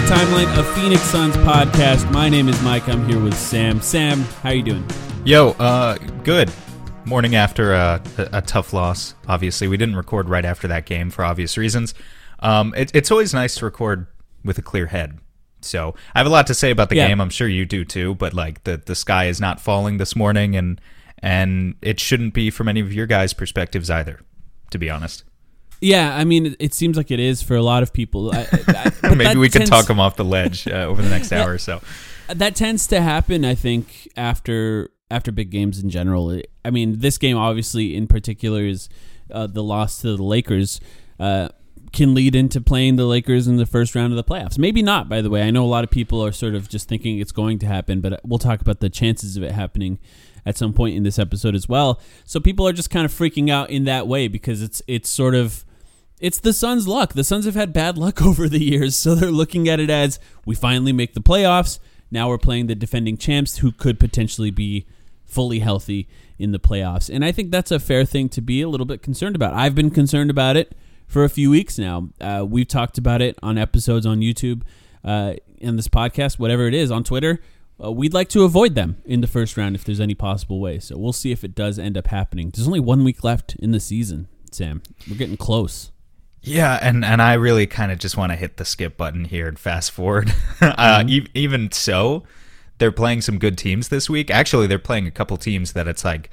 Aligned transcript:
The 0.00 0.06
Timeline 0.14 0.56
of 0.56 0.64
Phoenix 0.76 1.02
Suns 1.02 1.34
podcast. 1.38 2.08
My 2.12 2.28
name 2.28 2.48
is 2.48 2.62
Mike. 2.62 2.88
I'm 2.88 3.04
here 3.08 3.18
with 3.18 3.34
Sam. 3.36 3.80
Sam, 3.80 4.20
how 4.44 4.50
are 4.50 4.54
you 4.54 4.62
doing? 4.62 4.86
Yo, 5.24 5.50
uh, 5.58 5.98
good. 6.22 6.52
Morning 7.04 7.34
after 7.34 7.74
a, 7.74 8.00
a, 8.16 8.28
a 8.34 8.42
tough 8.42 8.72
loss. 8.72 9.16
Obviously, 9.26 9.66
we 9.66 9.76
didn't 9.76 9.96
record 9.96 10.28
right 10.28 10.44
after 10.44 10.68
that 10.68 10.86
game 10.86 11.10
for 11.10 11.24
obvious 11.24 11.58
reasons. 11.58 11.94
Um, 12.38 12.74
it, 12.76 12.92
it's 12.94 13.10
always 13.10 13.34
nice 13.34 13.56
to 13.56 13.64
record 13.64 14.06
with 14.44 14.56
a 14.56 14.62
clear 14.62 14.86
head. 14.86 15.18
So 15.62 15.96
I 16.14 16.20
have 16.20 16.28
a 16.28 16.30
lot 16.30 16.46
to 16.46 16.54
say 16.54 16.70
about 16.70 16.90
the 16.90 16.96
Yeah. 16.96 17.08
game. 17.08 17.20
I'm 17.20 17.28
sure 17.30 17.48
you 17.48 17.66
do 17.66 17.84
too. 17.84 18.14
But 18.14 18.34
like 18.34 18.62
the 18.62 18.76
the 18.76 18.94
sky 18.94 19.24
is 19.24 19.40
not 19.40 19.58
falling 19.60 19.98
this 19.98 20.14
morning, 20.14 20.54
and 20.54 20.80
and 21.24 21.74
it 21.82 21.98
shouldn't 21.98 22.34
be 22.34 22.50
from 22.50 22.68
any 22.68 22.78
of 22.78 22.92
your 22.92 23.08
guys' 23.08 23.32
perspectives 23.32 23.90
either. 23.90 24.20
To 24.70 24.78
be 24.78 24.90
honest, 24.90 25.24
Yeah, 25.80 26.14
I 26.14 26.24
mean, 26.24 26.46
it, 26.46 26.56
it 26.58 26.74
seems 26.74 26.96
like 26.96 27.10
it 27.10 27.20
is 27.20 27.42
for 27.42 27.54
a 27.54 27.62
lot 27.62 27.82
of 27.82 27.92
people. 27.92 28.32
I, 28.34 28.46
I, 29.02 29.14
maybe 29.14 29.38
we 29.38 29.48
could 29.48 29.60
tends- 29.60 29.70
talk 29.70 29.86
them 29.86 30.00
off 30.00 30.16
the 30.16 30.24
ledge 30.24 30.66
uh, 30.66 30.86
over 30.86 31.02
the 31.02 31.08
next 31.08 31.32
hour 31.32 31.52
or 31.52 31.58
so. 31.58 31.80
That 32.28 32.56
tends 32.56 32.86
to 32.88 33.00
happen, 33.00 33.44
I 33.44 33.54
think, 33.54 34.08
after 34.16 34.90
after 35.10 35.32
big 35.32 35.50
games 35.50 35.82
in 35.82 35.88
general. 35.88 36.40
I 36.64 36.70
mean, 36.70 36.98
this 36.98 37.16
game 37.16 37.36
obviously 37.36 37.96
in 37.96 38.06
particular 38.06 38.62
is 38.62 38.88
uh, 39.32 39.46
the 39.46 39.62
loss 39.62 40.02
to 40.02 40.16
the 40.16 40.22
Lakers. 40.22 40.80
Uh, 41.18 41.48
can 41.92 42.14
lead 42.14 42.34
into 42.34 42.60
playing 42.60 42.96
the 42.96 43.06
Lakers 43.06 43.48
in 43.48 43.56
the 43.56 43.64
first 43.64 43.94
round 43.94 44.12
of 44.12 44.16
the 44.16 44.24
playoffs. 44.24 44.58
Maybe 44.58 44.82
not, 44.82 45.08
by 45.08 45.22
the 45.22 45.30
way. 45.30 45.42
I 45.42 45.50
know 45.50 45.64
a 45.64 45.66
lot 45.66 45.84
of 45.84 45.90
people 45.90 46.22
are 46.22 46.32
sort 46.32 46.54
of 46.54 46.68
just 46.68 46.86
thinking 46.86 47.18
it's 47.18 47.32
going 47.32 47.58
to 47.60 47.66
happen, 47.66 48.02
but 48.02 48.20
we'll 48.24 48.38
talk 48.38 48.60
about 48.60 48.80
the 48.80 48.90
chances 48.90 49.38
of 49.38 49.42
it 49.42 49.52
happening 49.52 49.98
at 50.44 50.56
some 50.56 50.72
point 50.72 50.96
in 50.96 51.02
this 51.02 51.18
episode 51.18 51.54
as 51.54 51.68
well. 51.68 52.00
So 52.24 52.40
people 52.40 52.66
are 52.68 52.72
just 52.72 52.90
kind 52.90 53.04
of 53.04 53.12
freaking 53.12 53.50
out 53.50 53.70
in 53.70 53.84
that 53.84 54.06
way 54.06 54.28
because 54.28 54.62
it's 54.62 54.82
it's 54.86 55.08
sort 55.08 55.34
of 55.34 55.64
it's 56.20 56.40
the 56.40 56.52
Suns' 56.52 56.88
luck. 56.88 57.14
The 57.14 57.24
Suns 57.24 57.44
have 57.44 57.54
had 57.54 57.72
bad 57.72 57.96
luck 57.98 58.22
over 58.26 58.48
the 58.48 58.62
years, 58.62 58.96
so 58.96 59.14
they're 59.14 59.30
looking 59.30 59.68
at 59.68 59.80
it 59.80 59.90
as 59.90 60.18
we 60.44 60.54
finally 60.54 60.92
make 60.92 61.14
the 61.14 61.20
playoffs. 61.20 61.78
Now 62.10 62.28
we're 62.28 62.38
playing 62.38 62.66
the 62.66 62.74
defending 62.74 63.16
champs 63.16 63.58
who 63.58 63.72
could 63.72 64.00
potentially 64.00 64.50
be 64.50 64.86
fully 65.24 65.58
healthy 65.58 66.08
in 66.38 66.52
the 66.52 66.58
playoffs. 66.58 67.14
And 67.14 67.24
I 67.24 67.32
think 67.32 67.50
that's 67.50 67.70
a 67.70 67.78
fair 67.78 68.04
thing 68.04 68.28
to 68.30 68.40
be 68.40 68.62
a 68.62 68.68
little 68.68 68.86
bit 68.86 69.02
concerned 69.02 69.36
about. 69.36 69.52
I've 69.52 69.74
been 69.74 69.90
concerned 69.90 70.30
about 70.30 70.56
it 70.56 70.74
for 71.06 71.24
a 71.24 71.28
few 71.28 71.50
weeks 71.50 71.78
now. 71.78 72.08
Uh, 72.20 72.46
we've 72.48 72.68
talked 72.68 72.96
about 72.96 73.20
it 73.20 73.38
on 73.42 73.58
episodes 73.58 74.06
on 74.06 74.20
YouTube, 74.20 74.62
uh, 75.04 75.34
in 75.58 75.76
this 75.76 75.88
podcast, 75.88 76.38
whatever 76.38 76.66
it 76.66 76.74
is, 76.74 76.90
on 76.90 77.04
Twitter. 77.04 77.40
Uh, 77.82 77.92
we'd 77.92 78.14
like 78.14 78.28
to 78.30 78.44
avoid 78.44 78.74
them 78.74 79.00
in 79.04 79.20
the 79.20 79.26
first 79.26 79.56
round 79.56 79.74
if 79.74 79.84
there's 79.84 80.00
any 80.00 80.14
possible 80.14 80.60
way. 80.60 80.78
So 80.78 80.96
we'll 80.96 81.12
see 81.12 81.30
if 81.30 81.44
it 81.44 81.54
does 81.54 81.78
end 81.78 81.96
up 81.96 82.08
happening. 82.08 82.50
There's 82.50 82.66
only 82.66 82.80
one 82.80 83.04
week 83.04 83.22
left 83.22 83.54
in 83.56 83.70
the 83.70 83.80
season, 83.80 84.28
Sam. 84.50 84.82
We're 85.08 85.16
getting 85.16 85.36
close. 85.36 85.92
Yeah, 86.48 86.78
and, 86.82 87.04
and 87.04 87.20
I 87.22 87.34
really 87.34 87.66
kind 87.66 87.92
of 87.92 87.98
just 87.98 88.16
want 88.16 88.32
to 88.32 88.36
hit 88.36 88.56
the 88.56 88.64
skip 88.64 88.96
button 88.96 89.24
here 89.24 89.48
and 89.48 89.58
fast 89.58 89.90
forward. 89.90 90.32
uh, 90.60 91.04
e- 91.06 91.26
even 91.34 91.70
so, 91.72 92.24
they're 92.78 92.92
playing 92.92 93.20
some 93.22 93.38
good 93.38 93.56
teams 93.58 93.88
this 93.88 94.08
week. 94.10 94.30
Actually, 94.30 94.66
they're 94.66 94.78
playing 94.78 95.06
a 95.06 95.10
couple 95.10 95.36
teams 95.36 95.72
that 95.74 95.86
it's 95.88 96.04
like, 96.04 96.30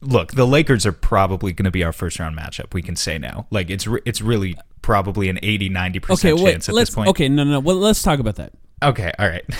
look, 0.00 0.32
the 0.32 0.46
Lakers 0.46 0.84
are 0.86 0.92
probably 0.92 1.52
going 1.52 1.64
to 1.64 1.70
be 1.70 1.84
our 1.84 1.92
first 1.92 2.18
round 2.18 2.36
matchup. 2.36 2.72
We 2.74 2.82
can 2.82 2.96
say 2.96 3.18
now, 3.18 3.46
like 3.50 3.70
it's 3.70 3.86
re- 3.86 4.00
it's 4.04 4.20
really 4.20 4.56
probably 4.82 5.28
an 5.28 5.38
80 5.42 5.68
90 5.68 5.98
Okay, 5.98 6.06
percent 6.06 6.40
wait. 6.40 6.52
chance 6.52 6.68
at 6.68 6.74
this 6.74 6.90
point. 6.90 7.08
okay. 7.08 7.28
No, 7.28 7.44
no, 7.44 7.52
no. 7.52 7.60
Well, 7.60 7.76
let's 7.76 8.02
talk 8.02 8.18
about 8.18 8.36
that. 8.36 8.52
okay, 8.82 9.12
all 9.18 9.28
right. 9.28 9.44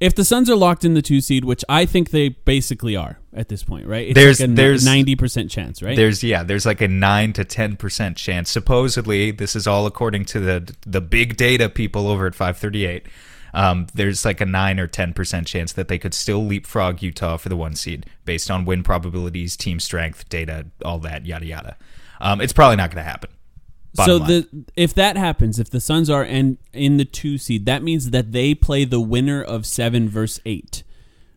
If 0.00 0.14
the 0.14 0.24
Suns 0.24 0.48
are 0.48 0.54
locked 0.56 0.84
in 0.84 0.94
the 0.94 1.02
two 1.02 1.20
seed, 1.20 1.44
which 1.44 1.64
I 1.68 1.84
think 1.84 2.10
they 2.10 2.28
basically 2.28 2.94
are 2.94 3.18
at 3.34 3.48
this 3.48 3.64
point, 3.64 3.86
right? 3.86 4.06
It's 4.08 4.14
There's- 4.14 4.40
like 4.40 4.50
a 4.50 4.52
there's- 4.52 4.84
ninety 4.84 5.16
percent 5.16 5.50
chance, 5.50 5.82
right? 5.82 5.96
There's 5.96 6.22
yeah, 6.22 6.44
there's 6.44 6.64
like 6.66 6.80
a 6.80 6.86
nine 6.88 7.32
to 7.32 7.44
ten 7.44 7.76
percent 7.76 8.16
chance. 8.16 8.48
Supposedly, 8.50 9.32
this 9.32 9.56
is 9.56 9.66
all 9.66 9.86
according 9.86 10.24
to 10.26 10.40
the 10.40 10.72
the 10.86 11.00
big 11.00 11.36
data 11.36 11.68
people 11.68 12.06
over 12.08 12.26
at 12.26 12.34
538. 12.36 13.06
Um, 13.54 13.86
there's 13.94 14.24
like 14.24 14.40
a 14.40 14.46
nine 14.46 14.78
or 14.78 14.86
ten 14.86 15.12
percent 15.14 15.46
chance 15.48 15.72
that 15.72 15.88
they 15.88 15.98
could 15.98 16.14
still 16.14 16.44
leapfrog 16.44 17.02
Utah 17.02 17.36
for 17.38 17.48
the 17.48 17.56
one 17.56 17.74
seed 17.74 18.06
based 18.24 18.50
on 18.50 18.64
win 18.64 18.82
probabilities, 18.84 19.56
team 19.56 19.80
strength, 19.80 20.28
data, 20.28 20.66
all 20.84 20.98
that 21.00 21.26
yada 21.26 21.46
yada. 21.46 21.76
Um, 22.20 22.40
it's 22.40 22.52
probably 22.52 22.76
not 22.76 22.90
going 22.90 23.02
to 23.04 23.08
happen. 23.10 23.30
So 24.06 24.16
line. 24.16 24.28
the 24.28 24.64
if 24.76 24.94
that 24.94 25.16
happens, 25.16 25.58
if 25.58 25.70
the 25.70 25.80
Suns 25.80 26.08
are 26.10 26.24
in 26.24 26.58
in 26.72 26.96
the 26.96 27.04
two 27.04 27.38
seed, 27.38 27.66
that 27.66 27.82
means 27.82 28.10
that 28.10 28.32
they 28.32 28.54
play 28.54 28.84
the 28.84 29.00
winner 29.00 29.42
of 29.42 29.66
seven 29.66 30.08
versus 30.08 30.40
eight. 30.44 30.82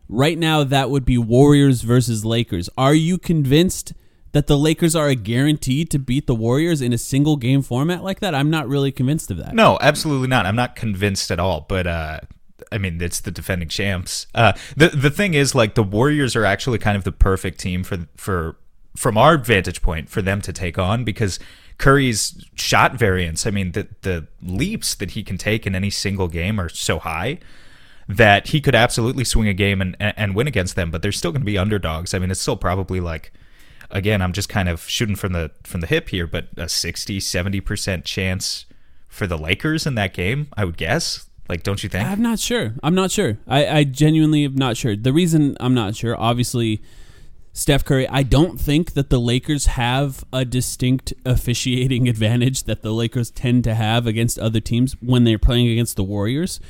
Right 0.08 0.38
now, 0.38 0.62
that 0.64 0.90
would 0.90 1.04
be 1.04 1.16
Warriors 1.16 1.82
versus 1.82 2.24
Lakers. 2.24 2.68
Are 2.76 2.94
you 2.94 3.16
convinced 3.16 3.94
that 4.32 4.46
the 4.46 4.58
Lakers 4.58 4.94
are 4.94 5.08
a 5.08 5.14
guarantee 5.14 5.84
to 5.86 5.98
beat 5.98 6.26
the 6.26 6.34
Warriors 6.34 6.82
in 6.82 6.92
a 6.92 6.98
single 6.98 7.36
game 7.36 7.62
format 7.62 8.02
like 8.02 8.20
that? 8.20 8.34
I'm 8.34 8.50
not 8.50 8.68
really 8.68 8.92
convinced 8.92 9.30
of 9.30 9.38
that. 9.38 9.54
No, 9.54 9.78
absolutely 9.80 10.28
not. 10.28 10.44
I'm 10.44 10.56
not 10.56 10.76
convinced 10.76 11.30
at 11.30 11.38
all. 11.38 11.64
But 11.66 11.86
uh, 11.86 12.20
I 12.70 12.78
mean, 12.78 13.00
it's 13.00 13.20
the 13.20 13.30
defending 13.30 13.68
champs. 13.68 14.26
Uh, 14.34 14.52
the 14.76 14.88
the 14.88 15.10
thing 15.10 15.34
is, 15.34 15.54
like, 15.54 15.74
the 15.74 15.82
Warriors 15.82 16.36
are 16.36 16.44
actually 16.44 16.78
kind 16.78 16.96
of 16.96 17.04
the 17.04 17.12
perfect 17.12 17.58
team 17.58 17.82
for 17.84 18.06
for 18.16 18.56
from 18.96 19.16
our 19.16 19.38
vantage 19.38 19.80
point 19.80 20.08
for 20.08 20.20
them 20.20 20.40
to 20.42 20.52
take 20.52 20.78
on 20.78 21.04
because 21.04 21.38
Curry's 21.82 22.40
shot 22.54 22.94
variance. 22.94 23.44
I 23.44 23.50
mean, 23.50 23.72
the 23.72 23.88
the 24.02 24.28
leaps 24.40 24.94
that 24.94 25.10
he 25.10 25.24
can 25.24 25.36
take 25.36 25.66
in 25.66 25.74
any 25.74 25.90
single 25.90 26.28
game 26.28 26.60
are 26.60 26.68
so 26.68 27.00
high 27.00 27.40
that 28.08 28.48
he 28.48 28.60
could 28.60 28.76
absolutely 28.76 29.24
swing 29.24 29.48
a 29.48 29.52
game 29.52 29.82
and 29.82 29.96
and 29.98 30.36
win 30.36 30.46
against 30.46 30.76
them, 30.76 30.92
but 30.92 31.02
they're 31.02 31.10
still 31.10 31.32
going 31.32 31.40
to 31.40 31.46
be 31.46 31.58
underdogs. 31.58 32.14
I 32.14 32.20
mean, 32.20 32.30
it's 32.30 32.40
still 32.40 32.56
probably 32.56 33.00
like 33.00 33.32
again, 33.90 34.22
I'm 34.22 34.32
just 34.32 34.48
kind 34.48 34.68
of 34.68 34.88
shooting 34.88 35.16
from 35.16 35.32
the 35.32 35.50
from 35.64 35.80
the 35.80 35.88
hip 35.88 36.10
here, 36.10 36.28
but 36.28 36.46
a 36.56 36.68
60, 36.68 37.18
70% 37.18 38.04
chance 38.04 38.64
for 39.08 39.26
the 39.26 39.36
Lakers 39.36 39.84
in 39.84 39.96
that 39.96 40.14
game, 40.14 40.46
I 40.56 40.64
would 40.64 40.76
guess. 40.76 41.26
Like, 41.48 41.64
don't 41.64 41.82
you 41.82 41.88
think? 41.88 42.08
I'm 42.08 42.22
not 42.22 42.38
sure. 42.38 42.74
I'm 42.84 42.94
not 42.94 43.10
sure. 43.10 43.38
I, 43.48 43.66
I 43.66 43.82
genuinely 43.82 44.44
am 44.44 44.54
not 44.54 44.76
sure. 44.76 44.94
The 44.94 45.12
reason 45.12 45.56
I'm 45.58 45.74
not 45.74 45.96
sure, 45.96 46.16
obviously, 46.16 46.80
Steph 47.52 47.84
Curry, 47.84 48.08
I 48.08 48.22
don't 48.22 48.58
think 48.58 48.94
that 48.94 49.10
the 49.10 49.20
Lakers 49.20 49.66
have 49.66 50.24
a 50.32 50.44
distinct 50.44 51.12
officiating 51.24 52.08
advantage 52.08 52.64
that 52.64 52.82
the 52.82 52.92
Lakers 52.92 53.30
tend 53.30 53.64
to 53.64 53.74
have 53.74 54.06
against 54.06 54.38
other 54.38 54.60
teams 54.60 54.94
when 55.02 55.24
they're 55.24 55.38
playing 55.38 55.68
against 55.68 55.96
the 55.96 56.04
Warriors. 56.04 56.60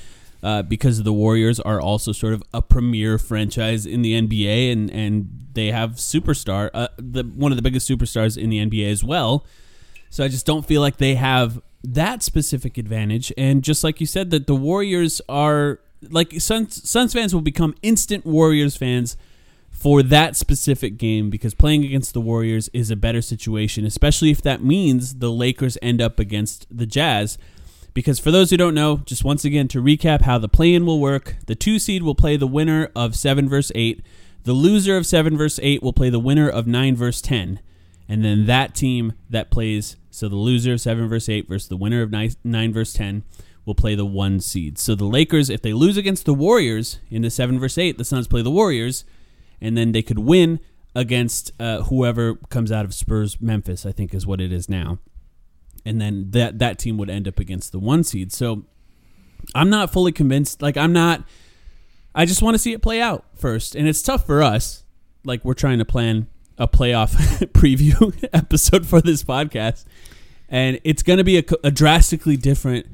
Uh, 0.42 0.60
because 0.60 1.04
the 1.04 1.12
Warriors 1.12 1.60
are 1.60 1.80
also 1.80 2.10
sort 2.10 2.34
of 2.34 2.42
a 2.52 2.60
premier 2.60 3.16
franchise 3.16 3.86
in 3.86 4.02
the 4.02 4.20
NBA, 4.20 4.72
and, 4.72 4.90
and 4.90 5.46
they 5.52 5.70
have 5.70 5.92
superstar, 5.92 6.68
uh, 6.74 6.88
the 6.96 7.22
one 7.22 7.52
of 7.52 7.56
the 7.56 7.62
biggest 7.62 7.88
superstars 7.88 8.36
in 8.36 8.50
the 8.50 8.58
NBA 8.58 8.90
as 8.90 9.04
well. 9.04 9.46
So 10.10 10.24
I 10.24 10.28
just 10.28 10.44
don't 10.44 10.66
feel 10.66 10.80
like 10.80 10.96
they 10.96 11.14
have 11.14 11.62
that 11.84 12.24
specific 12.24 12.76
advantage. 12.76 13.32
And 13.38 13.62
just 13.62 13.84
like 13.84 14.00
you 14.00 14.06
said, 14.06 14.30
that 14.32 14.48
the 14.48 14.56
Warriors 14.56 15.20
are 15.28 15.78
like 16.10 16.40
Suns, 16.40 16.90
Suns 16.90 17.12
fans 17.12 17.32
will 17.32 17.40
become 17.40 17.76
instant 17.82 18.26
Warriors 18.26 18.76
fans 18.76 19.16
for 19.82 20.00
that 20.00 20.36
specific 20.36 20.96
game 20.96 21.28
because 21.28 21.54
playing 21.54 21.82
against 21.82 22.14
the 22.14 22.20
Warriors 22.20 22.70
is 22.72 22.88
a 22.88 22.94
better 22.94 23.20
situation, 23.20 23.84
especially 23.84 24.30
if 24.30 24.40
that 24.42 24.62
means 24.62 25.16
the 25.16 25.28
Lakers 25.28 25.76
end 25.82 26.00
up 26.00 26.20
against 26.20 26.68
the 26.70 26.86
Jazz. 26.86 27.36
Because 27.92 28.20
for 28.20 28.30
those 28.30 28.50
who 28.50 28.56
don't 28.56 28.76
know, 28.76 28.98
just 28.98 29.24
once 29.24 29.44
again 29.44 29.66
to 29.66 29.82
recap 29.82 30.22
how 30.22 30.38
the 30.38 30.48
play 30.48 30.72
in 30.72 30.86
will 30.86 31.00
work, 31.00 31.34
the 31.46 31.56
two 31.56 31.80
seed 31.80 32.04
will 32.04 32.14
play 32.14 32.36
the 32.36 32.46
winner 32.46 32.90
of 32.94 33.16
7 33.16 33.48
verse 33.48 33.72
8. 33.74 34.00
The 34.44 34.52
loser 34.52 34.96
of 34.96 35.04
7 35.04 35.36
verse 35.36 35.58
8 35.60 35.82
will 35.82 35.92
play 35.92 36.10
the 36.10 36.20
winner 36.20 36.48
of 36.48 36.68
9 36.68 36.94
verse 36.94 37.20
10. 37.20 37.58
And 38.08 38.24
then 38.24 38.46
that 38.46 38.76
team 38.76 39.14
that 39.30 39.50
plays, 39.50 39.96
so 40.12 40.28
the 40.28 40.36
loser 40.36 40.74
of 40.74 40.80
7 40.80 41.08
verse 41.08 41.28
8 41.28 41.48
versus 41.48 41.68
the 41.68 41.76
winner 41.76 42.02
of 42.02 42.12
9, 42.12 42.30
9 42.44 42.72
verse 42.72 42.92
10 42.92 43.24
will 43.64 43.74
play 43.74 43.96
the 43.96 44.06
one 44.06 44.38
seed. 44.38 44.78
So 44.78 44.94
the 44.94 45.06
Lakers, 45.06 45.50
if 45.50 45.60
they 45.60 45.72
lose 45.72 45.96
against 45.96 46.24
the 46.24 46.34
Warriors 46.34 47.00
in 47.10 47.22
the 47.22 47.30
7 47.30 47.58
verse 47.58 47.76
8, 47.76 47.98
the 47.98 48.04
Suns 48.04 48.28
play 48.28 48.42
the 48.42 48.50
Warriors, 48.50 49.04
and 49.62 49.76
then 49.76 49.92
they 49.92 50.02
could 50.02 50.18
win 50.18 50.60
against 50.94 51.52
uh, 51.58 51.82
whoever 51.84 52.34
comes 52.50 52.70
out 52.70 52.84
of 52.84 52.92
Spurs 52.92 53.40
Memphis, 53.40 53.86
I 53.86 53.92
think 53.92 54.12
is 54.12 54.26
what 54.26 54.42
it 54.42 54.52
is 54.52 54.68
now 54.68 54.98
and 55.84 56.00
then 56.00 56.30
that 56.30 56.58
that 56.58 56.78
team 56.78 56.96
would 56.98 57.10
end 57.10 57.26
up 57.26 57.38
against 57.38 57.72
the 57.72 57.78
one 57.78 58.04
seed. 58.04 58.32
So 58.32 58.64
I'm 59.54 59.70
not 59.70 59.92
fully 59.92 60.12
convinced. 60.12 60.62
Like 60.62 60.76
I'm 60.76 60.92
not. 60.92 61.24
I 62.14 62.26
just 62.26 62.42
want 62.42 62.54
to 62.54 62.58
see 62.58 62.72
it 62.72 62.82
play 62.82 63.00
out 63.00 63.24
first, 63.34 63.74
and 63.74 63.88
it's 63.88 64.02
tough 64.02 64.26
for 64.26 64.42
us. 64.42 64.84
Like 65.24 65.44
we're 65.44 65.54
trying 65.54 65.78
to 65.78 65.84
plan 65.84 66.28
a 66.58 66.68
playoff 66.68 67.14
preview 67.52 68.28
episode 68.32 68.86
for 68.86 69.00
this 69.00 69.24
podcast, 69.24 69.84
and 70.48 70.80
it's 70.84 71.02
going 71.02 71.18
to 71.18 71.24
be 71.24 71.38
a, 71.38 71.44
a 71.64 71.70
drastically 71.70 72.36
different 72.36 72.86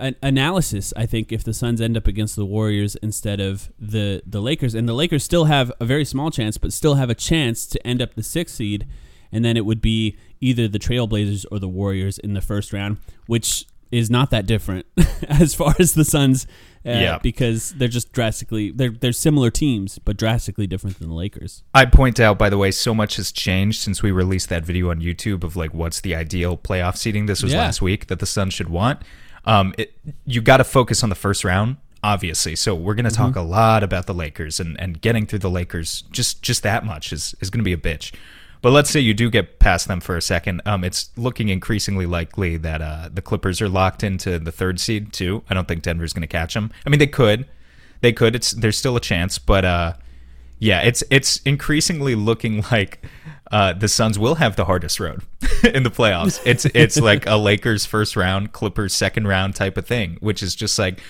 an 0.00 0.16
analysis. 0.22 0.92
I 0.96 1.06
think 1.06 1.30
if 1.30 1.44
the 1.44 1.54
Suns 1.54 1.80
end 1.80 1.96
up 1.96 2.06
against 2.08 2.34
the 2.36 2.44
Warriors 2.46 2.96
instead 2.96 3.40
of 3.40 3.70
the 3.78 4.22
the 4.26 4.40
Lakers, 4.40 4.74
and 4.74 4.88
the 4.88 4.94
Lakers 4.94 5.22
still 5.24 5.44
have 5.44 5.70
a 5.80 5.84
very 5.84 6.04
small 6.04 6.30
chance, 6.30 6.58
but 6.58 6.72
still 6.72 6.94
have 6.96 7.10
a 7.10 7.14
chance 7.14 7.66
to 7.66 7.86
end 7.86 8.00
up 8.02 8.14
the 8.14 8.22
sixth 8.22 8.56
seed, 8.56 8.86
and 9.30 9.44
then 9.44 9.56
it 9.56 9.64
would 9.64 9.80
be 9.80 10.16
either 10.40 10.66
the 10.66 10.78
Trailblazers 10.78 11.44
or 11.52 11.58
the 11.58 11.68
Warriors 11.68 12.18
in 12.18 12.34
the 12.34 12.40
first 12.40 12.72
round, 12.72 12.96
which 13.26 13.66
is 13.90 14.08
not 14.08 14.30
that 14.30 14.46
different 14.46 14.86
as 15.28 15.54
far 15.54 15.74
as 15.78 15.94
the 15.94 16.04
Suns. 16.04 16.46
Uh, 16.86 16.92
Yeah. 16.92 17.18
because 17.22 17.72
they're 17.72 17.88
just 17.88 18.10
drastically 18.10 18.70
they're 18.70 18.88
they're 18.90 19.12
similar 19.12 19.50
teams, 19.50 19.98
but 19.98 20.16
drastically 20.16 20.66
different 20.66 20.98
than 20.98 21.08
the 21.10 21.14
Lakers. 21.14 21.62
I 21.74 21.84
point 21.84 22.18
out, 22.18 22.38
by 22.38 22.48
the 22.48 22.56
way, 22.56 22.70
so 22.70 22.94
much 22.94 23.16
has 23.16 23.30
changed 23.30 23.82
since 23.82 24.02
we 24.02 24.10
released 24.10 24.48
that 24.48 24.64
video 24.64 24.88
on 24.90 25.00
YouTube 25.02 25.44
of 25.44 25.56
like 25.56 25.74
what's 25.74 26.00
the 26.00 26.14
ideal 26.14 26.56
playoff 26.56 26.96
seeding. 26.96 27.26
This 27.26 27.42
was 27.42 27.52
Yeah. 27.52 27.58
last 27.58 27.82
week 27.82 28.06
that 28.06 28.18
the 28.18 28.24
Suns 28.26 28.54
should 28.54 28.70
want. 28.70 29.02
Um, 29.44 29.74
it, 29.78 29.94
you 30.26 30.40
got 30.40 30.58
to 30.58 30.64
focus 30.64 31.02
on 31.02 31.08
the 31.08 31.14
first 31.14 31.44
round, 31.44 31.76
obviously. 32.02 32.56
So 32.56 32.74
we're 32.74 32.94
going 32.94 33.08
to 33.08 33.14
talk 33.14 33.36
a 33.36 33.40
lot 33.40 33.82
about 33.82 34.06
the 34.06 34.14
Lakers 34.14 34.60
and, 34.60 34.78
and 34.80 35.00
getting 35.00 35.26
through 35.26 35.40
the 35.40 35.50
Lakers. 35.50 36.02
Just 36.10 36.42
just 36.42 36.62
that 36.62 36.84
much 36.84 37.12
is 37.12 37.34
is 37.40 37.50
going 37.50 37.60
to 37.60 37.64
be 37.64 37.72
a 37.72 37.76
bitch. 37.76 38.12
But 38.62 38.72
let's 38.72 38.90
say 38.90 39.00
you 39.00 39.14
do 39.14 39.30
get 39.30 39.58
past 39.58 39.88
them 39.88 40.00
for 40.00 40.16
a 40.16 40.22
second. 40.22 40.60
Um, 40.66 40.84
it's 40.84 41.10
looking 41.16 41.48
increasingly 41.48 42.04
likely 42.04 42.58
that 42.58 42.82
uh, 42.82 43.08
the 43.12 43.22
Clippers 43.22 43.62
are 43.62 43.70
locked 43.70 44.04
into 44.04 44.38
the 44.38 44.52
third 44.52 44.78
seed 44.78 45.12
too. 45.14 45.42
I 45.48 45.54
don't 45.54 45.66
think 45.66 45.82
Denver's 45.82 46.12
going 46.12 46.22
to 46.22 46.28
catch 46.28 46.52
them. 46.52 46.70
I 46.84 46.90
mean, 46.90 46.98
they 46.98 47.06
could, 47.06 47.48
they 48.02 48.12
could. 48.12 48.34
It's 48.34 48.50
there's 48.50 48.76
still 48.76 48.96
a 48.96 49.00
chance, 49.00 49.38
but 49.38 49.64
uh, 49.64 49.94
yeah, 50.58 50.82
it's 50.82 51.02
it's 51.10 51.38
increasingly 51.38 52.14
looking 52.14 52.62
like 52.70 53.02
uh, 53.50 53.72
the 53.72 53.88
Suns 53.88 54.18
will 54.18 54.36
have 54.36 54.56
the 54.56 54.64
hardest 54.64 55.00
road 55.00 55.22
in 55.74 55.82
the 55.82 55.90
playoffs. 55.90 56.40
It's 56.44 56.64
it's 56.66 56.96
like 57.00 57.26
a 57.26 57.36
Lakers 57.36 57.84
first 57.86 58.16
round, 58.16 58.52
Clippers 58.52 58.94
second 58.94 59.26
round 59.28 59.54
type 59.56 59.76
of 59.76 59.86
thing, 59.86 60.16
which 60.20 60.42
is 60.42 60.54
just 60.54 60.78
like 60.78 61.00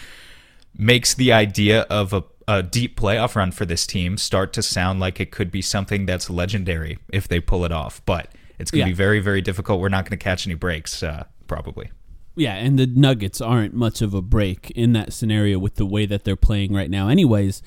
makes 0.77 1.15
the 1.15 1.33
idea 1.33 1.83
of 1.83 2.13
a, 2.13 2.23
a 2.49 2.63
deep 2.63 2.99
playoff 2.99 3.35
run 3.35 3.51
for 3.51 3.65
this 3.67 3.87
team 3.87 4.17
start 4.17 4.53
to 4.55 4.63
sound 4.63 5.01
like 5.01 5.21
it 5.21 5.31
could 5.31 5.51
be 5.51 5.61
something 5.63 6.07
that's 6.07 6.31
legendary 6.31 6.99
if 7.13 7.27
they 7.29 7.41
pull 7.41 7.65
it 7.65 7.73
off. 7.73 8.01
But 8.07 8.29
it's 8.59 8.71
going 8.71 8.85
to 8.85 8.89
Yeah. 8.89 8.93
be 8.93 8.97
very 8.97 9.21
very 9.21 9.41
difficult. 9.43 9.81
We're 9.81 9.89
not 9.89 10.05
going 10.05 10.19
to 10.19 10.23
catch 10.23 10.47
any 10.47 10.55
breaks 10.55 11.03
uh, 11.03 11.25
probably. 11.47 11.91
Yeah, 12.37 12.55
and 12.55 12.79
the 12.79 12.87
Nuggets 12.87 13.41
aren't 13.41 13.75
much 13.75 14.01
of 14.01 14.15
a 14.15 14.23
break 14.23 14.71
in 14.71 14.93
that 14.93 15.13
scenario 15.13 15.59
with 15.59 15.75
the 15.75 15.85
way 15.85 16.07
that 16.07 16.25
they're 16.25 16.37
playing 16.37 16.73
right 16.73 16.89
now. 16.89 17.09
Anyways, 17.09 17.61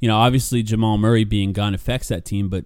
you 0.00 0.08
know, 0.08 0.16
obviously 0.16 0.62
Jamal 0.62 0.98
Murray 0.98 1.22
being 1.24 1.52
gone 1.52 1.74
affects 1.74 2.08
that 2.08 2.24
team, 2.24 2.48
but 2.48 2.64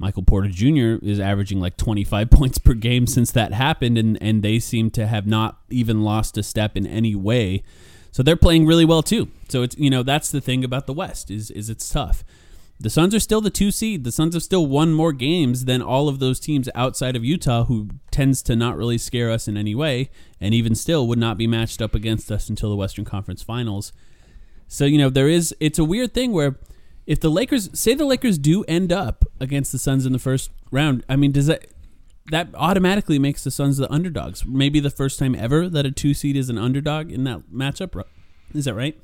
Michael 0.00 0.22
Porter 0.22 0.48
Jr. 0.48 0.96
is 1.04 1.20
averaging 1.20 1.60
like 1.60 1.76
25 1.76 2.30
points 2.30 2.56
per 2.56 2.72
game 2.72 3.06
since 3.06 3.30
that 3.32 3.52
happened, 3.52 3.98
and, 3.98 4.20
and 4.22 4.42
they 4.42 4.58
seem 4.58 4.90
to 4.92 5.06
have 5.06 5.26
not 5.26 5.60
even 5.68 6.02
lost 6.02 6.38
a 6.38 6.42
step 6.42 6.74
in 6.74 6.86
any 6.86 7.14
way. 7.14 7.62
So 8.10 8.22
they're 8.22 8.34
playing 8.34 8.66
really 8.66 8.86
well 8.86 9.02
too. 9.02 9.28
So 9.50 9.62
it's 9.62 9.76
you 9.76 9.90
know 9.90 10.02
that's 10.02 10.30
the 10.30 10.40
thing 10.40 10.64
about 10.64 10.86
the 10.86 10.94
West 10.94 11.30
is 11.30 11.50
is 11.50 11.68
it's 11.68 11.88
tough. 11.88 12.24
The 12.80 12.88
Suns 12.88 13.14
are 13.14 13.20
still 13.20 13.42
the 13.42 13.50
two 13.50 13.70
seed. 13.70 14.04
The 14.04 14.10
Suns 14.10 14.34
have 14.34 14.42
still 14.42 14.66
won 14.66 14.94
more 14.94 15.12
games 15.12 15.66
than 15.66 15.82
all 15.82 16.08
of 16.08 16.18
those 16.18 16.40
teams 16.40 16.70
outside 16.74 17.14
of 17.14 17.22
Utah, 17.22 17.64
who 17.64 17.90
tends 18.10 18.40
to 18.44 18.56
not 18.56 18.78
really 18.78 18.96
scare 18.96 19.30
us 19.30 19.46
in 19.46 19.58
any 19.58 19.74
way, 19.74 20.08
and 20.40 20.54
even 20.54 20.74
still 20.74 21.06
would 21.08 21.18
not 21.18 21.36
be 21.36 21.46
matched 21.46 21.82
up 21.82 21.94
against 21.94 22.32
us 22.32 22.48
until 22.48 22.70
the 22.70 22.76
Western 22.76 23.04
Conference 23.04 23.42
Finals. 23.42 23.92
So 24.66 24.86
you 24.86 24.96
know 24.96 25.10
there 25.10 25.28
is 25.28 25.54
it's 25.60 25.78
a 25.78 25.84
weird 25.84 26.14
thing 26.14 26.32
where 26.32 26.56
if 27.10 27.18
the 27.18 27.28
Lakers 27.28 27.76
say 27.76 27.94
the 27.94 28.04
Lakers 28.04 28.38
do 28.38 28.62
end 28.68 28.92
up 28.92 29.24
against 29.40 29.72
the 29.72 29.80
Suns 29.80 30.06
in 30.06 30.12
the 30.12 30.18
first 30.20 30.52
round, 30.70 31.04
I 31.08 31.16
mean 31.16 31.32
does 31.32 31.48
that 31.48 31.66
that 32.30 32.50
automatically 32.54 33.18
makes 33.18 33.42
the 33.42 33.50
Suns 33.50 33.78
the 33.78 33.92
underdogs? 33.92 34.44
Maybe 34.46 34.78
the 34.78 34.90
first 34.90 35.18
time 35.18 35.34
ever 35.34 35.68
that 35.68 35.84
a 35.84 35.90
two 35.90 36.14
seed 36.14 36.36
is 36.36 36.48
an 36.48 36.56
underdog 36.56 37.10
in 37.10 37.24
that 37.24 37.50
matchup. 37.52 38.00
Is 38.54 38.66
that 38.66 38.74
right? 38.74 38.96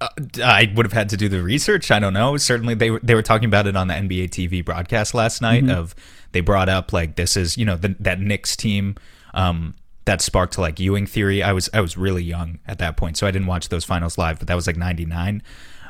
Uh, 0.00 0.08
I 0.42 0.72
would 0.74 0.84
have 0.84 0.92
had 0.92 1.08
to 1.10 1.16
do 1.16 1.28
the 1.28 1.44
research. 1.44 1.92
I 1.92 2.00
don't 2.00 2.12
know. 2.12 2.36
Certainly, 2.36 2.74
they 2.74 2.90
were 2.90 3.00
they 3.04 3.14
were 3.14 3.22
talking 3.22 3.46
about 3.46 3.68
it 3.68 3.76
on 3.76 3.86
the 3.86 3.94
NBA 3.94 4.30
TV 4.30 4.64
broadcast 4.64 5.14
last 5.14 5.40
night. 5.40 5.70
Of 5.70 5.94
they 6.32 6.40
brought 6.40 6.68
up 6.68 6.92
like 6.92 7.14
this 7.14 7.36
is 7.36 7.56
you 7.56 7.64
know 7.64 7.76
the, 7.76 7.94
that 8.00 8.18
Knicks 8.18 8.56
team 8.56 8.96
um, 9.32 9.76
that 10.06 10.20
sparked 10.20 10.58
like 10.58 10.80
Ewing 10.80 11.06
theory. 11.06 11.40
I 11.40 11.52
was 11.52 11.70
I 11.72 11.80
was 11.80 11.96
really 11.96 12.24
young 12.24 12.58
at 12.66 12.78
that 12.78 12.96
point, 12.96 13.16
so 13.16 13.28
I 13.28 13.30
didn't 13.30 13.46
watch 13.46 13.68
those 13.68 13.84
finals 13.84 14.18
live. 14.18 14.40
But 14.40 14.48
that 14.48 14.56
was 14.56 14.66
like 14.66 14.76
'99. 14.76 15.40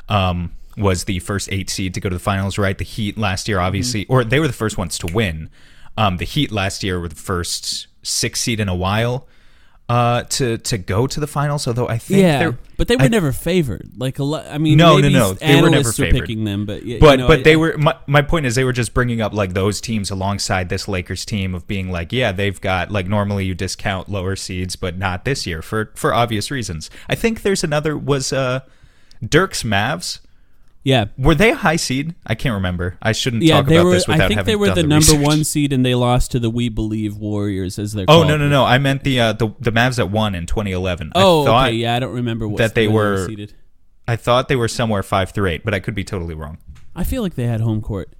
Um, 0.09 0.51
was 0.77 1.05
the 1.05 1.19
first 1.19 1.49
eight 1.51 1.69
seed 1.69 1.93
to 1.93 1.99
go 2.01 2.09
to 2.09 2.15
the 2.15 2.19
finals, 2.19 2.57
right? 2.57 2.77
The 2.77 2.83
Heat 2.83 3.17
last 3.17 3.47
year, 3.47 3.59
obviously, 3.59 4.05
or 4.07 4.23
they 4.23 4.39
were 4.39 4.47
the 4.47 4.53
first 4.53 4.77
ones 4.77 4.97
to 4.99 5.07
win. 5.07 5.49
Um, 5.97 6.17
the 6.17 6.25
Heat 6.25 6.51
last 6.51 6.83
year 6.83 6.99
were 6.99 7.07
the 7.07 7.15
first 7.15 7.87
six 8.03 8.41
seed 8.41 8.59
in 8.59 8.67
a 8.67 8.75
while 8.75 9.27
uh, 9.87 10.23
to 10.23 10.57
to 10.57 10.77
go 10.77 11.05
to 11.07 11.19
the 11.19 11.27
finals. 11.27 11.67
Although 11.67 11.87
I 11.87 11.97
think 11.99 12.21
Yeah, 12.21 12.51
but 12.75 12.87
they 12.89 12.95
were 12.97 13.03
I- 13.03 13.07
never 13.07 13.31
favored. 13.31 13.91
Like 13.97 14.17
a 14.19 14.23
lot. 14.23 14.45
I 14.47 14.57
mean, 14.57 14.77
No, 14.77 14.95
no, 14.97 15.01
maybe 15.03 15.13
no, 15.13 15.33
they 15.33 15.61
were 15.61 15.69
never 15.69 15.91
favored. 15.93 16.21
picking 16.21 16.43
them, 16.43 16.65
but 16.65 16.83
y- 16.83 16.97
but 16.99 17.11
you 17.11 17.17
know, 17.17 17.27
but 17.27 17.39
I- 17.39 17.43
they 17.43 17.55
were 17.55 17.77
my, 17.77 17.95
my 18.07 18.21
point 18.23 18.45
is 18.47 18.55
they 18.55 18.63
were 18.63 18.73
just 18.73 18.93
bringing 18.95 19.21
up 19.21 19.31
like 19.33 19.53
those 19.53 19.79
teams 19.79 20.09
alongside 20.11 20.69
this 20.69 20.87
Lakers 20.87 21.23
team 21.23 21.53
of 21.55 21.67
being 21.67 21.91
like 21.91 22.11
yeah 22.11 22.31
they've 22.31 22.59
got 22.59 22.91
like 22.91 23.07
normally 23.07 23.45
you 23.45 23.53
discount 23.55 24.09
lower 24.09 24.35
seeds 24.35 24.75
but 24.75 24.97
not 24.97 25.23
this 25.23 25.45
year 25.45 25.61
for 25.61 25.91
for 25.95 26.13
obvious 26.13 26.49
reasons. 26.51 26.89
I 27.07 27.13
think 27.15 27.43
there's 27.43 27.63
another 27.63 27.95
was 27.97 28.33
uh 28.33 28.61
Dirk's 29.27 29.61
Mavs 29.63 30.19
Yeah, 30.85 31.05
were 31.17 31.33
they 31.33 31.49
a 31.49 31.55
high 31.55 31.77
seed? 31.77 32.13
I 32.27 32.35
can't 32.35 32.53
remember. 32.53 32.95
I 33.01 33.11
shouldn't 33.11 33.41
yeah. 33.41 33.55
talk 33.57 33.65
They 33.65 33.77
about 33.77 33.85
were. 33.85 33.91
this 33.93 34.07
without 34.07 34.21
I 34.25 34.27
think 34.27 34.37
having 34.37 34.51
they 34.51 34.55
were 34.55 34.67
the, 34.69 34.83
the 34.83 34.87
number 34.87 35.15
one 35.15 35.43
seed, 35.43 35.73
and 35.73 35.83
they 35.83 35.95
lost 35.95 36.29
to 36.31 36.39
the 36.39 36.51
We 36.51 36.69
Believe 36.69 37.17
Warriors, 37.17 37.79
as 37.79 37.93
they're 37.93 38.05
Oh 38.07 38.21
no 38.23 38.37
no 38.37 38.47
no! 38.47 38.63
I 38.63 38.77
meant 38.77 39.03
the 39.03 39.19
uh, 39.19 39.33
the 39.33 39.49
the 39.59 39.71
Mavs 39.71 39.95
that 39.95 40.11
won 40.11 40.35
in 40.35 40.45
2011. 40.45 41.11
Oh, 41.15 41.41
I 41.41 41.45
thought 41.45 41.67
okay. 41.69 41.75
Yeah, 41.77 41.95
I 41.95 41.99
don't 41.99 42.13
remember 42.13 42.47
what 42.47 42.59
that 42.59 42.75
they 42.75 42.87
were- 42.87 43.25
seated. 43.25 43.53
I 44.07 44.15
thought 44.15 44.47
they 44.47 44.55
were 44.55 44.67
somewhere 44.67 45.01
five 45.01 45.31
through 45.31 45.47
eight, 45.49 45.65
but 45.65 45.73
I 45.73 45.79
could 45.79 45.95
be 45.95 46.03
totally 46.03 46.35
wrong. 46.35 46.59
I 46.95 47.03
feel 47.03 47.23
like 47.23 47.33
they 47.33 47.47
had 47.47 47.61
home 47.61 47.81
court. 47.81 48.13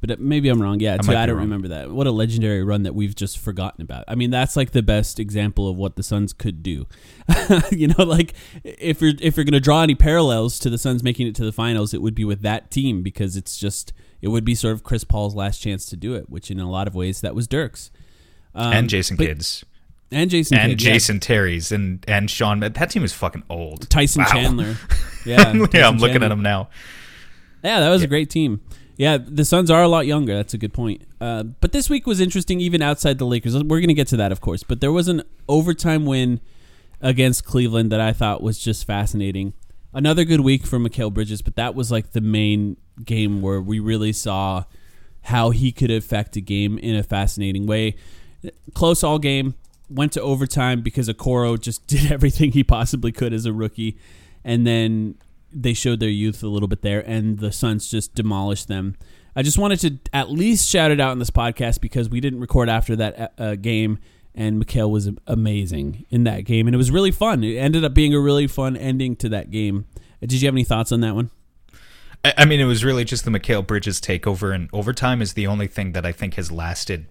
But 0.00 0.12
uh, 0.12 0.16
maybe 0.20 0.48
I'm 0.48 0.62
wrong. 0.62 0.78
Yeah, 0.80 0.96
too, 0.96 1.10
I 1.12 1.26
don't 1.26 1.36
wrong. 1.36 1.44
remember 1.46 1.68
that. 1.68 1.90
What 1.90 2.06
a 2.06 2.12
legendary 2.12 2.62
run 2.62 2.84
that 2.84 2.94
we've 2.94 3.14
just 3.16 3.38
forgotten 3.38 3.82
about. 3.82 4.04
I 4.06 4.14
mean, 4.14 4.30
that's 4.30 4.56
like 4.56 4.70
the 4.70 4.82
best 4.82 5.18
example 5.18 5.68
of 5.68 5.76
what 5.76 5.96
the 5.96 6.02
Suns 6.04 6.32
could 6.32 6.62
do. 6.62 6.86
you 7.72 7.88
know, 7.88 8.04
like 8.04 8.34
if 8.62 9.00
you're 9.02 9.12
if 9.20 9.36
you're 9.36 9.44
going 9.44 9.52
to 9.54 9.60
draw 9.60 9.82
any 9.82 9.94
parallels 9.96 10.58
to 10.60 10.70
the 10.70 10.78
Suns 10.78 11.02
making 11.02 11.26
it 11.26 11.34
to 11.36 11.44
the 11.44 11.52
finals, 11.52 11.92
it 11.92 12.00
would 12.02 12.14
be 12.14 12.24
with 12.24 12.42
that 12.42 12.70
team 12.70 13.02
because 13.02 13.36
it's 13.36 13.56
just 13.58 13.92
it 14.22 14.28
would 14.28 14.44
be 14.44 14.54
sort 14.54 14.74
of 14.74 14.84
Chris 14.84 15.02
Paul's 15.04 15.34
last 15.34 15.58
chance 15.58 15.84
to 15.86 15.96
do 15.96 16.14
it, 16.14 16.30
which 16.30 16.50
in 16.50 16.60
a 16.60 16.70
lot 16.70 16.86
of 16.86 16.94
ways 16.94 17.20
that 17.22 17.34
was 17.34 17.48
Dirk's. 17.48 17.90
Um, 18.54 18.72
and 18.72 18.88
Jason 18.88 19.16
but- 19.16 19.26
Kidd's 19.26 19.64
and 20.10 20.30
Jason 20.30 20.56
and 20.58 20.70
Kidd, 20.72 20.82
yeah. 20.82 20.92
Jason 20.92 21.20
Terry's 21.20 21.70
and 21.72 22.04
and 22.08 22.30
Sean. 22.30 22.60
That 22.60 22.90
team 22.90 23.02
is 23.04 23.12
fucking 23.12 23.42
old. 23.50 23.90
Tyson 23.90 24.22
Wow. 24.22 24.28
Chandler. 24.32 24.76
Yeah, 25.26 25.52
yeah, 25.52 25.66
Tyson 25.66 25.82
I'm 25.84 25.98
looking 25.98 26.12
Chandler. 26.14 26.26
at 26.26 26.32
him 26.32 26.42
now. 26.42 26.68
Yeah, 27.62 27.80
that 27.80 27.90
was 27.90 28.02
a 28.02 28.06
great 28.06 28.30
team. 28.30 28.60
Yeah, 28.98 29.16
the 29.16 29.44
Suns 29.44 29.70
are 29.70 29.82
a 29.82 29.88
lot 29.88 30.06
younger. 30.06 30.34
That's 30.34 30.54
a 30.54 30.58
good 30.58 30.72
point. 30.72 31.02
Uh, 31.20 31.44
but 31.44 31.70
this 31.70 31.88
week 31.88 32.04
was 32.04 32.20
interesting, 32.20 32.60
even 32.60 32.82
outside 32.82 33.18
the 33.18 33.26
Lakers. 33.26 33.54
We're 33.54 33.78
going 33.78 33.88
to 33.88 33.94
get 33.94 34.08
to 34.08 34.16
that, 34.16 34.32
of 34.32 34.40
course. 34.40 34.64
But 34.64 34.80
there 34.80 34.90
was 34.90 35.06
an 35.06 35.22
overtime 35.48 36.04
win 36.04 36.40
against 37.00 37.44
Cleveland 37.44 37.92
that 37.92 38.00
I 38.00 38.12
thought 38.12 38.42
was 38.42 38.58
just 38.58 38.84
fascinating. 38.84 39.52
Another 39.94 40.24
good 40.24 40.40
week 40.40 40.66
for 40.66 40.80
Mikal 40.80 41.14
Bridges, 41.14 41.42
but 41.42 41.54
that 41.54 41.76
was 41.76 41.92
like 41.92 42.10
the 42.10 42.20
main 42.20 42.76
game 43.04 43.40
where 43.40 43.60
we 43.60 43.78
really 43.78 44.12
saw 44.12 44.64
how 45.22 45.50
he 45.50 45.70
could 45.70 45.92
affect 45.92 46.34
a 46.34 46.40
game 46.40 46.76
in 46.76 46.96
a 46.96 47.04
fascinating 47.04 47.66
way. 47.66 47.94
Close 48.74 49.04
all 49.04 49.20
game, 49.20 49.54
went 49.88 50.12
to 50.12 50.20
overtime 50.20 50.82
because 50.82 51.08
Okoro 51.08 51.58
just 51.58 51.86
did 51.86 52.10
everything 52.10 52.50
he 52.50 52.64
possibly 52.64 53.12
could 53.12 53.32
as 53.32 53.46
a 53.46 53.52
rookie, 53.52 53.96
and 54.44 54.66
then 54.66 55.14
they 55.52 55.74
showed 55.74 56.00
their 56.00 56.08
youth 56.08 56.42
a 56.42 56.48
little 56.48 56.68
bit 56.68 56.82
there, 56.82 57.00
and 57.00 57.38
the 57.38 57.52
Suns 57.52 57.90
just 57.90 58.14
demolished 58.14 58.68
them. 58.68 58.96
I 59.34 59.42
just 59.42 59.58
wanted 59.58 59.80
to 59.80 59.98
at 60.12 60.30
least 60.30 60.68
shout 60.68 60.90
it 60.90 61.00
out 61.00 61.12
in 61.12 61.18
this 61.18 61.30
podcast 61.30 61.80
because 61.80 62.08
we 62.08 62.20
didn't 62.20 62.40
record 62.40 62.68
after 62.68 62.96
that 62.96 63.32
uh, 63.38 63.54
game, 63.54 63.98
and 64.34 64.64
Mikal 64.64 64.90
was 64.90 65.10
amazing 65.26 66.06
in 66.10 66.24
that 66.24 66.44
game, 66.44 66.66
and 66.66 66.74
it 66.74 66.78
was 66.78 66.90
really 66.90 67.10
fun. 67.10 67.44
It 67.44 67.56
ended 67.56 67.84
up 67.84 67.94
being 67.94 68.14
a 68.14 68.20
really 68.20 68.46
fun 68.46 68.76
ending 68.76 69.16
to 69.16 69.28
that 69.30 69.50
game. 69.50 69.86
Uh, 69.96 70.26
Did 70.26 70.42
you 70.42 70.46
have 70.46 70.54
any 70.54 70.64
thoughts 70.64 70.92
on 70.92 71.00
that 71.00 71.14
one? 71.14 71.30
I, 72.24 72.34
I 72.38 72.44
mean, 72.44 72.60
it 72.60 72.64
was 72.64 72.84
really 72.84 73.04
just 73.04 73.24
the 73.24 73.30
Mikal 73.30 73.66
Bridges 73.66 74.00
takeover, 74.00 74.54
and 74.54 74.68
overtime 74.72 75.22
is 75.22 75.34
the 75.34 75.46
only 75.46 75.66
thing 75.66 75.92
that 75.92 76.04
I 76.04 76.12
think 76.12 76.34
has 76.34 76.50
lasted. 76.50 77.06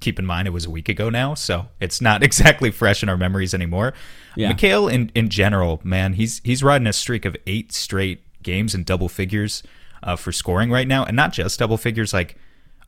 Keep 0.00 0.18
in 0.18 0.26
mind, 0.26 0.48
it 0.48 0.52
was 0.52 0.66
a 0.66 0.70
week 0.70 0.88
ago 0.88 1.10
now, 1.10 1.34
so 1.34 1.68
it's 1.80 2.00
not 2.00 2.22
exactly 2.28 2.70
fresh 2.70 3.02
in 3.02 3.08
our 3.08 3.16
memories 3.16 3.54
anymore. 3.54 3.94
Yeah. 4.36 4.52
Mikal, 4.52 4.92
in 4.92 5.10
in 5.14 5.28
general, 5.28 5.80
man, 5.84 6.14
he's 6.14 6.40
he's 6.44 6.62
riding 6.62 6.86
a 6.86 6.92
streak 6.92 7.24
of 7.24 7.36
eight 7.46 7.72
straight 7.72 8.22
games 8.42 8.74
in 8.74 8.84
double 8.84 9.08
figures 9.08 9.62
uh, 10.02 10.16
for 10.16 10.32
scoring 10.32 10.70
right 10.70 10.88
now, 10.88 11.04
and 11.04 11.16
not 11.16 11.32
just 11.32 11.58
double 11.58 11.76
figures. 11.76 12.12
Like 12.12 12.36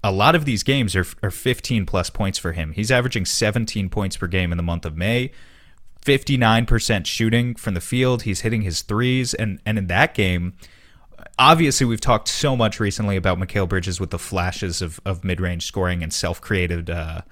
a 0.03 0.13
lot 0.13 0.35
of 0.35 0.45
these 0.45 0.63
games 0.63 0.95
are 0.95 1.07
are 1.23 1.31
15 1.31 1.87
plus 1.87 2.11
points 2.11 2.39
for 2.39 2.53
him. 2.53 2.73
He's 2.73 2.91
averaging 2.91 3.25
17 3.25 3.89
points 3.89 4.17
per 4.17 4.27
game 4.27 4.53
in 4.53 4.57
the 4.57 4.63
month 4.63 4.85
of 4.85 4.97
May. 4.97 5.33
59% 6.07 7.05
shooting 7.05 7.57
from 7.57 7.75
the 7.75 7.81
field. 7.81 8.23
He's 8.23 8.43
hitting 8.43 8.63
his 8.63 8.83
threes. 8.83 9.35
And, 9.35 9.61
and 9.67 9.77
in 9.77 9.89
that 9.89 10.15
game, 10.15 10.55
obviously 11.39 11.87
we've 11.87 12.01
talked 12.01 12.29
so 12.29 12.57
much 12.57 12.81
recently 12.81 13.17
about 13.17 13.39
Mikal 13.39 13.69
Bridges 13.69 14.01
with 14.01 14.11
the 14.11 14.19
flashes 14.19 14.83
of, 14.83 15.01
of 15.05 15.25
mid-range 15.25 15.67
scoring 15.67 16.03
and 16.03 16.13
self-created 16.13 16.91
uh, 16.91 17.23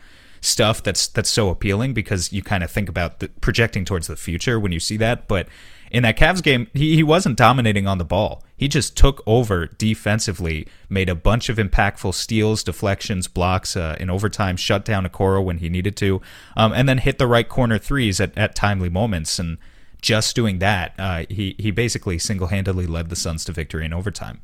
stuff 0.40 0.82
that's 0.82 1.06
that's 1.06 1.30
so 1.30 1.48
appealing 1.48 1.94
because 1.94 2.32
you 2.32 2.42
kind 2.42 2.62
of 2.62 2.70
think 2.70 2.88
about 2.88 3.20
the, 3.20 3.28
projecting 3.40 3.84
towards 3.84 4.06
the 4.06 4.16
future 4.16 4.60
when 4.60 4.72
you 4.72 4.80
see 4.80 4.98
that. 4.98 5.26
But 5.26 5.48
in 5.90 6.02
that 6.02 6.18
Cavs 6.18 6.42
game, 6.42 6.68
he, 6.74 6.96
he 6.96 7.02
wasn't 7.02 7.38
dominating 7.38 7.86
on 7.86 7.98
the 7.98 8.04
ball. 8.04 8.42
He 8.56 8.68
just 8.68 8.96
took 8.96 9.22
over 9.26 9.66
defensively, 9.66 10.66
made 10.88 11.08
a 11.08 11.14
bunch 11.14 11.48
of 11.48 11.56
impactful 11.56 12.14
steals, 12.14 12.62
deflections, 12.62 13.28
blocks 13.28 13.76
uh, 13.76 13.96
in 14.00 14.10
overtime, 14.10 14.56
shut 14.56 14.84
down 14.84 15.06
Okoro 15.06 15.42
when 15.42 15.58
he 15.58 15.68
needed 15.68 15.96
to, 15.96 16.20
um, 16.56 16.72
and 16.72 16.88
then 16.88 16.98
hit 16.98 17.18
the 17.18 17.26
right 17.26 17.48
corner 17.48 17.78
threes 17.78 18.20
at, 18.20 18.36
at 18.36 18.54
timely 18.54 18.88
moments. 18.88 19.38
And 19.38 19.58
just 20.04 20.36
doing 20.36 20.58
that, 20.58 20.92
uh, 20.98 21.24
he 21.30 21.56
he 21.58 21.70
basically 21.70 22.18
single 22.18 22.48
handedly 22.48 22.86
led 22.86 23.08
the 23.08 23.16
Suns 23.16 23.42
to 23.46 23.52
victory 23.52 23.86
in 23.86 23.94
overtime. 23.94 24.42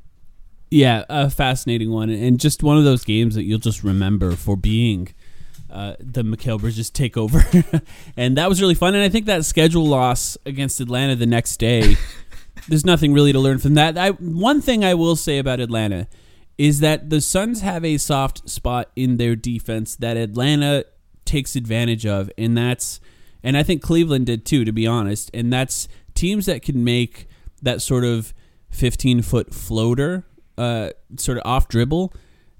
Yeah, 0.70 1.04
a 1.10 1.28
fascinating 1.28 1.90
one, 1.90 2.08
and 2.08 2.40
just 2.40 2.62
one 2.62 2.78
of 2.78 2.84
those 2.84 3.04
games 3.04 3.34
that 3.34 3.42
you'll 3.42 3.58
just 3.58 3.84
remember 3.84 4.36
for 4.36 4.56
being 4.56 5.12
uh, 5.70 5.96
the 6.00 6.22
Mikal 6.22 6.58
Bridges 6.58 6.90
takeover, 6.90 7.82
and 8.16 8.38
that 8.38 8.48
was 8.48 8.62
really 8.62 8.74
fun. 8.74 8.94
And 8.94 9.04
I 9.04 9.10
think 9.10 9.26
that 9.26 9.44
schedule 9.44 9.84
loss 9.84 10.38
against 10.46 10.80
Atlanta 10.80 11.14
the 11.14 11.26
next 11.26 11.58
day, 11.58 11.96
there's 12.68 12.86
nothing 12.86 13.12
really 13.12 13.32
to 13.34 13.38
learn 13.38 13.58
from 13.58 13.74
that. 13.74 13.98
I, 13.98 14.10
one 14.12 14.62
thing 14.62 14.82
I 14.82 14.94
will 14.94 15.16
say 15.16 15.38
about 15.38 15.60
Atlanta 15.60 16.08
is 16.56 16.80
that 16.80 17.10
the 17.10 17.20
Suns 17.20 17.60
have 17.60 17.84
a 17.84 17.98
soft 17.98 18.48
spot 18.48 18.90
in 18.96 19.18
their 19.18 19.36
defense 19.36 19.94
that 19.96 20.16
Atlanta 20.16 20.86
takes 21.26 21.54
advantage 21.54 22.06
of, 22.06 22.30
and 22.38 22.56
that's, 22.56 22.98
and 23.42 23.56
I 23.56 23.62
think 23.62 23.82
Cleveland 23.82 24.26
did 24.26 24.44
too, 24.44 24.64
to 24.64 24.72
be 24.72 24.86
honest, 24.86 25.30
and 25.32 25.52
that's 25.52 25.88
teams 26.14 26.46
that 26.46 26.62
can 26.62 26.84
make 26.84 27.26
that 27.62 27.82
sort 27.82 28.04
of 28.04 28.34
15 28.70 29.22
foot 29.22 29.54
floater, 29.54 30.24
uh, 30.58 30.90
sort 31.16 31.38
of 31.38 31.42
off 31.44 31.68
dribble. 31.68 32.12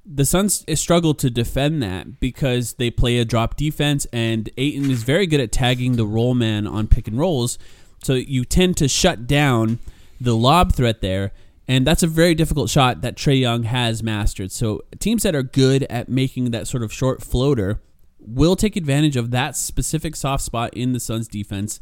The 0.05 0.25
Suns 0.25 0.65
struggle 0.75 1.15
to 1.15 1.31
defend 1.31 1.83
that 1.83 2.21
because 2.21 2.75
they 2.75 2.91
play 2.91 3.19
a 3.19 3.25
drop 3.25 3.57
defense, 3.57 4.07
and 4.13 4.51
Ayton 4.57 4.91
is 4.91 5.03
very 5.03 5.27
good 5.27 5.41
at 5.41 5.53
tagging 5.53 5.97
the 5.97 6.07
roll 6.07 6.35
man 6.35 6.67
on 6.67 6.89
pick 6.89 7.07
and 7.07 7.19
rolls. 7.19 7.59
So 8.03 8.15
you 8.15 8.45
tend 8.45 8.77
to 8.79 8.89
shut 8.89 9.27
down 9.27 9.79
the 10.21 10.35
lob 10.35 10.73
threat 10.73 11.01
there, 11.01 11.33
and 11.69 11.87
that's 11.87 12.03
a 12.03 12.07
very 12.07 12.35
difficult 12.35 12.71
shot 12.71 13.03
that 13.03 13.17
Trae 13.17 13.41
Young 13.41 13.65
has 13.65 14.03
mastered. 14.03 14.51
So 14.51 14.83
teams 14.99 15.23
that 15.23 15.35
are 15.35 15.43
good 15.43 15.85
at 15.85 16.09
making 16.09 16.51
that 16.51 16.67
sort 16.67 16.83
of 16.83 16.93
short 16.93 17.23
floater 17.23 17.81
will 18.21 18.57
take 18.57 18.77
advantage 18.77 19.17
of 19.17 19.31
that 19.33 19.57
specific 19.57 20.15
soft 20.17 20.43
spot 20.45 20.75
in 20.75 20.93
the 20.93 21.01
Suns 21.01 21.27
defense, 21.29 21.81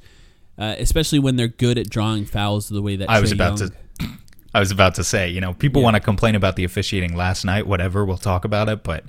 uh, 0.58 0.74
especially 0.78 1.18
when 1.18 1.36
they're 1.36 1.48
good 1.48 1.78
at 1.78 1.88
drawing 1.90 2.24
fouls 2.24 2.68
the 2.68 2.82
way 2.82 2.96
that 2.96 3.10
I 3.10 3.20
was 3.20 3.32
about 3.32 3.58
Young- 3.60 3.70
to. 3.70 4.08
I 4.54 4.60
was 4.60 4.70
about 4.70 4.94
to 4.94 5.04
say, 5.04 5.28
you 5.28 5.40
know, 5.40 5.52
people 5.52 5.82
Yeah. 5.82 5.84
want 5.84 5.94
to 5.96 6.00
complain 6.00 6.34
about 6.34 6.56
the 6.56 6.64
officiating 6.64 7.14
last 7.14 7.44
night, 7.44 7.66
whatever. 7.66 8.04
We'll 8.04 8.16
talk 8.16 8.44
about 8.46 8.68
it, 8.70 8.82
but 8.82 9.04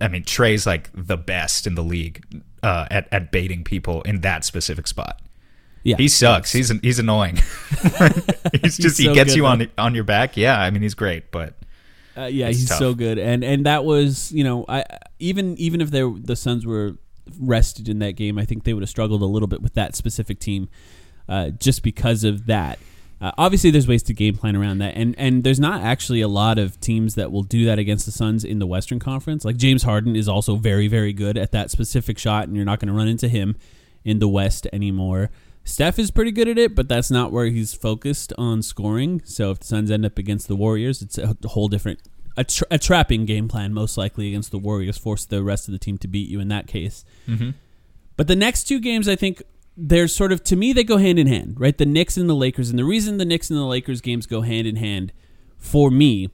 I 0.00 0.08
mean, 0.08 0.22
Trae's 0.22 0.66
like 0.66 0.90
the 0.94 1.16
best 1.16 1.66
in 1.66 1.74
the 1.76 1.82
league 1.82 2.22
uh, 2.62 2.86
at 2.90 3.08
at 3.10 3.32
baiting 3.32 3.64
people 3.64 4.02
in 4.02 4.20
that 4.20 4.44
specific 4.44 4.86
spot. 4.86 5.20
Yeah, 5.82 5.96
He 5.96 6.08
sucks. 6.08 6.52
He's 6.52 6.68
he's 6.82 6.98
annoying. 6.98 7.36
he's 8.62 8.76
just 8.76 8.98
he 8.98 9.06
so 9.06 9.14
gets 9.14 9.30
good, 9.30 9.36
you 9.38 9.46
on 9.46 9.66
on 9.78 9.94
your 9.94 10.04
back. 10.04 10.36
Yeah, 10.36 10.60
I 10.60 10.70
mean, 10.70 10.82
he's 10.82 10.94
great, 10.94 11.30
but 11.32 11.54
Uh, 12.16 12.24
yeah, 12.24 12.48
It's 12.48 12.58
he's 12.58 12.68
tough. 12.68 12.78
so 12.78 12.94
good, 12.94 13.18
and 13.18 13.44
and 13.44 13.66
that 13.66 13.84
was 13.84 14.32
you 14.32 14.44
know 14.44 14.64
I 14.68 14.84
even 15.18 15.56
even 15.58 15.80
if 15.80 15.90
they 15.90 16.02
the 16.02 16.36
Suns 16.36 16.66
were 16.66 16.96
rested 17.38 17.88
in 17.88 18.00
that 18.00 18.12
game, 18.12 18.38
I 18.38 18.44
think 18.44 18.64
they 18.64 18.74
would 18.74 18.82
have 18.82 18.90
struggled 18.90 19.22
a 19.22 19.26
little 19.26 19.48
bit 19.48 19.62
with 19.62 19.74
that 19.74 19.94
specific 19.94 20.40
team, 20.40 20.68
uh, 21.28 21.50
just 21.50 21.82
because 21.82 22.24
of 22.24 22.46
that. 22.46 22.78
Uh, 23.20 23.30
obviously, 23.36 23.70
there's 23.70 23.86
ways 23.86 24.02
to 24.04 24.14
game 24.14 24.34
plan 24.34 24.56
around 24.56 24.78
that, 24.78 24.96
and 24.96 25.14
and 25.18 25.44
there's 25.44 25.60
not 25.60 25.82
actually 25.82 26.20
a 26.22 26.28
lot 26.28 26.58
of 26.58 26.80
teams 26.80 27.14
that 27.16 27.30
will 27.30 27.42
do 27.42 27.66
that 27.66 27.78
against 27.78 28.06
the 28.06 28.12
Suns 28.12 28.44
in 28.44 28.58
the 28.58 28.66
Western 28.66 28.98
Conference. 28.98 29.44
Like 29.44 29.56
James 29.58 29.82
Harden 29.82 30.16
is 30.16 30.26
also 30.28 30.56
very 30.56 30.88
very 30.88 31.12
good 31.12 31.36
at 31.36 31.52
that 31.52 31.70
specific 31.70 32.18
shot, 32.18 32.48
and 32.48 32.56
you're 32.56 32.64
not 32.64 32.80
going 32.80 32.88
to 32.88 32.94
run 32.94 33.08
into 33.08 33.28
him 33.28 33.56
in 34.04 34.18
the 34.20 34.28
West 34.28 34.66
anymore. 34.72 35.30
Steph 35.64 35.98
is 35.98 36.10
pretty 36.10 36.32
good 36.32 36.48
at 36.48 36.58
it, 36.58 36.74
but 36.74 36.88
that's 36.88 37.10
not 37.10 37.32
where 37.32 37.46
he's 37.46 37.74
focused 37.74 38.32
on 38.38 38.62
scoring. 38.62 39.22
So 39.24 39.50
if 39.50 39.60
the 39.60 39.66
Suns 39.66 39.90
end 39.90 40.04
up 40.04 40.18
against 40.18 40.48
the 40.48 40.56
Warriors, 40.56 41.02
it's 41.02 41.18
a 41.18 41.36
whole 41.44 41.68
different 41.68 42.00
a, 42.36 42.44
tra- 42.44 42.66
a 42.70 42.78
trapping 42.78 43.26
game 43.26 43.48
plan, 43.48 43.74
most 43.74 43.98
likely 43.98 44.28
against 44.28 44.50
the 44.50 44.58
Warriors, 44.58 44.96
force 44.96 45.24
the 45.24 45.42
rest 45.42 45.68
of 45.68 45.72
the 45.72 45.78
team 45.78 45.98
to 45.98 46.08
beat 46.08 46.28
you 46.28 46.40
in 46.40 46.48
that 46.48 46.66
case. 46.66 47.04
Mm-hmm. 47.28 47.50
But 48.16 48.28
the 48.28 48.36
next 48.36 48.64
two 48.64 48.80
games, 48.80 49.08
I 49.08 49.16
think 49.16 49.42
they're 49.76 50.08
sort 50.08 50.32
of 50.32 50.44
to 50.44 50.56
me 50.56 50.72
they 50.72 50.84
go 50.84 50.96
hand 50.96 51.18
in 51.18 51.26
hand, 51.26 51.58
right? 51.58 51.76
The 51.76 51.86
Knicks 51.86 52.16
and 52.16 52.28
the 52.28 52.34
Lakers, 52.34 52.70
and 52.70 52.78
the 52.78 52.84
reason 52.84 53.18
the 53.18 53.24
Knicks 53.24 53.50
and 53.50 53.58
the 53.58 53.64
Lakers 53.64 54.00
games 54.00 54.26
go 54.26 54.42
hand 54.42 54.66
in 54.66 54.76
hand 54.76 55.12
for 55.58 55.90
me 55.90 56.30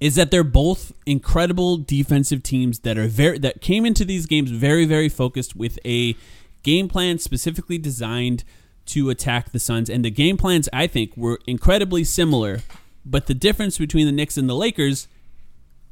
is 0.00 0.16
that 0.16 0.32
they're 0.32 0.42
both 0.42 0.92
incredible 1.06 1.76
defensive 1.76 2.42
teams 2.42 2.80
that 2.80 2.98
are 2.98 3.06
very 3.06 3.38
that 3.38 3.60
came 3.60 3.86
into 3.86 4.04
these 4.04 4.26
games 4.26 4.50
very 4.50 4.84
very 4.84 5.08
focused 5.08 5.54
with 5.54 5.78
a 5.84 6.16
game 6.62 6.88
plan 6.88 7.18
specifically 7.18 7.78
designed 7.78 8.44
to 8.86 9.10
attack 9.10 9.52
the 9.52 9.58
Suns 9.58 9.88
and 9.88 10.04
the 10.04 10.10
game 10.10 10.36
plans 10.36 10.68
I 10.72 10.86
think 10.86 11.16
were 11.16 11.38
incredibly 11.46 12.04
similar 12.04 12.60
but 13.04 13.26
the 13.26 13.34
difference 13.34 13.78
between 13.78 14.06
the 14.06 14.12
Knicks 14.12 14.36
and 14.36 14.48
the 14.48 14.54
Lakers 14.54 15.08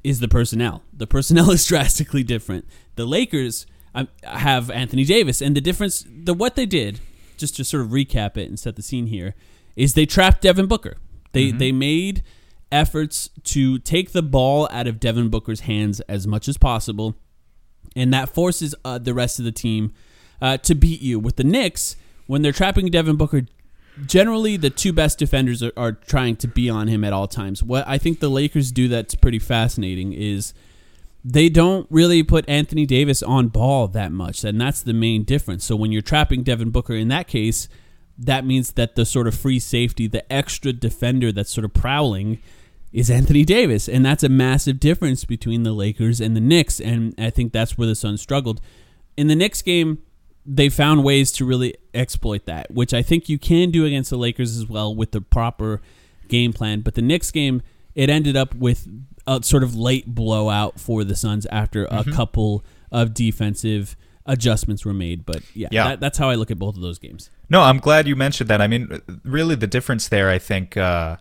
is 0.04 0.20
the 0.20 0.28
personnel. 0.28 0.82
The 0.92 1.06
personnel 1.06 1.50
is 1.52 1.66
drastically 1.66 2.22
different. 2.22 2.66
The 2.96 3.06
Lakers 3.06 3.66
um, 3.94 4.08
have 4.22 4.70
Anthony 4.70 5.04
Davis, 5.04 5.42
and 5.42 5.56
the 5.56 5.60
difference, 5.60 6.04
the 6.08 6.34
what 6.34 6.56
they 6.56 6.66
did, 6.66 7.00
just 7.36 7.56
to 7.56 7.64
sort 7.64 7.82
of 7.82 7.90
recap 7.90 8.36
it 8.36 8.48
and 8.48 8.58
set 8.58 8.76
the 8.76 8.82
scene 8.82 9.06
here, 9.06 9.34
is 9.76 9.94
they 9.94 10.06
trapped 10.06 10.42
Devin 10.42 10.66
Booker. 10.66 10.96
They 11.32 11.52
they 11.52 11.70
made 11.70 12.22
efforts 12.72 13.30
to 13.44 13.78
take 13.78 14.12
the 14.12 14.22
ball 14.22 14.68
out 14.72 14.86
of 14.86 14.98
Devin 14.98 15.28
Booker's 15.28 15.60
hands 15.60 16.00
as 16.02 16.26
much 16.26 16.48
as 16.48 16.58
possible, 16.58 17.16
and 17.94 18.12
that 18.12 18.28
forces 18.28 18.74
uh, 18.84 18.98
the 18.98 19.14
rest 19.14 19.38
of 19.38 19.44
the 19.44 19.52
team 19.52 19.92
uh, 20.40 20.56
to 20.58 20.74
beat 20.74 21.02
you. 21.02 21.18
With 21.18 21.36
the 21.36 21.44
Knicks, 21.44 21.96
when 22.26 22.42
they're 22.42 22.52
trapping 22.52 22.86
Devin 22.86 23.16
Booker, 23.16 23.42
generally 24.06 24.56
the 24.56 24.70
two 24.70 24.92
best 24.92 25.18
defenders 25.18 25.62
are, 25.62 25.72
are 25.76 25.92
trying 25.92 26.36
to 26.36 26.48
be 26.48 26.70
on 26.70 26.88
him 26.88 27.04
at 27.04 27.12
all 27.12 27.28
times. 27.28 27.62
What 27.62 27.86
I 27.86 27.98
think 27.98 28.20
the 28.20 28.30
Lakers 28.30 28.72
do 28.72 28.88
that's 28.88 29.14
pretty 29.14 29.38
fascinating 29.38 30.12
is 30.12 30.54
they 31.24 31.48
don't 31.48 31.86
really 31.90 32.22
put 32.22 32.48
Anthony 32.48 32.86
Davis 32.86 33.22
on 33.22 33.48
ball 33.48 33.88
that 33.88 34.12
much, 34.12 34.42
and 34.44 34.60
that's 34.60 34.82
the 34.82 34.94
main 34.94 35.24
difference. 35.24 35.64
So 35.64 35.76
when 35.76 35.92
you're 35.92 36.02
trapping 36.02 36.42
Devin 36.42 36.70
Booker 36.70 36.94
in 36.94 37.08
that 37.08 37.28
case, 37.28 37.68
that 38.16 38.44
means 38.44 38.72
that 38.72 38.94
the 38.94 39.04
sort 39.04 39.26
of 39.26 39.34
free 39.34 39.58
safety, 39.58 40.06
the 40.06 40.30
extra 40.32 40.72
defender 40.72 41.32
that's 41.32 41.50
sort 41.50 41.64
of 41.64 41.74
prowling, 41.74 42.38
is 42.92 43.10
Anthony 43.10 43.44
Davis, 43.44 43.88
and 43.88 44.04
that's 44.04 44.24
a 44.24 44.28
massive 44.28 44.80
difference 44.80 45.24
between 45.24 45.62
the 45.62 45.72
Lakers 45.72 46.20
and 46.20 46.34
the 46.34 46.40
Knicks, 46.40 46.80
and 46.80 47.14
I 47.18 47.30
think 47.30 47.52
that's 47.52 47.78
where 47.78 47.86
the 47.86 47.94
Suns 47.94 48.20
struggled. 48.20 48.60
In 49.16 49.28
the 49.28 49.36
Knicks 49.36 49.62
game, 49.62 49.98
they 50.46 50.68
found 50.68 51.04
ways 51.04 51.30
to 51.32 51.44
really 51.44 51.74
exploit 51.94 52.46
that, 52.46 52.70
which 52.70 52.94
I 52.94 53.02
think 53.02 53.28
you 53.28 53.38
can 53.38 53.70
do 53.70 53.84
against 53.84 54.10
the 54.10 54.16
Lakers 54.16 54.56
as 54.56 54.66
well 54.66 54.94
with 54.94 55.10
the 55.12 55.20
proper 55.20 55.80
game 56.28 56.52
plan. 56.52 56.80
But 56.80 56.94
the 56.94 57.02
Knicks 57.02 57.30
game, 57.30 57.62
it 57.94 58.08
ended 58.10 58.36
up 58.36 58.54
with 58.54 58.88
a 59.26 59.42
sort 59.42 59.62
of 59.62 59.74
late 59.76 60.06
blowout 60.14 60.80
for 60.80 61.04
the 61.04 61.14
Suns 61.14 61.46
after 61.46 61.86
Mm-hmm. 61.86 62.10
a 62.10 62.14
couple 62.14 62.64
of 62.90 63.12
defensive 63.14 63.96
adjustments 64.26 64.84
were 64.84 64.94
made. 64.94 65.26
But 65.26 65.42
yeah, 65.54 65.68
Yeah. 65.70 65.88
That, 65.88 66.00
that's 66.00 66.18
how 66.18 66.30
I 66.30 66.34
look 66.36 66.50
at 66.50 66.58
both 66.58 66.74
of 66.76 66.82
those 66.82 66.98
games. 66.98 67.30
No, 67.48 67.62
I'm 67.62 67.78
glad 67.78 68.06
you 68.08 68.16
mentioned 68.16 68.48
that. 68.50 68.60
I 68.62 68.66
mean, 68.66 69.00
really, 69.24 69.54
the 69.56 69.66
difference 69.66 70.08
there, 70.08 70.30
I 70.30 70.38
think, 70.38 70.76
uh, 70.76 71.16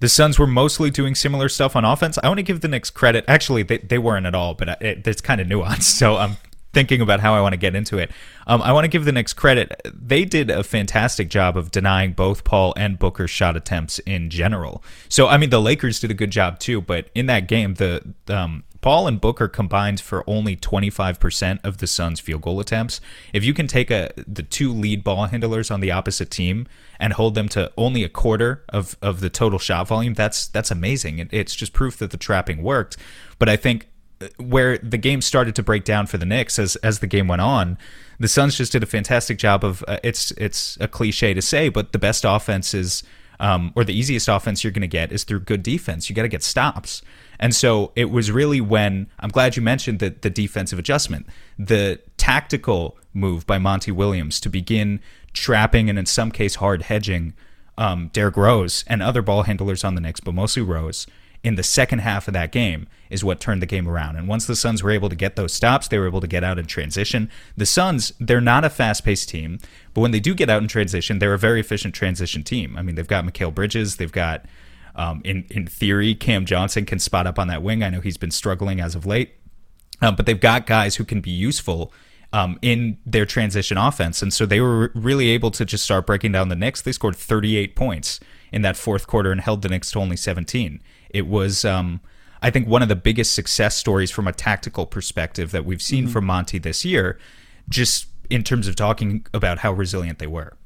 the 0.00 0.08
Suns 0.08 0.38
were 0.38 0.46
mostly 0.46 0.90
doing 0.90 1.14
similar 1.14 1.48
stuff 1.48 1.74
on 1.76 1.84
offense. 1.84 2.18
I 2.22 2.28
want 2.28 2.38
to 2.38 2.42
give 2.42 2.60
the 2.62 2.68
Knicks 2.68 2.90
credit. 2.90 3.24
Actually, 3.28 3.62
they, 3.64 3.78
they 3.78 3.98
weren't 3.98 4.24
at 4.26 4.34
all, 4.34 4.54
but 4.54 4.80
it, 4.82 5.06
it's 5.06 5.20
kind 5.20 5.40
of 5.40 5.46
nuanced. 5.46 5.82
So 5.98 6.16
I'm 6.16 6.36
thinking 6.72 7.00
about 7.00 7.20
how 7.20 7.34
I 7.34 7.40
want 7.40 7.52
to 7.52 7.56
get 7.56 7.74
into 7.74 7.98
it. 7.98 8.10
Um, 8.46 8.62
I 8.62 8.72
want 8.72 8.84
to 8.84 8.88
give 8.88 9.04
the 9.04 9.12
Knicks 9.12 9.32
credit. 9.32 9.80
They 9.92 10.24
did 10.24 10.50
a 10.50 10.62
fantastic 10.62 11.28
job 11.28 11.56
of 11.56 11.70
denying 11.70 12.12
both 12.12 12.44
Paul 12.44 12.72
and 12.76 12.98
Booker's 12.98 13.30
shot 13.30 13.56
attempts 13.56 13.98
in 14.00 14.30
general. 14.30 14.82
So, 15.08 15.28
I 15.28 15.36
mean, 15.36 15.50
the 15.50 15.60
Lakers 15.60 16.00
did 16.00 16.10
a 16.10 16.14
good 16.14 16.30
job 16.30 16.58
too, 16.58 16.80
but 16.80 17.08
in 17.14 17.26
that 17.26 17.48
game, 17.48 17.74
the 17.74 18.14
um, 18.28 18.64
Paul 18.80 19.06
and 19.06 19.20
Booker 19.20 19.46
combined 19.46 20.00
for 20.00 20.24
only 20.26 20.56
25% 20.56 21.58
of 21.62 21.78
the 21.78 21.86
Suns' 21.86 22.18
field 22.18 22.42
goal 22.42 22.60
attempts. 22.60 23.00
If 23.32 23.44
you 23.44 23.52
can 23.52 23.66
take 23.66 23.90
a 23.90 24.10
the 24.26 24.42
two 24.42 24.72
lead 24.72 25.04
ball 25.04 25.26
handlers 25.26 25.70
on 25.70 25.80
the 25.80 25.90
opposite 25.90 26.30
team 26.30 26.66
and 26.98 27.12
hold 27.12 27.34
them 27.34 27.48
to 27.50 27.70
only 27.76 28.04
a 28.04 28.08
quarter 28.08 28.64
of, 28.70 28.96
of 29.02 29.20
the 29.20 29.30
total 29.30 29.58
shot 29.58 29.88
volume, 29.88 30.14
that's 30.14 30.46
that's 30.46 30.70
amazing. 30.70 31.18
It, 31.18 31.28
it's 31.30 31.54
just 31.54 31.72
proof 31.72 31.98
that 31.98 32.10
the 32.10 32.16
trapping 32.16 32.62
worked. 32.62 32.96
But 33.38 33.48
I 33.48 33.56
think 33.56 33.88
where 34.38 34.78
the 34.78 34.98
game 34.98 35.20
started 35.20 35.54
to 35.56 35.62
break 35.62 35.84
down 35.84 36.06
for 36.06 36.18
the 36.18 36.26
Knicks 36.26 36.58
as 36.58 36.76
as 36.76 36.98
the 36.98 37.06
game 37.06 37.28
went 37.28 37.42
on, 37.42 37.78
the 38.18 38.28
Suns 38.28 38.56
just 38.56 38.72
did 38.72 38.82
a 38.82 38.86
fantastic 38.86 39.38
job 39.38 39.64
of 39.64 39.84
uh, 39.88 39.98
it's 40.02 40.30
it's 40.32 40.76
a 40.80 40.88
cliche 40.88 41.34
to 41.34 41.42
say, 41.42 41.68
but 41.68 41.92
the 41.92 41.98
best 41.98 42.24
offense 42.26 42.74
is 42.74 43.02
um, 43.40 43.72
or 43.74 43.84
the 43.84 43.94
easiest 43.94 44.28
offense 44.28 44.62
you're 44.62 44.70
going 44.70 44.82
to 44.82 44.86
get 44.86 45.10
is 45.10 45.24
through 45.24 45.40
good 45.40 45.62
defense. 45.62 46.10
You 46.10 46.14
got 46.14 46.22
to 46.22 46.28
get 46.28 46.42
stops. 46.42 47.00
And 47.38 47.54
so 47.54 47.90
it 47.96 48.10
was 48.10 48.30
really 48.30 48.60
when 48.60 49.06
I'm 49.18 49.30
glad 49.30 49.56
you 49.56 49.62
mentioned 49.62 49.98
that 50.00 50.20
the 50.20 50.28
defensive 50.28 50.78
adjustment, 50.78 51.26
the 51.58 52.00
tactical 52.18 52.98
move 53.14 53.46
by 53.46 53.56
Monty 53.56 53.90
Williams 53.90 54.38
to 54.40 54.50
begin 54.50 55.00
trapping 55.32 55.88
and 55.88 55.98
in 55.98 56.04
some 56.04 56.30
case 56.30 56.56
hard 56.56 56.82
hedging 56.82 57.32
um, 57.78 58.10
Derrick 58.12 58.36
Rose 58.36 58.84
and 58.86 59.02
other 59.02 59.22
ball 59.22 59.44
handlers 59.44 59.84
on 59.84 59.94
the 59.94 60.02
Knicks, 60.02 60.20
but 60.20 60.34
mostly 60.34 60.60
Rose 60.60 61.06
in 61.42 61.54
the 61.54 61.62
second 61.62 62.00
half 62.00 62.28
of 62.28 62.34
that 62.34 62.52
game 62.52 62.86
is 63.08 63.24
what 63.24 63.40
turned 63.40 63.62
the 63.62 63.66
game 63.66 63.88
around. 63.88 64.16
And 64.16 64.28
once 64.28 64.46
the 64.46 64.54
Suns 64.54 64.82
were 64.82 64.90
able 64.90 65.08
to 65.08 65.16
get 65.16 65.36
those 65.36 65.52
stops, 65.52 65.88
they 65.88 65.98
were 65.98 66.06
able 66.06 66.20
to 66.20 66.26
get 66.26 66.44
out 66.44 66.58
in 66.58 66.66
transition. 66.66 67.30
The 67.56 67.66
Suns, 67.66 68.12
they're 68.20 68.40
not 68.40 68.64
a 68.64 68.70
fast 68.70 69.04
paced 69.04 69.30
team, 69.30 69.58
but 69.94 70.02
when 70.02 70.10
they 70.10 70.20
do 70.20 70.34
get 70.34 70.50
out 70.50 70.62
in 70.62 70.68
transition, 70.68 71.18
they're 71.18 71.34
a 71.34 71.38
very 71.38 71.60
efficient 71.60 71.94
transition 71.94 72.42
team. 72.42 72.76
I 72.76 72.82
mean, 72.82 72.94
they've 72.94 73.06
got 73.06 73.24
Mikal 73.24 73.54
Bridges, 73.54 73.96
they've 73.96 74.12
got, 74.12 74.44
um, 74.94 75.22
in, 75.24 75.46
in 75.50 75.66
theory, 75.66 76.14
Cam 76.14 76.44
Johnson 76.44 76.84
can 76.84 76.98
spot 76.98 77.26
up 77.26 77.38
on 77.38 77.48
that 77.48 77.62
wing. 77.62 77.82
I 77.82 77.88
know 77.88 78.00
he's 78.00 78.18
been 78.18 78.30
struggling 78.30 78.80
as 78.80 78.94
of 78.94 79.06
late, 79.06 79.32
um, 80.02 80.16
but 80.16 80.26
they've 80.26 80.40
got 80.40 80.66
guys 80.66 80.96
who 80.96 81.04
can 81.04 81.20
be 81.20 81.30
useful. 81.30 81.92
Um, 82.32 82.60
in 82.62 82.96
their 83.04 83.26
transition 83.26 83.76
offense. 83.76 84.22
And 84.22 84.32
so 84.32 84.46
they 84.46 84.60
were 84.60 84.92
really 84.94 85.30
able 85.30 85.50
to 85.50 85.64
just 85.64 85.82
start 85.82 86.06
breaking 86.06 86.30
down 86.30 86.48
the 86.48 86.54
Knicks. 86.54 86.80
They 86.80 86.92
scored 86.92 87.16
38 87.16 87.74
points 87.74 88.20
in 88.52 88.62
that 88.62 88.76
fourth 88.76 89.08
quarter 89.08 89.32
and 89.32 89.40
held 89.40 89.62
the 89.62 89.68
Knicks 89.68 89.90
to 89.90 89.98
only 89.98 90.16
17. 90.16 90.80
It 91.12 91.26
was, 91.26 91.64
um, 91.64 92.00
I 92.42 92.50
think, 92.50 92.66
one 92.68 92.82
of 92.82 92.88
the 92.88 92.96
biggest 92.96 93.34
success 93.34 93.76
stories 93.76 94.10
from 94.10 94.26
a 94.26 94.32
tactical 94.32 94.86
perspective 94.86 95.50
that 95.50 95.64
we've 95.64 95.82
seen 95.82 96.08
from 96.08 96.24
Monty 96.26 96.58
this 96.58 96.84
year, 96.84 97.18
just 97.68 98.06
in 98.28 98.44
terms 98.44 98.68
of 98.68 98.76
talking 98.76 99.26
about 99.34 99.58
how 99.58 99.72
resilient 99.72 100.18
they 100.18 100.26
were. 100.26 100.56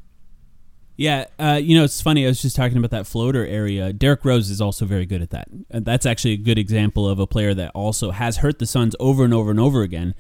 Yeah, 0.96 1.24
uh, 1.40 1.58
you 1.60 1.76
know, 1.76 1.82
it's 1.82 2.00
funny. 2.00 2.24
I 2.24 2.28
was 2.28 2.40
just 2.40 2.54
talking 2.54 2.78
about 2.78 2.92
that 2.92 3.06
floater 3.06 3.44
area. 3.44 3.92
Derrick 3.92 4.24
Rose 4.24 4.48
is 4.48 4.60
also 4.60 4.86
very 4.86 5.06
good 5.06 5.22
at 5.22 5.30
that. 5.30 5.48
That's 5.70 6.06
actually 6.06 6.34
a 6.34 6.36
good 6.36 6.58
example 6.58 7.08
of 7.08 7.18
a 7.18 7.26
player 7.26 7.52
that 7.54 7.72
also 7.74 8.12
has 8.12 8.36
hurt 8.38 8.60
the 8.60 8.66
Suns 8.66 8.94
over 9.00 9.24
and 9.24 9.34
over 9.34 9.50
and 9.50 9.58
over 9.58 9.82
again 9.82 10.14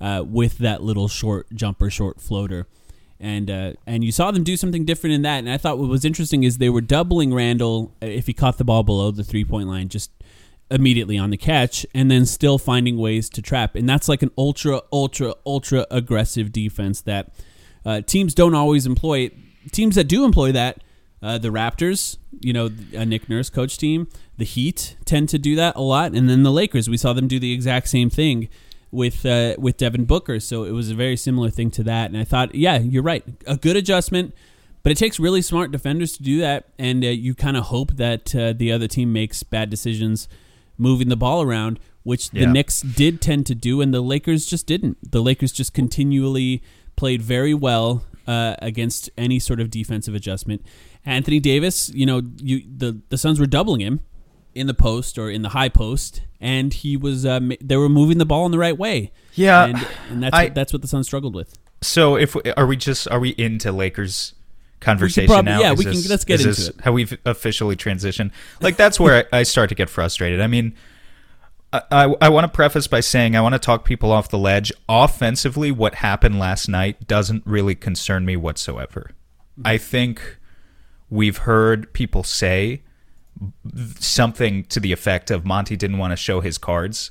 uh, 0.00 0.22
with 0.26 0.58
that 0.58 0.82
little 0.82 1.08
short 1.08 1.46
jumper, 1.54 1.88
short 1.88 2.20
floater. 2.20 2.66
And 3.20 3.50
uh, 3.50 3.72
and 3.86 4.04
you 4.04 4.12
saw 4.12 4.30
them 4.30 4.44
do 4.44 4.56
something 4.56 4.84
different 4.84 5.14
in 5.14 5.22
that. 5.22 5.38
And 5.38 5.50
I 5.50 5.56
thought 5.56 5.78
what 5.78 5.88
was 5.88 6.04
interesting 6.04 6.44
is 6.44 6.58
they 6.58 6.70
were 6.70 6.80
doubling 6.80 7.34
Randle 7.34 7.92
uh, 8.02 8.06
if 8.06 8.26
he 8.26 8.32
caught 8.32 8.58
the 8.58 8.64
ball 8.64 8.84
below 8.84 9.10
the 9.10 9.24
three 9.24 9.44
point 9.44 9.68
line, 9.68 9.88
just 9.88 10.10
immediately 10.70 11.18
on 11.18 11.30
the 11.30 11.36
catch, 11.36 11.86
and 11.94 12.10
then 12.10 12.26
still 12.26 12.58
finding 12.58 12.96
ways 12.98 13.28
to 13.30 13.42
trap. 13.42 13.74
And 13.74 13.88
that's 13.88 14.08
like 14.08 14.22
an 14.22 14.30
ultra, 14.36 14.82
ultra, 14.92 15.34
ultra 15.46 15.86
aggressive 15.90 16.52
defense 16.52 17.00
that 17.02 17.32
uh, 17.84 18.02
teams 18.02 18.34
don't 18.34 18.54
always 18.54 18.86
employ. 18.86 19.30
Teams 19.72 19.96
that 19.96 20.04
do 20.04 20.24
employ 20.24 20.52
that, 20.52 20.82
uh, 21.22 21.38
the 21.38 21.48
Raptors, 21.48 22.18
you 22.40 22.52
know, 22.52 22.70
a 22.94 23.04
Nick 23.04 23.28
Nurse 23.28 23.50
coach 23.50 23.78
team, 23.78 24.08
the 24.36 24.44
Heat 24.44 24.96
tend 25.04 25.28
to 25.30 25.38
do 25.38 25.56
that 25.56 25.74
a 25.74 25.80
lot, 25.80 26.12
and 26.12 26.28
then 26.28 26.42
the 26.42 26.52
Lakers, 26.52 26.88
we 26.88 26.96
saw 26.96 27.12
them 27.12 27.26
do 27.26 27.38
the 27.38 27.52
exact 27.52 27.88
same 27.88 28.08
thing 28.08 28.48
with 28.90 29.24
uh, 29.26 29.54
with 29.58 29.76
Devin 29.76 30.04
Booker. 30.04 30.40
So 30.40 30.64
it 30.64 30.72
was 30.72 30.90
a 30.90 30.94
very 30.94 31.16
similar 31.16 31.50
thing 31.50 31.70
to 31.72 31.82
that, 31.84 32.10
and 32.10 32.18
I 32.18 32.24
thought, 32.24 32.54
yeah, 32.54 32.78
you're 32.78 33.02
right, 33.02 33.24
a 33.46 33.56
good 33.56 33.76
adjustment. 33.76 34.34
But 34.84 34.92
it 34.92 34.98
takes 34.98 35.18
really 35.18 35.42
smart 35.42 35.72
defenders 35.72 36.12
to 36.16 36.22
do 36.22 36.38
that, 36.40 36.68
and 36.78 37.04
uh, 37.04 37.08
you 37.08 37.34
kind 37.34 37.56
of 37.56 37.64
hope 37.64 37.92
that 37.96 38.34
uh, 38.34 38.52
the 38.52 38.72
other 38.72 38.86
team 38.86 39.12
makes 39.12 39.42
bad 39.42 39.70
decisions 39.70 40.28
moving 40.78 41.08
the 41.08 41.16
ball 41.16 41.42
around, 41.42 41.80
which 42.04 42.30
the 42.30 42.40
Yeah. 42.40 42.52
Knicks 42.52 42.80
did 42.80 43.20
tend 43.20 43.44
to 43.46 43.54
do, 43.54 43.80
and 43.80 43.92
the 43.92 44.00
Lakers 44.00 44.46
just 44.46 44.66
didn't. 44.66 44.96
The 45.10 45.20
Lakers 45.20 45.52
just 45.52 45.74
continually 45.74 46.62
played 46.96 47.20
very 47.20 47.52
well 47.52 48.04
uh, 48.26 48.54
against 48.62 49.10
any 49.18 49.38
sort 49.40 49.60
of 49.60 49.68
defensive 49.68 50.14
adjustment. 50.14 50.64
Anthony 51.04 51.40
Davis, 51.40 51.90
you 51.90 52.06
know, 52.06 52.22
you 52.40 52.62
the 52.74 53.00
the 53.08 53.18
Suns 53.18 53.40
were 53.40 53.46
doubling 53.46 53.80
him 53.80 54.00
in 54.58 54.66
the 54.66 54.74
post 54.74 55.18
or 55.18 55.30
in 55.30 55.42
the 55.42 55.50
high 55.50 55.68
post, 55.68 56.22
and 56.40 56.72
he 56.72 56.96
was 56.96 57.24
uh, 57.24 57.40
they 57.60 57.76
were 57.76 57.88
moving 57.88 58.18
the 58.18 58.26
ball 58.26 58.44
in 58.46 58.52
the 58.52 58.58
right 58.58 58.76
way. 58.76 59.12
Yeah, 59.34 59.64
and, 59.66 59.86
and 60.10 60.22
that's 60.22 60.34
I- 60.34 60.44
what, 60.44 60.54
that's 60.54 60.72
what 60.72 60.82
the 60.82 60.88
Suns 60.88 61.06
struggled 61.06 61.34
with. 61.34 61.58
So 61.80 62.16
if 62.16 62.34
we, 62.34 62.42
are 62.56 62.66
we 62.66 62.76
just 62.76 63.08
are 63.08 63.20
we 63.20 63.30
into 63.38 63.70
Lakers 63.72 64.34
conversation 64.80 65.28
probably- 65.28 65.52
now? 65.52 65.60
yeah, 65.60 65.72
Is 65.72 65.78
we 65.78 65.84
can- 65.84 66.02
let's 66.10 66.24
get 66.24 66.40
into 66.40 66.48
this 66.48 66.68
it. 66.68 66.80
How 66.82 66.92
we've 66.92 67.16
officially 67.24 67.76
transitioned? 67.76 68.32
Like 68.60 68.76
that's 68.76 68.98
where 68.98 69.28
I, 69.32 69.44
start 69.44 69.68
to 69.68 69.74
get 69.74 69.88
frustrated. 69.88 70.40
I 70.40 70.46
mean, 70.48 70.74
I 71.72 71.82
I, 71.90 72.14
I 72.22 72.28
want 72.30 72.44
to 72.44 72.48
preface 72.54 72.86
by 72.88 73.00
saying 73.00 73.36
I 73.36 73.40
want 73.40 73.54
to 73.54 73.58
talk 73.58 73.84
people 73.84 74.10
off 74.10 74.28
the 74.28 74.38
ledge. 74.38 74.72
Offensively, 74.88 75.70
what 75.70 75.96
happened 75.96 76.38
last 76.38 76.68
night 76.68 77.06
doesn't 77.06 77.46
really 77.46 77.74
concern 77.74 78.24
me 78.26 78.36
whatsoever. 78.36 79.10
I 79.64 79.78
think 79.78 80.38
we've 81.10 81.38
heard 81.38 81.92
people 81.92 82.22
say 82.22 82.82
something 83.98 84.64
to 84.64 84.80
the 84.80 84.92
effect 84.92 85.30
of 85.30 85.44
Monty 85.44 85.76
didn't 85.76 85.98
want 85.98 86.12
to 86.12 86.16
show 86.16 86.40
his 86.40 86.58
cards 86.58 87.10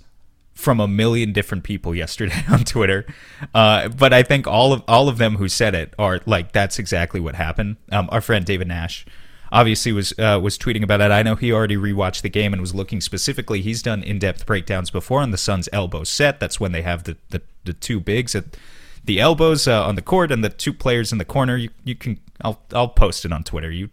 from 0.53 0.79
a 0.79 0.87
million 0.87 1.33
different 1.33 1.63
people 1.63 1.93
yesterday 1.93 2.43
on 2.49 2.63
Twitter. 2.63 3.05
Uh, 3.53 3.89
but 3.89 4.11
I 4.11 4.23
think 4.23 4.47
all 4.47 4.73
of 4.73 4.83
all 4.87 5.07
of 5.07 5.19
them 5.19 5.35
who 5.35 5.47
said 5.47 5.75
it 5.75 5.93
are 5.99 6.19
like 6.25 6.51
that's 6.51 6.79
exactly 6.79 7.19
what 7.19 7.35
happened. 7.35 7.77
Um, 7.91 8.09
our 8.11 8.21
friend 8.21 8.43
David 8.43 8.67
Nash 8.67 9.05
obviously 9.51 9.91
was 9.91 10.13
uh, 10.17 10.39
was 10.41 10.57
tweeting 10.57 10.83
about 10.83 11.01
it. 11.01 11.11
I 11.11 11.23
know 11.23 11.35
he 11.35 11.51
already 11.51 11.77
rewatched 11.77 12.21
the 12.21 12.29
game 12.29 12.53
and 12.53 12.61
was 12.61 12.73
looking 12.73 13.01
specifically. 13.01 13.61
He's 13.61 13.81
done 13.81 14.03
in 14.03 14.19
depth 14.19 14.45
breakdowns 14.45 14.89
before 14.89 15.21
on 15.21 15.31
the 15.31 15.37
Suns' 15.37 15.69
elbow 15.71 16.03
set. 16.03 16.39
That's 16.39 16.59
when 16.59 16.71
they 16.71 16.81
have 16.81 17.03
the 17.03 17.17
the, 17.29 17.41
the 17.63 17.73
two 17.73 17.99
bigs 17.99 18.35
at 18.35 18.57
the 19.03 19.19
elbows 19.19 19.67
uh, 19.67 19.85
on 19.85 19.95
the 19.95 20.01
court 20.01 20.31
and 20.31 20.43
the 20.43 20.49
two 20.49 20.73
players 20.73 21.11
in 21.11 21.17
the 21.17 21.25
corner. 21.25 21.55
You 21.55 21.69
you 21.83 21.95
can 21.95 22.19
I'll 22.41 22.61
I'll 22.73 22.89
post 22.89 23.25
it 23.25 23.31
on 23.31 23.43
Twitter. 23.43 23.71
You 23.71 23.89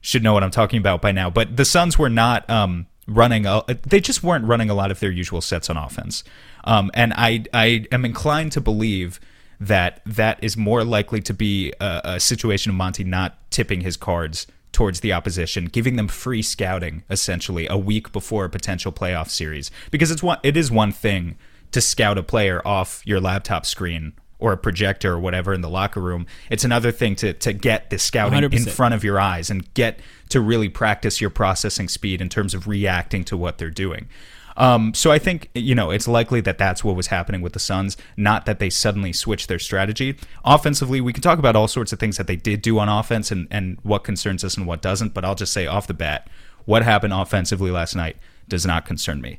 should 0.00 0.22
know 0.22 0.32
what 0.32 0.42
I'm 0.42 0.50
talking 0.50 0.78
about 0.78 1.02
by 1.02 1.12
now. 1.12 1.30
But 1.30 1.56
the 1.56 1.64
Suns 1.64 1.98
were 1.98 2.10
not 2.10 2.48
um, 2.48 2.86
running. 3.06 3.46
A, 3.46 3.62
they 3.82 4.00
just 4.00 4.22
weren't 4.22 4.44
running 4.44 4.70
a 4.70 4.74
lot 4.74 4.90
of 4.90 5.00
their 5.00 5.10
usual 5.10 5.40
sets 5.40 5.68
on 5.68 5.76
offense. 5.76 6.24
Um, 6.64 6.90
and 6.94 7.12
I 7.14 7.44
I 7.52 7.86
am 7.92 8.04
inclined 8.04 8.52
to 8.52 8.60
believe 8.60 9.20
that 9.60 10.00
that 10.06 10.42
is 10.42 10.56
more 10.56 10.84
likely 10.84 11.20
to 11.20 11.34
be 11.34 11.72
a, 11.80 12.00
a 12.04 12.20
situation 12.20 12.70
of 12.70 12.76
Monty 12.76 13.04
not 13.04 13.38
tipping 13.50 13.82
his 13.82 13.96
cards 13.96 14.46
towards 14.72 15.00
the 15.00 15.12
opposition, 15.12 15.66
giving 15.66 15.96
them 15.96 16.08
free 16.08 16.42
scouting 16.42 17.02
essentially 17.10 17.66
a 17.68 17.76
week 17.76 18.12
before 18.12 18.44
a 18.44 18.50
potential 18.50 18.92
playoff 18.92 19.28
series. 19.28 19.70
Because 19.90 20.10
it's 20.10 20.22
one 20.22 20.38
it 20.42 20.56
is 20.56 20.70
one 20.70 20.92
thing 20.92 21.36
to 21.72 21.80
scout 21.80 22.18
a 22.18 22.22
player 22.22 22.66
off 22.66 23.02
your 23.04 23.20
laptop 23.20 23.66
screen 23.66 24.12
or 24.40 24.52
a 24.52 24.56
projector 24.56 25.12
or 25.12 25.20
whatever 25.20 25.52
in 25.52 25.60
the 25.60 25.70
locker 25.70 26.00
room. 26.00 26.26
It's 26.50 26.64
another 26.64 26.90
thing 26.90 27.14
to 27.16 27.32
to 27.34 27.52
get 27.52 27.90
the 27.90 27.98
scouting 27.98 28.42
in 28.42 28.50
100%. 28.50 28.70
front 28.70 28.94
of 28.94 29.04
your 29.04 29.20
eyes 29.20 29.50
and 29.50 29.72
get 29.74 30.00
to 30.30 30.40
really 30.40 30.68
practice 30.68 31.20
your 31.20 31.30
processing 31.30 31.88
speed 31.88 32.20
in 32.20 32.28
terms 32.28 32.54
of 32.54 32.66
reacting 32.66 33.24
to 33.24 33.36
what 33.36 33.58
they're 33.58 33.70
doing. 33.70 34.08
Um, 34.56 34.92
so 34.94 35.10
I 35.10 35.18
think 35.18 35.48
you 35.54 35.74
know 35.74 35.90
it's 35.90 36.08
likely 36.08 36.40
that 36.42 36.58
that's 36.58 36.84
what 36.84 36.96
was 36.96 37.06
happening 37.06 37.40
with 37.40 37.52
the 37.52 37.58
Suns, 37.58 37.96
not 38.16 38.46
that 38.46 38.58
they 38.58 38.70
suddenly 38.70 39.12
switched 39.12 39.48
their 39.48 39.58
strategy. 39.58 40.16
Offensively, 40.44 41.00
we 41.00 41.12
can 41.12 41.22
talk 41.22 41.38
about 41.38 41.56
all 41.56 41.68
sorts 41.68 41.92
of 41.92 41.98
things 41.98 42.16
that 42.16 42.26
they 42.26 42.36
did 42.36 42.62
do 42.62 42.78
on 42.78 42.88
offense 42.88 43.30
and 43.30 43.48
and 43.50 43.78
what 43.82 44.04
concerns 44.04 44.44
us 44.44 44.56
and 44.56 44.66
what 44.66 44.82
doesn't. 44.82 45.14
But 45.14 45.24
I'll 45.24 45.34
just 45.34 45.52
say 45.52 45.66
off 45.66 45.86
the 45.86 45.94
bat, 45.94 46.28
what 46.64 46.82
happened 46.82 47.14
offensively 47.14 47.70
last 47.70 47.94
night 47.94 48.16
does 48.48 48.66
not 48.66 48.84
concern 48.84 49.20
me. 49.20 49.38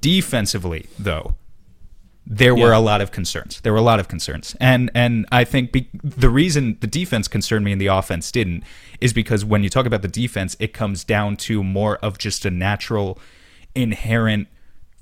Defensively, 0.00 0.86
though, 0.98 1.34
there 2.26 2.54
were 2.54 2.70
Yeah. 2.70 2.78
a 2.78 2.80
lot 2.80 3.00
of 3.00 3.10
concerns. 3.10 3.60
There 3.62 3.72
were 3.72 3.78
a 3.78 3.82
lot 3.82 3.98
of 4.00 4.08
concerns, 4.08 4.54
and 4.60 4.90
and 4.94 5.26
I 5.32 5.44
think 5.44 5.72
be, 5.72 5.88
the 6.04 6.30
reason 6.30 6.76
the 6.80 6.86
defense 6.86 7.28
concerned 7.28 7.64
me 7.64 7.72
and 7.72 7.80
the 7.80 7.88
offense 7.88 8.30
didn't 8.30 8.62
is 9.00 9.12
because 9.12 9.44
when 9.44 9.62
you 9.64 9.70
talk 9.70 9.86
about 9.86 10.02
the 10.02 10.08
defense, 10.08 10.56
it 10.60 10.72
comes 10.72 11.02
down 11.04 11.36
to 11.38 11.64
more 11.64 11.96
of 11.98 12.18
just 12.18 12.44
a 12.44 12.50
natural, 12.50 13.18
inherent 13.74 14.48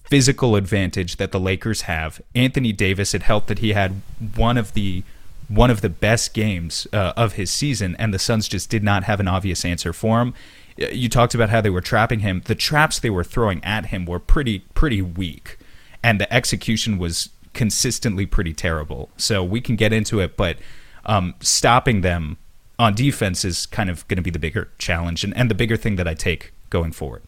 physical 0.05 0.57
advantage 0.57 1.17
that 1.17 1.33
the 1.33 1.41
Lakers 1.41 1.83
have. 1.83 2.21
Anthony 2.35 2.73
Davis, 2.73 3.13
it 3.13 3.23
helped 3.25 3.49
that 3.49 3.59
he 3.59 3.73
had 3.73 4.01
one 4.37 4.57
of 4.57 4.73
the 4.75 5.03
one 5.49 5.71
of 5.71 5.81
the 5.81 5.89
best 5.89 6.35
games 6.35 6.87
uh, 6.93 7.13
of 7.17 7.35
his 7.35 7.51
season, 7.51 7.97
and 7.99 8.13
the 8.15 8.19
Suns 8.19 8.49
just 8.49 8.69
did 8.71 8.83
not 8.83 9.05
have 9.05 9.19
an 9.21 9.29
obvious 9.29 9.65
answer 9.65 9.93
for 9.95 10.21
him. 10.21 10.35
You 10.77 11.09
talked 11.09 11.35
about 11.35 11.49
how 11.51 11.61
they 11.61 11.71
were 11.71 11.81
trapping 11.81 12.21
him. 12.21 12.43
The 12.45 12.55
traps 12.55 12.99
they 13.01 13.11
were 13.11 13.25
throwing 13.25 13.63
at 13.65 13.87
him 13.87 14.05
were 14.07 14.19
pretty 14.21 14.61
pretty 14.75 15.03
weak, 15.03 15.58
and 16.03 16.21
the 16.21 16.33
execution 16.33 16.99
was 16.99 17.31
consistently 17.55 18.27
pretty 18.27 18.53
terrible. 18.53 19.11
So 19.17 19.43
we 19.43 19.61
can 19.61 19.77
get 19.77 19.93
into 19.93 20.21
it, 20.21 20.37
but 20.37 20.59
um, 21.07 21.35
stopping 21.41 22.03
them 22.03 22.39
on 22.79 22.95
defense 22.95 23.45
is 23.45 23.67
kind 23.67 23.91
of 23.91 24.07
going 24.09 24.17
to 24.17 24.23
be 24.23 24.31
the 24.31 24.39
bigger 24.39 24.71
challenge 24.79 25.25
and, 25.25 25.37
and 25.37 25.51
the 25.51 25.55
bigger 25.55 25.77
thing 25.77 25.97
that 25.97 26.07
I 26.07 26.15
take 26.15 26.53
going 26.71 26.93
forward. 26.93 27.23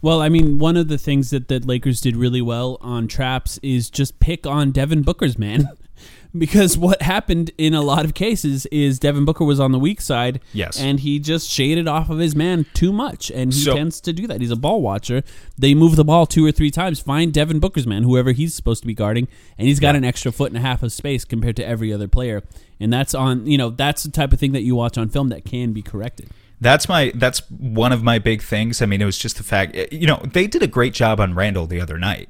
Well, 0.00 0.20
I 0.20 0.28
mean, 0.28 0.58
one 0.58 0.76
of 0.76 0.88
the 0.88 0.98
things 0.98 1.30
that 1.30 1.48
the 1.48 1.60
Lakers 1.60 2.00
did 2.00 2.16
really 2.16 2.42
well 2.42 2.78
on 2.80 3.08
traps 3.08 3.58
is 3.62 3.88
just 3.88 4.20
pick 4.20 4.46
on 4.46 4.70
Devin 4.70 5.02
Booker's 5.02 5.38
man. 5.38 5.68
because 6.38 6.76
what 6.76 7.02
happened 7.02 7.50
in 7.58 7.74
a 7.74 7.82
lot 7.82 8.04
of 8.04 8.14
cases 8.14 8.66
is 8.66 8.98
Devin 8.98 9.24
Booker 9.24 9.44
was 9.44 9.60
on 9.60 9.72
the 9.72 9.78
weak 9.78 10.00
side. 10.00 10.40
Yes. 10.52 10.80
And 10.80 11.00
he 11.00 11.18
just 11.18 11.48
shaded 11.48 11.86
off 11.88 12.10
of 12.10 12.18
his 12.18 12.34
man 12.34 12.66
too 12.74 12.92
much. 12.92 13.30
And 13.30 13.52
he 13.52 13.60
So- 13.60 13.74
tends 13.74 14.00
to 14.02 14.12
do 14.12 14.26
that. 14.26 14.40
He's 14.40 14.50
a 14.50 14.56
ball 14.56 14.82
watcher. 14.82 15.22
They 15.58 15.74
move 15.74 15.96
the 15.96 16.04
ball 16.04 16.26
two 16.26 16.44
or 16.44 16.52
three 16.52 16.70
times. 16.70 17.00
Find 17.00 17.32
Devin 17.32 17.60
Booker's 17.60 17.86
man, 17.86 18.02
whoever 18.02 18.32
he's 18.32 18.54
supposed 18.54 18.82
to 18.82 18.86
be 18.86 18.94
guarding. 18.94 19.28
And 19.58 19.68
he's 19.68 19.80
got 19.80 19.96
an 19.96 20.04
extra 20.04 20.32
foot 20.32 20.50
and 20.50 20.58
a 20.58 20.60
half 20.60 20.82
of 20.82 20.92
space 20.92 21.24
compared 21.24 21.56
to 21.56 21.66
every 21.66 21.92
other 21.92 22.08
player. 22.08 22.42
And 22.80 22.92
that's 22.92 23.14
on, 23.14 23.46
you 23.46 23.56
know, 23.56 23.70
that's 23.70 24.02
the 24.02 24.10
type 24.10 24.32
of 24.32 24.40
thing 24.40 24.52
that 24.52 24.62
you 24.62 24.74
watch 24.74 24.98
on 24.98 25.08
film 25.08 25.28
that 25.28 25.44
can 25.44 25.72
be 25.72 25.82
corrected. 25.82 26.28
That's 26.60 26.88
my 26.88 27.12
that's 27.16 27.40
one 27.50 27.92
of 27.92 28.02
my 28.02 28.18
big 28.18 28.40
things. 28.40 28.80
I 28.80 28.86
mean, 28.86 29.02
it 29.02 29.04
was 29.04 29.18
just 29.18 29.36
the 29.36 29.42
fact 29.42 29.76
you 29.92 30.06
know 30.06 30.22
they 30.32 30.46
did 30.46 30.62
a 30.62 30.66
great 30.66 30.94
job 30.94 31.20
on 31.20 31.34
Randle 31.34 31.66
the 31.66 31.80
other 31.80 31.98
night. 31.98 32.28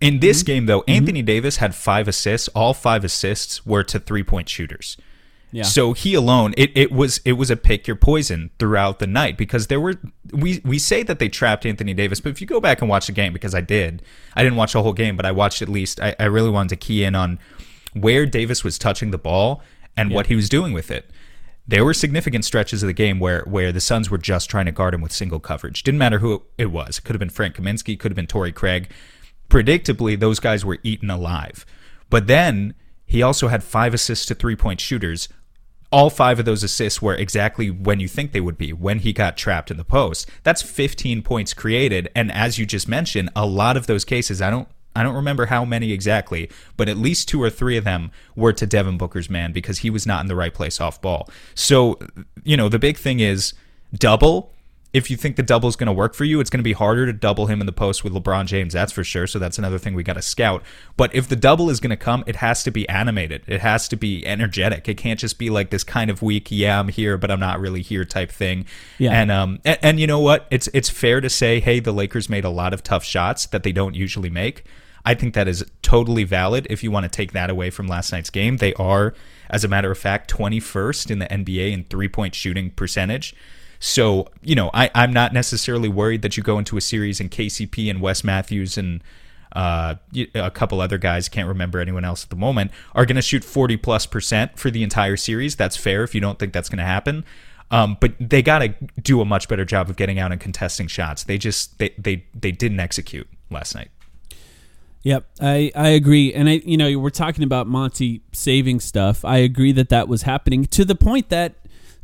In 0.00 0.20
this 0.20 0.38
mm-hmm. 0.38 0.46
game, 0.46 0.66
though, 0.66 0.80
mm-hmm. 0.80 0.90
Anthony 0.90 1.22
Davis 1.22 1.56
had 1.56 1.74
five 1.74 2.08
assists. 2.08 2.48
All 2.48 2.74
five 2.74 3.04
assists 3.04 3.66
were 3.66 3.84
to 3.84 3.98
three 3.98 4.22
point 4.22 4.48
shooters. 4.48 4.96
Yeah. 5.52 5.64
So 5.64 5.94
he 5.94 6.14
alone, 6.14 6.54
it, 6.56 6.70
it 6.76 6.92
was 6.92 7.20
it 7.24 7.32
was 7.32 7.50
a 7.50 7.56
pick 7.56 7.86
your 7.86 7.96
poison 7.96 8.50
throughout 8.58 9.00
the 9.00 9.06
night 9.06 9.36
because 9.36 9.66
there 9.66 9.80
were 9.80 9.94
we 10.32 10.60
we 10.64 10.78
say 10.78 11.02
that 11.02 11.18
they 11.18 11.28
trapped 11.28 11.66
Anthony 11.66 11.92
Davis, 11.92 12.20
but 12.20 12.30
if 12.30 12.40
you 12.40 12.46
go 12.46 12.60
back 12.60 12.80
and 12.80 12.88
watch 12.88 13.06
the 13.06 13.12
game, 13.12 13.32
because 13.32 13.54
I 13.54 13.60
did, 13.60 14.02
I 14.36 14.44
didn't 14.44 14.56
watch 14.56 14.74
the 14.74 14.82
whole 14.82 14.92
game, 14.92 15.16
but 15.16 15.26
I 15.26 15.32
watched 15.32 15.60
at 15.60 15.68
least. 15.68 16.00
I, 16.00 16.14
I 16.20 16.26
really 16.26 16.50
wanted 16.50 16.68
to 16.70 16.76
key 16.76 17.02
in 17.02 17.16
on 17.16 17.40
where 17.94 18.26
Davis 18.26 18.62
was 18.62 18.78
touching 18.78 19.10
the 19.10 19.18
ball 19.18 19.60
and 19.96 20.12
what 20.12 20.28
he 20.28 20.36
was 20.36 20.48
doing 20.48 20.72
with 20.72 20.90
it. 20.90 21.10
There 21.66 21.84
were 21.84 21.94
significant 21.94 22.44
stretches 22.44 22.82
of 22.84 22.86
the 22.86 22.92
game 22.92 23.18
where 23.18 23.42
where 23.42 23.72
the 23.72 23.80
Suns 23.80 24.08
were 24.08 24.18
just 24.18 24.48
trying 24.48 24.66
to 24.66 24.72
guard 24.72 24.94
him 24.94 25.00
with 25.00 25.12
single 25.12 25.40
coverage. 25.40 25.82
Didn't 25.82 25.98
matter 25.98 26.20
who 26.20 26.44
it 26.58 26.70
was. 26.70 26.98
It 26.98 27.04
could 27.04 27.14
have 27.14 27.20
been 27.20 27.28
Frank 27.28 27.56
Kaminsky, 27.56 27.98
could 27.98 28.12
have 28.12 28.16
been 28.16 28.28
Torrey 28.28 28.52
Craig. 28.52 28.88
Predictably, 29.50 30.18
those 30.18 30.40
guys 30.40 30.64
were 30.64 30.78
eaten 30.82 31.10
alive. 31.10 31.66
But 32.08 32.26
then 32.26 32.74
he 33.04 33.22
also 33.22 33.48
had 33.48 33.62
five 33.62 33.92
assists 33.92 34.26
to 34.26 34.34
three 34.34 34.56
point 34.56 34.80
shooters. 34.80 35.28
All 35.92 36.08
five 36.08 36.38
of 36.38 36.44
those 36.44 36.62
assists 36.62 37.02
were 37.02 37.14
exactly 37.14 37.68
when 37.68 37.98
you 37.98 38.06
think 38.06 38.30
they 38.30 38.40
would 38.40 38.56
be, 38.56 38.72
when 38.72 39.00
he 39.00 39.12
got 39.12 39.36
trapped 39.36 39.72
in 39.72 39.76
the 39.76 39.84
post. 39.84 40.30
That's 40.44 40.62
15 40.62 41.22
points 41.22 41.52
created. 41.52 42.08
And 42.14 42.30
as 42.30 42.58
you 42.58 42.64
just 42.64 42.88
mentioned, 42.88 43.28
a 43.34 43.44
lot 43.44 43.76
of 43.76 43.88
those 43.88 44.04
cases, 44.04 44.40
I 44.40 44.50
don't 44.50 44.68
I 44.94 45.02
don't 45.02 45.14
remember 45.14 45.46
how 45.46 45.64
many 45.64 45.92
exactly, 45.92 46.50
but 46.76 46.88
at 46.88 46.96
least 46.96 47.28
two 47.28 47.42
or 47.42 47.50
three 47.50 47.76
of 47.76 47.84
them 47.84 48.10
were 48.34 48.52
to 48.52 48.66
Devin 48.66 48.98
Booker's 48.98 49.30
man 49.30 49.52
because 49.52 49.78
he 49.78 49.90
was 49.90 50.06
not 50.06 50.20
in 50.20 50.26
the 50.26 50.34
right 50.34 50.52
place 50.52 50.80
off 50.80 51.00
ball. 51.00 51.28
So, 51.54 51.98
you 52.42 52.56
know, 52.56 52.68
the 52.68 52.78
big 52.78 52.96
thing 52.96 53.20
is 53.20 53.54
double. 53.94 54.52
If 54.92 55.10
you 55.10 55.16
think 55.16 55.36
the 55.36 55.42
double 55.42 55.68
is 55.68 55.76
going 55.76 55.86
to 55.86 55.92
work 55.92 56.14
for 56.14 56.24
you, 56.24 56.40
it's 56.40 56.50
going 56.50 56.58
to 56.58 56.64
be 56.64 56.72
harder 56.72 57.06
to 57.06 57.12
double 57.12 57.46
him 57.46 57.60
in 57.60 57.66
the 57.66 57.72
post 57.72 58.02
with 58.02 58.12
LeBron 58.12 58.46
James, 58.46 58.72
that's 58.72 58.90
for 58.90 59.04
sure. 59.04 59.26
So 59.26 59.38
that's 59.38 59.58
another 59.58 59.78
thing 59.78 59.94
we 59.94 60.02
got 60.02 60.14
to 60.14 60.22
scout. 60.22 60.64
But 60.96 61.14
if 61.14 61.28
the 61.28 61.36
double 61.36 61.70
is 61.70 61.78
going 61.78 61.90
to 61.90 61.96
come, 61.96 62.24
it 62.26 62.36
has 62.36 62.64
to 62.64 62.72
be 62.72 62.88
animated. 62.88 63.42
It 63.46 63.60
has 63.60 63.86
to 63.88 63.96
be 63.96 64.26
energetic. 64.26 64.88
It 64.88 64.96
can't 64.96 65.20
just 65.20 65.38
be 65.38 65.48
like 65.48 65.70
this 65.70 65.84
kind 65.84 66.10
of 66.10 66.22
weak, 66.22 66.48
yeah, 66.50 66.80
I'm 66.80 66.88
here, 66.88 67.16
but 67.16 67.30
I'm 67.30 67.40
not 67.40 67.60
really 67.60 67.82
here 67.82 68.04
type 68.04 68.30
thing. 68.30 68.66
Yeah. 68.98 69.12
And 69.12 69.30
um 69.30 69.60
and, 69.64 69.78
and 69.82 70.00
you 70.00 70.06
know 70.06 70.20
what? 70.20 70.46
It's 70.50 70.68
it's 70.74 70.90
fair 70.90 71.20
to 71.20 71.30
say, 71.30 71.60
hey, 71.60 71.80
the 71.80 71.92
Lakers 71.92 72.28
made 72.28 72.44
a 72.44 72.50
lot 72.50 72.74
of 72.74 72.82
tough 72.82 73.04
shots 73.04 73.46
that 73.46 73.62
they 73.62 73.72
don't 73.72 73.94
usually 73.94 74.30
make. 74.30 74.64
I 75.04 75.14
think 75.14 75.34
that 75.34 75.48
is 75.48 75.64
totally 75.82 76.24
valid 76.24 76.66
if 76.68 76.82
you 76.82 76.90
want 76.90 77.04
to 77.04 77.08
take 77.08 77.32
that 77.32 77.50
away 77.50 77.70
from 77.70 77.86
last 77.86 78.12
night's 78.12 78.30
game. 78.30 78.58
They 78.58 78.74
are, 78.74 79.14
as 79.48 79.64
a 79.64 79.68
matter 79.68 79.90
of 79.90 79.98
fact, 79.98 80.30
21st 80.32 81.10
in 81.10 81.18
the 81.20 81.26
NBA 81.26 81.72
in 81.72 81.84
three 81.84 82.08
point 82.08 82.34
shooting 82.34 82.70
percentage. 82.70 83.34
So, 83.80 84.28
you 84.42 84.54
know, 84.54 84.70
I, 84.72 84.90
I'm 84.94 85.12
not 85.12 85.32
necessarily 85.32 85.88
worried 85.88 86.22
that 86.22 86.36
you 86.36 86.42
go 86.42 86.58
into 86.58 86.76
a 86.76 86.80
series 86.82 87.18
and 87.18 87.30
KCP 87.30 87.90
and 87.90 88.00
Wes 88.00 88.22
Matthews 88.22 88.76
and 88.76 89.02
uh, 89.52 89.96
a 90.34 90.50
couple 90.50 90.80
other 90.80 90.98
guys, 90.98 91.28
can't 91.28 91.48
remember 91.48 91.80
anyone 91.80 92.04
else 92.04 92.22
at 92.22 92.30
the 92.30 92.36
moment, 92.36 92.70
are 92.94 93.06
going 93.06 93.16
to 93.16 93.22
shoot 93.22 93.42
40 93.42 93.78
plus 93.78 94.06
percent 94.06 94.58
for 94.58 94.70
the 94.70 94.82
entire 94.82 95.16
series. 95.16 95.56
That's 95.56 95.76
fair 95.76 96.04
if 96.04 96.14
you 96.14 96.20
don't 96.20 96.38
think 96.38 96.52
that's 96.52 96.68
going 96.68 96.78
to 96.78 96.84
happen. 96.84 97.24
Um, 97.72 97.96
but 98.00 98.12
they 98.20 98.42
got 98.42 98.60
to 98.60 98.74
do 99.00 99.20
a 99.20 99.24
much 99.24 99.48
better 99.48 99.64
job 99.64 99.88
of 99.88 99.96
getting 99.96 100.18
out 100.18 100.30
and 100.30 100.40
contesting 100.40 100.86
shots. 100.86 101.24
They 101.24 101.38
just 101.38 101.78
they 101.78 101.94
they 101.96 102.24
they 102.34 102.50
didn't 102.50 102.80
execute 102.80 103.28
last 103.48 103.76
night. 103.76 103.90
Yep, 105.02 105.24
I, 105.40 105.70
I 105.74 105.88
agree, 105.90 106.34
and 106.34 106.48
I 106.48 106.54
you 106.64 106.76
know 106.76 106.98
we're 106.98 107.10
talking 107.10 107.44
about 107.44 107.68
Monty 107.68 108.22
saving 108.32 108.80
stuff. 108.80 109.24
I 109.24 109.38
agree 109.38 109.70
that 109.72 109.88
that 109.88 110.08
was 110.08 110.22
happening 110.22 110.64
to 110.66 110.84
the 110.84 110.96
point 110.96 111.28
that 111.28 111.54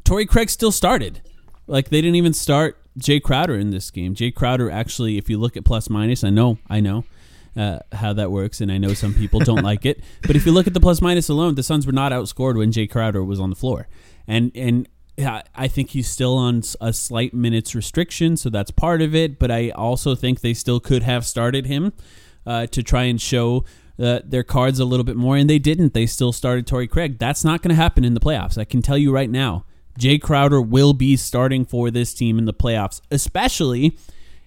Torrey 0.04 0.24
Craig 0.24 0.50
still 0.50 0.70
started. 0.70 1.20
Like 1.66 1.88
they 1.88 2.00
didn't 2.00 2.16
even 2.16 2.32
start 2.32 2.78
Jae 2.98 3.22
Crowder 3.22 3.56
in 3.56 3.70
this 3.70 3.90
game. 3.90 4.14
Jae 4.14 4.34
Crowder 4.34 4.70
actually, 4.70 5.18
if 5.18 5.28
you 5.28 5.38
look 5.38 5.56
at 5.56 5.64
plus 5.64 5.90
minus, 5.90 6.24
I 6.24 6.30
know 6.30 6.58
I 6.68 6.80
know 6.80 7.04
uh, 7.56 7.80
how 7.92 8.12
that 8.12 8.30
works, 8.30 8.60
and 8.60 8.70
I 8.70 8.78
know 8.78 8.94
some 8.94 9.14
people 9.14 9.40
don't 9.40 9.62
like 9.62 9.86
it. 9.86 10.02
But 10.26 10.36
if 10.36 10.46
you 10.46 10.52
look 10.52 10.66
at 10.66 10.74
the 10.74 10.80
plus 10.80 11.00
minus 11.00 11.28
alone, 11.28 11.54
the 11.54 11.62
Suns 11.62 11.86
were 11.86 11.92
not 11.92 12.12
outscored 12.12 12.56
when 12.56 12.72
Jae 12.72 12.90
Crowder 12.90 13.24
was 13.24 13.40
on 13.40 13.50
the 13.50 13.56
floor, 13.56 13.88
and 14.26 14.52
and 14.54 14.88
I 15.18 15.68
think 15.68 15.90
he's 15.90 16.08
still 16.08 16.36
on 16.36 16.62
a 16.80 16.92
slight 16.92 17.32
minutes 17.32 17.74
restriction, 17.74 18.36
so 18.36 18.50
that's 18.50 18.70
part 18.70 19.00
of 19.00 19.14
it. 19.14 19.38
But 19.38 19.50
I 19.50 19.70
also 19.70 20.14
think 20.14 20.40
they 20.40 20.52
still 20.54 20.80
could 20.80 21.02
have 21.02 21.24
started 21.24 21.66
him 21.66 21.92
uh, 22.44 22.66
to 22.66 22.82
try 22.82 23.04
and 23.04 23.20
show 23.20 23.64
uh, 23.98 24.20
their 24.24 24.42
cards 24.42 24.78
a 24.78 24.84
little 24.84 25.04
bit 25.04 25.16
more, 25.16 25.36
and 25.36 25.48
they 25.48 25.58
didn't. 25.58 25.94
They 25.94 26.06
still 26.06 26.32
started 26.32 26.66
Torrey 26.66 26.86
Craig. 26.86 27.18
That's 27.18 27.44
not 27.44 27.62
going 27.62 27.70
to 27.70 27.76
happen 27.76 28.04
in 28.04 28.12
the 28.12 28.20
playoffs. 28.20 28.58
I 28.58 28.64
can 28.64 28.82
tell 28.82 28.98
you 28.98 29.10
right 29.10 29.30
now. 29.30 29.64
Jae 29.98 30.20
Crowder 30.20 30.60
will 30.60 30.92
be 30.92 31.16
starting 31.16 31.64
for 31.64 31.90
this 31.90 32.12
team 32.14 32.38
in 32.38 32.44
the 32.44 32.54
playoffs, 32.54 33.00
especially 33.10 33.96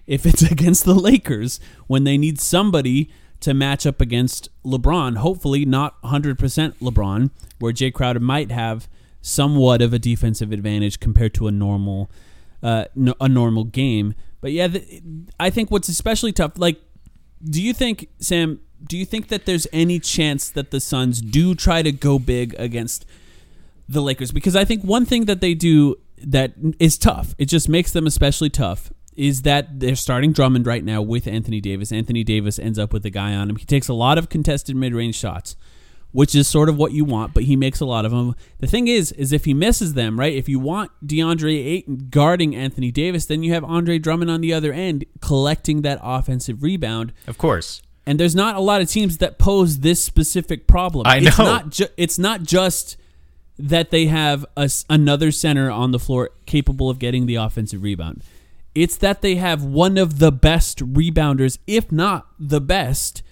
if 0.06 0.26
it's 0.26 0.42
against 0.50 0.84
the 0.84 0.94
Lakers 0.94 1.60
when 1.86 2.04
they 2.04 2.18
need 2.18 2.40
somebody 2.40 3.10
to 3.40 3.54
match 3.54 3.86
up 3.86 4.00
against 4.00 4.48
LeBron. 4.64 5.16
Hopefully, 5.16 5.64
not 5.64 6.00
100% 6.02 6.36
LeBron, 6.74 7.30
where 7.58 7.72
Jae 7.72 7.92
Crowder 7.92 8.20
might 8.20 8.50
have 8.50 8.88
somewhat 9.22 9.82
of 9.82 9.92
a 9.92 9.98
defensive 9.98 10.52
advantage 10.52 11.00
compared 11.00 11.34
to 11.34 11.46
a 11.46 11.50
normal 11.50 12.10
uh, 12.62 12.84
a 13.20 13.28
normal 13.28 13.64
game. 13.64 14.14
But 14.40 14.52
yeah, 14.52 14.68
the, 14.68 15.02
I 15.38 15.50
think 15.50 15.70
what's 15.70 15.88
especially 15.88 16.32
tough, 16.32 16.52
like, 16.56 16.80
do 17.42 17.62
you 17.62 17.72
think 17.72 18.08
Sam? 18.18 18.60
Do 18.82 18.96
you 18.96 19.04
think 19.04 19.28
that 19.28 19.44
there's 19.44 19.66
any 19.72 19.98
chance 19.98 20.50
that 20.50 20.70
the 20.70 20.80
Suns 20.80 21.20
do 21.20 21.54
try 21.54 21.82
to 21.82 21.92
go 21.92 22.18
big 22.18 22.54
against 22.58 23.04
the 23.90 24.00
Lakers? 24.00 24.32
Because 24.32 24.56
I 24.56 24.64
think 24.64 24.82
one 24.82 25.04
thing 25.04 25.26
that 25.26 25.40
they 25.40 25.54
do 25.54 25.96
that 26.22 26.52
is 26.78 26.96
tough, 26.98 27.34
it 27.38 27.46
just 27.46 27.68
makes 27.68 27.92
them 27.92 28.06
especially 28.06 28.50
tough, 28.50 28.92
is 29.16 29.42
that 29.42 29.80
they're 29.80 29.96
starting 29.96 30.32
Drummond 30.32 30.66
right 30.66 30.84
now 30.84 31.02
with 31.02 31.26
Anthony 31.26 31.60
Davis. 31.60 31.92
Anthony 31.92 32.24
Davis 32.24 32.58
ends 32.58 32.78
up 32.78 32.92
with 32.92 33.04
a 33.04 33.10
guy 33.10 33.34
on 33.34 33.50
him. 33.50 33.56
He 33.56 33.64
takes 33.64 33.88
a 33.88 33.94
lot 33.94 34.16
of 34.18 34.28
contested 34.28 34.76
mid-range 34.76 35.16
shots, 35.16 35.56
which 36.12 36.34
is 36.34 36.48
sort 36.48 36.68
of 36.68 36.76
what 36.76 36.92
you 36.92 37.04
want, 37.04 37.34
but 37.34 37.44
he 37.44 37.56
makes 37.56 37.80
a 37.80 37.84
lot 37.84 38.04
of 38.04 38.12
them. 38.12 38.34
The 38.60 38.66
thing 38.66 38.86
is, 38.88 39.12
is 39.12 39.32
if 39.32 39.44
he 39.44 39.54
misses 39.54 39.94
them, 39.94 40.18
right? 40.18 40.32
If 40.34 40.48
you 40.48 40.58
want 40.58 40.90
DeAndre 41.04 41.54
Ayton 41.66 42.08
guarding 42.10 42.54
Anthony 42.54 42.90
Davis, 42.90 43.26
then 43.26 43.42
you 43.42 43.52
have 43.52 43.64
Andre 43.64 43.98
Drummond 43.98 44.30
on 44.30 44.40
the 44.40 44.52
other 44.52 44.72
end 44.72 45.04
collecting 45.20 45.82
that 45.82 45.98
offensive 46.02 46.62
rebound. 46.62 47.12
Of 47.26 47.38
course. 47.38 47.82
And 48.06 48.18
there's 48.18 48.34
not 48.34 48.56
a 48.56 48.60
lot 48.60 48.80
of 48.80 48.88
teams 48.88 49.18
that 49.18 49.38
pose 49.38 49.80
this 49.80 50.02
specific 50.02 50.66
problem. 50.66 51.06
I 51.06 51.18
It's 51.18 51.38
know. 51.38 51.44
not 51.44 51.70
ju- 51.70 51.88
it's 51.96 52.18
not 52.18 52.42
just 52.42 52.96
that 53.60 53.90
they 53.90 54.06
have 54.06 54.44
a 54.56 54.70
another 54.88 55.30
center 55.30 55.70
on 55.70 55.90
the 55.90 55.98
floor 55.98 56.30
capable 56.46 56.90
of 56.90 56.98
getting 56.98 57.26
the 57.26 57.36
offensive 57.36 57.82
rebound. 57.82 58.22
It's 58.74 58.96
that 58.98 59.20
they 59.20 59.34
have 59.36 59.64
one 59.64 59.98
of 59.98 60.18
the 60.18 60.30
best 60.30 60.78
rebounders, 60.78 61.58
if 61.66 61.90
not 61.90 62.28
the 62.38 62.60
best, 62.60 63.22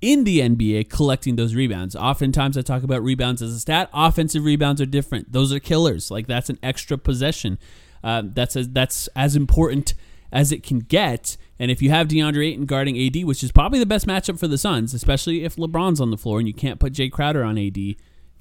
in 0.00 0.24
the 0.24 0.40
NBA 0.40 0.88
collecting 0.88 1.36
those 1.36 1.54
rebounds. 1.54 1.94
Oftentimes 1.94 2.56
I 2.56 2.62
talk 2.62 2.82
about 2.82 3.02
rebounds 3.02 3.42
as 3.42 3.52
a 3.52 3.60
stat. 3.60 3.90
Offensive 3.92 4.44
rebounds 4.44 4.80
are 4.80 4.86
different. 4.86 5.32
Those 5.32 5.52
are 5.52 5.60
killers. 5.60 6.10
Like 6.10 6.26
that's 6.26 6.50
an 6.50 6.58
extra 6.62 6.96
possession. 6.98 7.58
Uh, 8.02 8.22
that's 8.24 8.56
as 8.56 8.68
that's 8.70 9.08
as 9.08 9.36
important 9.36 9.94
as 10.32 10.52
it 10.52 10.62
can 10.62 10.80
get. 10.80 11.36
And 11.58 11.70
if 11.70 11.80
you 11.80 11.90
have 11.90 12.08
DeAndre 12.08 12.48
Ayton 12.48 12.66
guarding 12.66 12.98
AD, 12.98 13.24
which 13.24 13.42
is 13.42 13.52
probably 13.52 13.78
the 13.78 13.86
best 13.86 14.06
matchup 14.06 14.38
for 14.38 14.48
the 14.48 14.58
Suns, 14.58 14.92
especially 14.92 15.44
if 15.44 15.56
LeBron's 15.56 16.00
on 16.00 16.10
the 16.10 16.18
floor 16.18 16.38
and 16.38 16.48
you 16.48 16.54
can't 16.54 16.80
put 16.80 16.92
Jae 16.92 17.10
Crowder 17.10 17.42
on 17.42 17.58
AD, 17.58 17.78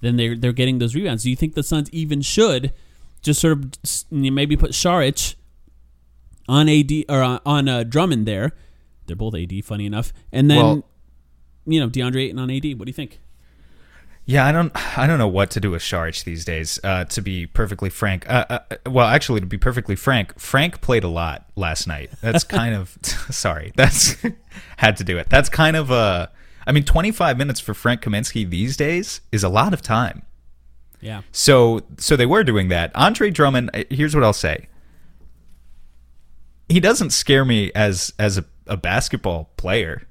then 0.02 0.18
they're 0.18 0.36
they're 0.36 0.54
getting 0.54 0.80
those 0.80 0.96
rebounds. 0.96 1.24
Do 1.24 1.30
you 1.30 1.36
think 1.36 1.56
the 1.56 1.64
Suns 1.64 1.90
even 1.92 2.22
should 2.22 2.74
just 3.22 3.40
sort 3.42 3.54
of 3.58 3.72
maybe 4.12 4.56
put 4.56 4.72
Saric 4.72 5.36
on 6.48 6.70
AD 6.70 6.92
or 7.10 7.22
on, 7.22 7.40
on 7.46 7.68
uh, 7.70 7.84
Drummond 7.84 8.28
there? 8.28 8.52
They're 9.08 9.16
both 9.16 9.36
AD, 9.36 9.64
funny 9.64 9.86
enough, 9.86 10.12
and 10.32 10.50
then 10.50 10.58
Well- 10.58 10.86
you 11.66 11.80
know 11.80 11.90
DeAndre 11.90 12.24
Ayton 12.26 12.40
on 12.40 12.50
AD. 12.52 12.66
What 12.78 12.86
do 12.86 12.90
you 12.90 12.94
think? 12.94 13.20
Yeah, 14.28 14.44
I 14.48 14.52
don't, 14.52 14.72
I 14.98 15.06
don't 15.06 15.20
know 15.20 15.28
what 15.28 15.52
to 15.52 15.60
do 15.60 15.70
with 15.70 15.84
Sharch 15.84 16.24
these 16.24 16.44
days. 16.46 16.80
Uh, 16.84 17.04
to 17.06 17.22
be 17.22 17.46
perfectly 17.46 17.92
frank, 17.92 18.28
uh, 18.28 18.46
uh, 18.50 18.60
well, 18.88 19.06
actually, 19.06 19.40
to 19.40 19.46
be 19.46 19.60
perfectly 19.60 19.96
frank, 19.96 20.40
Frank 20.40 20.82
played 20.82 21.04
a 21.04 21.08
lot 21.08 21.46
last 21.56 21.86
night. 21.88 22.10
That's 22.22 22.44
kind 22.44 22.74
of, 22.74 22.98
sorry, 23.30 23.72
that's 23.76 24.16
had 24.78 24.98
to 24.98 25.04
do 25.04 25.20
it. 25.20 25.30
That's 25.30 25.48
kind 25.48 25.76
of 25.76 25.92
a, 25.92 26.32
I 26.68 26.72
mean, 26.72 26.84
25 26.84 27.38
minutes 27.38 27.60
for 27.60 27.74
Frank 27.74 28.02
Kaminsky 28.02 28.50
these 28.50 28.76
days 28.78 29.22
is 29.32 29.44
a 29.44 29.50
lot 29.50 29.74
of 29.74 29.82
time. 29.82 30.24
Yeah, 31.02 31.22
So, 31.32 31.82
so 31.98 32.16
they 32.16 32.26
were 32.26 32.44
doing 32.44 32.70
that. 32.70 32.92
Andre 32.96 33.30
Drummond. 33.30 33.70
uh, 33.74 33.84
Here's 33.92 34.16
what 34.16 34.24
I'll 34.24 34.34
say. 34.34 34.68
He 36.68 36.80
doesn't 36.80 37.12
scare 37.12 37.46
me 37.46 37.72
as 37.76 38.12
as 38.18 38.40
a, 38.40 38.46
a 38.66 38.76
basketball 38.78 39.52
player. 39.58 40.08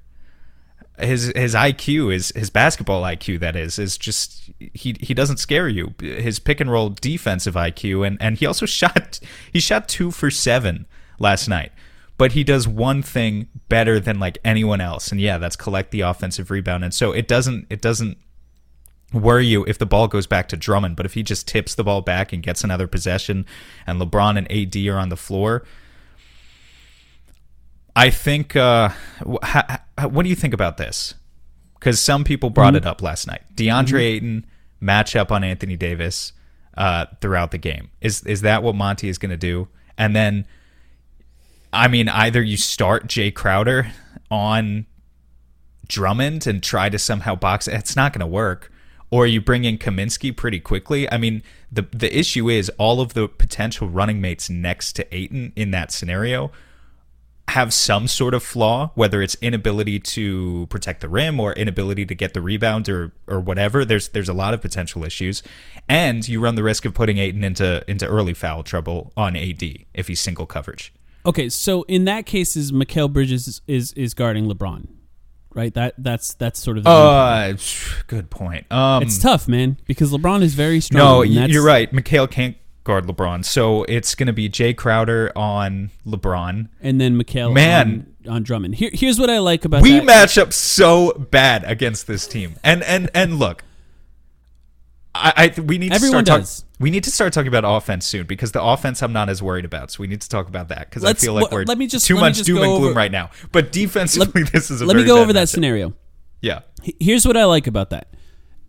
His 0.99 1.33
his 1.35 1.55
IQ 1.55 2.15
is 2.15 2.29
his 2.37 2.49
basketball 2.51 3.03
IQ 3.03 3.41
that 3.41 3.57
is 3.57 3.77
is 3.81 3.99
just 3.99 4.53
he 4.59 4.95
he 5.01 5.15
doesn't 5.15 5.39
scare 5.39 5.69
you. 5.69 5.95
His 5.99 6.39
pick 6.39 6.61
and 6.61 6.71
roll 6.71 6.91
defensive 6.91 7.55
IQ 7.55 8.07
and 8.07 8.17
and 8.23 8.39
he 8.39 8.47
also 8.47 8.67
shot 8.81 9.19
he 9.53 9.59
shot 9.59 9.89
two 9.89 10.13
for 10.13 10.31
seven 10.31 10.87
last 11.19 11.49
night. 11.49 11.73
But 12.17 12.33
he 12.33 12.45
does 12.45 12.69
one 12.69 13.03
thing 13.03 13.49
better 13.69 13.99
than 13.99 14.21
like 14.21 14.39
anyone 14.45 14.81
else, 14.81 15.11
and 15.11 15.21
yeah, 15.21 15.39
that's 15.39 15.57
collect 15.57 15.91
the 15.91 16.03
offensive 16.03 16.51
rebound. 16.51 16.85
And 16.85 16.95
so 16.95 17.13
it 17.13 17.27
doesn't 17.27 17.67
it 17.71 17.83
doesn't 17.83 18.19
worry 19.13 19.47
you 19.47 19.65
if 19.65 19.79
the 19.79 19.87
ball 19.87 20.09
goes 20.09 20.27
back 20.27 20.49
to 20.49 20.57
Drummond, 20.57 20.97
but 20.97 21.07
if 21.07 21.15
he 21.15 21.23
just 21.23 21.49
tips 21.49 21.75
the 21.75 21.85
ball 21.85 22.03
back 22.03 22.33
and 22.33 22.43
gets 22.43 22.63
another 22.63 22.87
possession 22.87 23.47
and 23.87 24.01
LeBron 24.01 24.39
and 24.39 24.51
AD 24.51 24.77
are 24.87 24.99
on 24.99 25.09
the 25.09 25.17
floor, 25.17 25.65
I 27.97 28.11
think. 28.11 28.55
Uh, 28.57 28.91
ha, 29.43 29.83
ha, 29.99 30.09
what 30.09 30.23
do 30.23 30.29
you 30.29 30.37
think 30.37 30.55
about 30.55 30.77
this? 30.77 31.15
Because 31.75 32.01
some 32.01 32.25
people 32.25 32.51
brought 32.51 32.75
it 32.75 32.87
up 32.87 33.03
last 33.03 33.27
night. 33.27 33.43
DeAndre 33.55 34.01
Ayton 34.01 34.47
matchup 34.81 35.31
on 35.31 35.45
Anthony 35.45 35.77
Davis 35.77 36.33
uh, 36.77 37.07
throughout 37.21 37.51
the 37.51 37.59
game. 37.59 37.91
Is 38.01 38.23
is 38.25 38.41
that 38.43 38.63
what 38.63 38.75
Monty 38.75 39.09
is 39.09 39.19
going 39.19 39.31
to 39.31 39.37
do? 39.37 39.69
And 39.97 40.15
then, 40.15 40.47
I 41.75 41.89
mean, 41.89 42.09
either 42.09 42.43
you 42.43 42.57
start 42.57 43.09
Jae 43.09 43.35
Crowder 43.35 43.93
on 44.31 44.87
Drummond 45.89 46.47
and 46.47 46.63
try 46.63 46.89
to 46.89 46.99
somehow 46.99 47.35
box 47.35 47.69
it. 47.69 47.75
It's 47.75 47.97
not 47.97 48.13
going 48.13 48.21
to 48.21 48.27
work. 48.27 48.71
Or 49.11 49.27
you 49.27 49.41
bring 49.41 49.65
in 49.65 49.79
Kaminsky 49.79 50.35
pretty 50.35 50.61
quickly. 50.61 51.11
I 51.11 51.19
mean, 51.19 51.43
the 51.71 51.87
the 51.93 52.17
issue 52.17 52.49
is 52.49 52.71
all 52.79 53.01
of 53.01 53.15
the 53.15 53.29
potential 53.29 53.89
running 53.89 54.21
mates 54.21 54.49
next 54.49 54.95
to 54.95 55.15
Ayton 55.15 55.53
in 55.55 55.71
that 55.73 55.93
scenario 55.93 56.51
have 57.49 57.73
some 57.75 58.09
sort 58.09 58.35
of 58.35 58.43
flaw, 58.43 58.91
whether 58.95 59.21
it's 59.21 59.37
inability 59.41 60.01
to 60.01 60.67
protect 60.71 61.01
the 61.03 61.09
rim 61.09 61.39
or 61.39 61.53
inability 61.53 62.07
to 62.07 62.15
get 62.15 62.35
the 62.35 62.41
rebound 62.41 62.89
or 62.89 63.13
or 63.29 63.39
whatever. 63.39 63.85
There's 63.85 64.09
there's 64.09 64.29
a 64.29 64.35
lot 64.35 64.55
of 64.55 64.61
potential 64.61 65.05
issues, 65.05 65.43
and 65.89 66.27
you 66.27 66.41
run 66.41 66.55
the 66.55 66.63
risk 66.63 66.85
of 66.85 66.95
putting 66.95 67.19
Ayton 67.19 67.45
into 67.45 67.85
into 67.89 68.07
early 68.07 68.35
foul 68.35 68.63
trouble 68.63 69.13
on 69.17 69.37
AD 69.37 69.63
if 69.93 70.09
he's 70.09 70.21
single 70.21 70.47
coverage. 70.47 70.93
Okay, 71.27 71.49
so 71.49 71.83
in 71.85 72.05
that 72.05 72.27
case, 72.27 72.55
is 72.57 72.71
Mikal 72.73 73.13
Bridges 73.13 73.49
is, 73.49 73.61
is 73.67 73.93
is 73.95 74.13
guarding 74.15 74.47
LeBron, 74.47 74.87
right? 75.55 75.73
That 75.75 75.95
that's 75.99 76.35
that's 76.35 76.61
sort 76.61 76.77
of 76.79 76.85
the 76.85 76.91
Uh, 76.91 77.55
good 78.07 78.29
point. 78.31 78.71
Um, 78.71 79.03
it's 79.03 79.19
tough, 79.19 79.49
man, 79.49 79.79
because 79.87 80.13
LeBron 80.13 80.43
is 80.43 80.55
very 80.55 80.81
strong. 80.81 80.99
No, 81.03 81.23
you're 81.23 81.65
right. 81.65 81.91
Mikal 81.93 82.31
can't 82.31 82.57
guard 82.85 83.07
LeBron, 83.07 83.43
so 83.45 83.85
it's 83.85 84.15
going 84.15 84.27
to 84.27 84.33
be 84.35 84.51
Jae 84.51 84.77
Crowder 84.77 85.33
on 85.35 85.91
LeBron. 86.07 86.69
And 86.83 87.01
then 87.01 87.19
Mikal 87.19 87.55
Man. 87.55 88.15
on, 88.27 88.35
on 88.35 88.43
Drummond. 88.43 88.75
Here, 88.75 88.91
here's 88.93 89.19
what 89.19 89.31
I 89.31 89.39
like 89.39 89.65
about 89.65 89.81
We 89.81 89.93
that. 89.93 90.05
match 90.05 90.37
up 90.37 90.53
so 90.53 91.13
bad 91.31 91.65
against 91.65 92.07
this 92.07 92.27
team, 92.27 92.57
and 92.63 92.83
and 92.83 93.09
and 93.15 93.39
look, 93.39 93.65
I, 95.15 95.53
I 95.57 95.61
we 95.61 95.79
need 95.79 95.89
to 95.91 95.95
Everyone 95.95 96.25
start 96.27 96.41
talk- 96.41 96.47
does. 96.47 96.64
We 96.81 96.91
need 96.91 97.05
to 97.05 97.11
start 97.11 97.33
talking 97.33 97.49
about 97.49 97.65
offense 97.65 98.05
soon 98.07 98.27
because 98.27 98.53
the 98.53 98.63
offense 98.63 99.03
I'm 99.03 99.13
not 99.13 99.29
as 99.29 99.43
worried 99.43 99.65
about. 99.65 99.91
So 99.93 100.01
we 100.01 100.07
need 100.09 100.21
to 100.21 100.29
talk 100.29 100.49
about 100.49 100.69
that 100.69 100.91
because 100.91 101.05
I 101.05 101.15
feel 101.15 101.33
like 101.35 101.51
we're 101.53 101.65
let 101.65 101.79
me 101.79 101.87
just- 101.87 102.07
too 102.07 102.15
let 102.15 102.21
me 102.21 102.29
much 102.29 102.35
just 102.37 102.47
doom 102.47 102.59
and 102.59 102.67
gloom 102.67 102.85
over- 102.85 102.95
right 102.95 103.13
now. 103.13 103.31
But 103.53 103.71
defensively, 103.73 104.43
this 104.53 104.71
is 104.71 104.81
a 104.81 104.87
Let 104.87 104.97
me 104.97 105.05
go 105.05 105.21
over 105.21 105.33
that 105.33 105.47
matchup. 105.47 105.51
scenario. 105.53 105.95
Yeah, 106.41 106.61
Here's 107.01 107.27
what 107.27 107.37
I 107.39 107.45
like 107.45 107.67
about 107.67 107.91
that 107.91 108.09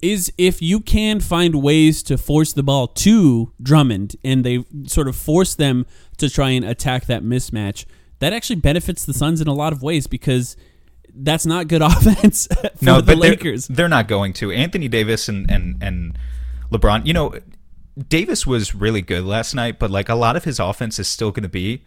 is 0.02 0.32
if 0.38 0.62
you 0.62 0.80
can 0.82 1.20
find 1.20 1.56
ways 1.64 2.04
to 2.04 2.18
force 2.18 2.54
the 2.54 2.62
ball 2.64 2.88
to 2.88 3.52
Drummond 3.62 4.16
and 4.24 4.44
they 4.46 4.64
sort 4.88 5.08
of 5.08 5.16
force 5.16 5.56
them 5.56 5.86
to 6.18 6.30
try 6.30 6.52
and 6.52 6.64
attack 6.64 7.06
that 7.08 7.24
mismatch, 7.24 7.86
that 8.20 8.32
actually 8.32 8.58
benefits 8.58 9.04
the 9.04 9.14
Suns 9.14 9.42
in 9.42 9.48
a 9.48 9.54
lot 9.54 9.74
of 9.74 9.82
ways 9.82 10.06
because 10.08 10.56
that's 11.14 11.46
not 11.46 11.68
good 11.68 11.82
offense 11.82 12.48
for 12.48 12.70
no, 12.86 13.02
the 13.02 13.14
but 13.16 13.22
they're- 13.22 13.32
Lakers. 13.32 13.68
They're, 13.68 13.90
not 13.90 14.08
going 14.08 14.34
to. 14.34 14.52
Anthony 14.52 14.88
Davis 14.88 15.28
and 15.28 15.50
and 15.50 15.82
and 15.82 16.18
LeBron. 16.72 17.06
You 17.08 17.14
know, 17.14 17.34
Davis 18.10 18.46
was 18.46 18.76
really 18.76 19.02
good 19.02 19.24
last 19.24 19.54
night, 19.56 19.80
but 19.80 19.90
like 19.90 20.10
a 20.10 20.16
lot 20.16 20.36
of 20.36 20.44
his 20.44 20.60
offense 20.60 21.00
is 21.00 21.08
still 21.08 21.32
going 21.32 21.44
to 21.44 21.50
be. 21.50 21.84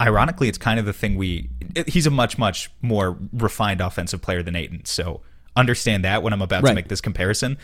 Ironically, 0.00 0.48
it's 0.48 0.58
kind 0.58 0.78
of 0.78 0.84
the 0.84 0.92
thing 0.92 1.16
we. 1.16 1.48
it- 1.74 1.88
he's 1.88 2.06
a 2.06 2.10
much 2.10 2.36
much 2.36 2.70
more 2.82 3.16
refined 3.32 3.80
offensive 3.80 4.20
player 4.20 4.42
than 4.42 4.54
Ayton, 4.54 4.84
so 4.84 5.22
understand 5.56 6.04
that 6.04 6.22
when 6.22 6.32
I'm 6.34 6.42
about 6.42 6.64
to 6.72 6.74
make 6.74 6.88
this 6.88 7.00
comparison. 7.00 7.56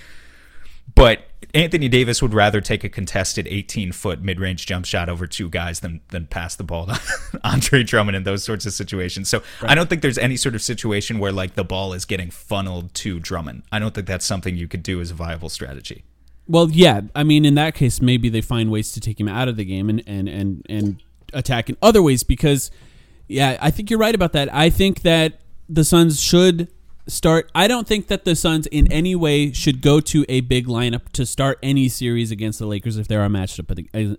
But 0.94 1.20
Anthony 1.54 1.88
Davis 1.88 2.20
would 2.22 2.34
rather 2.34 2.60
take 2.60 2.82
a 2.82 2.88
contested 2.88 3.46
18 3.46 3.92
foot 3.92 4.20
mid 4.20 4.40
range 4.40 4.66
jump 4.66 4.84
shot 4.84 5.08
over 5.08 5.26
two 5.26 5.48
guys 5.50 5.80
than 5.80 6.00
than 6.08 6.26
pass 6.26 6.56
the 6.56 6.64
ball 6.64 6.86
to 6.86 7.00
Andre 7.44 7.82
Drummond 7.84 8.16
in 8.16 8.24
those 8.24 8.42
sorts 8.42 8.64
of 8.66 8.72
situations. 8.72 9.28
So 9.28 9.42
I 9.60 9.74
don't 9.74 9.88
think 9.88 10.00
there's 10.02 10.18
any 10.18 10.36
sort 10.36 10.54
of 10.54 10.62
situation 10.62 11.18
where 11.18 11.30
like 11.32 11.54
the 11.54 11.64
ball 11.64 11.92
is 11.92 12.04
getting 12.04 12.30
funneled 12.30 12.94
to 12.94 13.20
Drummond. 13.20 13.62
I 13.70 13.78
don't 13.78 13.94
think 13.94 14.06
that's 14.06 14.24
something 14.26 14.56
you 14.56 14.66
could 14.68 14.82
do 14.82 15.00
as 15.00 15.10
a 15.10 15.14
viable 15.14 15.48
strategy. 15.50 16.04
Well, 16.48 16.70
yeah. 16.70 17.02
I 17.14 17.24
mean, 17.24 17.44
in 17.44 17.54
that 17.54 17.74
case, 17.74 18.00
maybe 18.00 18.28
they 18.28 18.40
find 18.40 18.70
ways 18.70 18.92
to 18.92 19.00
take 19.00 19.18
him 19.18 19.28
out 19.28 19.48
of 19.48 19.56
the 19.56 19.64
game 19.64 19.88
and 19.88 20.02
and 20.06 20.28
and 20.28 20.66
and 20.68 21.02
attack 21.32 21.68
in 21.70 21.76
other 21.80 22.02
ways 22.02 22.22
because, 22.22 22.70
yeah, 23.28 23.56
I 23.60 23.70
think 23.70 23.90
you're 23.90 23.98
right 23.98 24.14
about 24.14 24.32
that. 24.32 24.52
I 24.52 24.70
think 24.70 25.02
that 25.02 25.40
the 25.68 25.84
Suns 25.84 26.20
should 26.20 26.68
start. 27.06 27.50
I 27.54 27.68
don't 27.68 27.86
think 27.86 28.08
that 28.08 28.24
the 28.24 28.34
Suns 28.36 28.66
in 28.66 28.90
any 28.92 29.14
way 29.14 29.52
should 29.52 29.80
go 29.80 30.00
to 30.00 30.24
a 30.28 30.40
big 30.40 30.66
lineup 30.66 31.08
to 31.10 31.26
start 31.26 31.58
any 31.62 31.88
series 31.88 32.30
against 32.30 32.58
the 32.58 32.66
Lakers 32.66 32.96
if 32.96 33.08
they 33.08 33.16
are 33.16 33.28
matched 33.28 33.58
up 33.60 33.70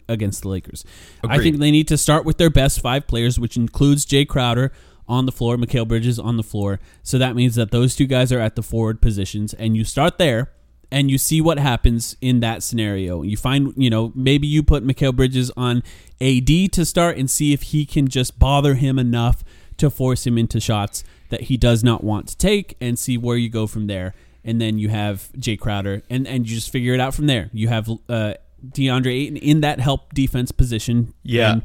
against 0.09 0.41
the 0.41 0.49
Lakers. 0.49 0.85
I 1.23 1.37
think 1.37 1.57
they 1.57 1.71
need 1.71 1.87
to 1.89 1.97
start 1.97 2.25
with 2.25 2.37
their 2.37 2.49
best 2.49 2.81
five 2.81 3.07
players, 3.07 3.39
which 3.39 3.57
includes 3.57 4.05
Jae 4.05 4.27
Crowder 4.27 4.71
on 5.07 5.25
the 5.25 5.31
floor, 5.31 5.57
Mikal 5.57 5.87
Bridges 5.87 6.17
on 6.17 6.37
the 6.37 6.43
floor. 6.43 6.79
So 7.03 7.17
that 7.17 7.35
means 7.35 7.55
that 7.55 7.71
those 7.71 7.95
two 7.95 8.07
guys 8.07 8.31
are 8.31 8.39
at 8.39 8.55
the 8.55 8.63
forward 8.63 9.01
positions, 9.01 9.53
and 9.53 9.75
you 9.75 9.83
start 9.83 10.17
there 10.17 10.51
and 10.93 11.09
you 11.09 11.17
see 11.17 11.41
what 11.41 11.57
happens 11.57 12.15
in 12.21 12.39
that 12.41 12.61
scenario. 12.61 13.23
You 13.23 13.35
find, 13.35 13.73
you 13.75 13.89
know, 13.89 14.11
maybe 14.13 14.45
you 14.45 14.61
put 14.61 14.85
Mikal 14.85 15.13
Bridges 15.13 15.51
on 15.57 15.81
AD 16.21 16.71
to 16.71 16.85
start 16.85 17.17
and 17.17 17.29
see 17.29 17.51
if 17.51 17.63
he 17.63 17.83
can 17.83 18.07
just 18.07 18.37
bother 18.37 18.75
him 18.75 18.99
enough 18.99 19.43
to 19.77 19.89
force 19.89 20.27
him 20.27 20.37
into 20.37 20.59
shots 20.59 21.03
that 21.29 21.41
he 21.41 21.57
does 21.57 21.83
not 21.83 22.03
want 22.03 22.27
to 22.27 22.37
take 22.37 22.77
and 22.79 22.99
see 22.99 23.17
where 23.17 23.37
you 23.37 23.49
go 23.49 23.65
from 23.65 23.87
there. 23.87 24.13
And 24.45 24.61
then 24.61 24.77
you 24.77 24.89
have 24.89 25.31
Jae 25.35 25.59
Crowder 25.59 26.03
and, 26.11 26.27
and 26.27 26.47
you 26.47 26.53
just 26.53 26.69
figure 26.69 26.93
it 26.93 26.99
out 26.99 27.15
from 27.15 27.25
there. 27.25 27.49
You 27.53 27.69
have 27.69 27.89
uh, 28.07 28.35
DeAndre 28.63 29.07
Ayton 29.07 29.37
in 29.37 29.61
that 29.61 29.79
help 29.79 30.13
defense 30.13 30.51
position. 30.51 31.15
Yeah. 31.23 31.53
And 31.53 31.63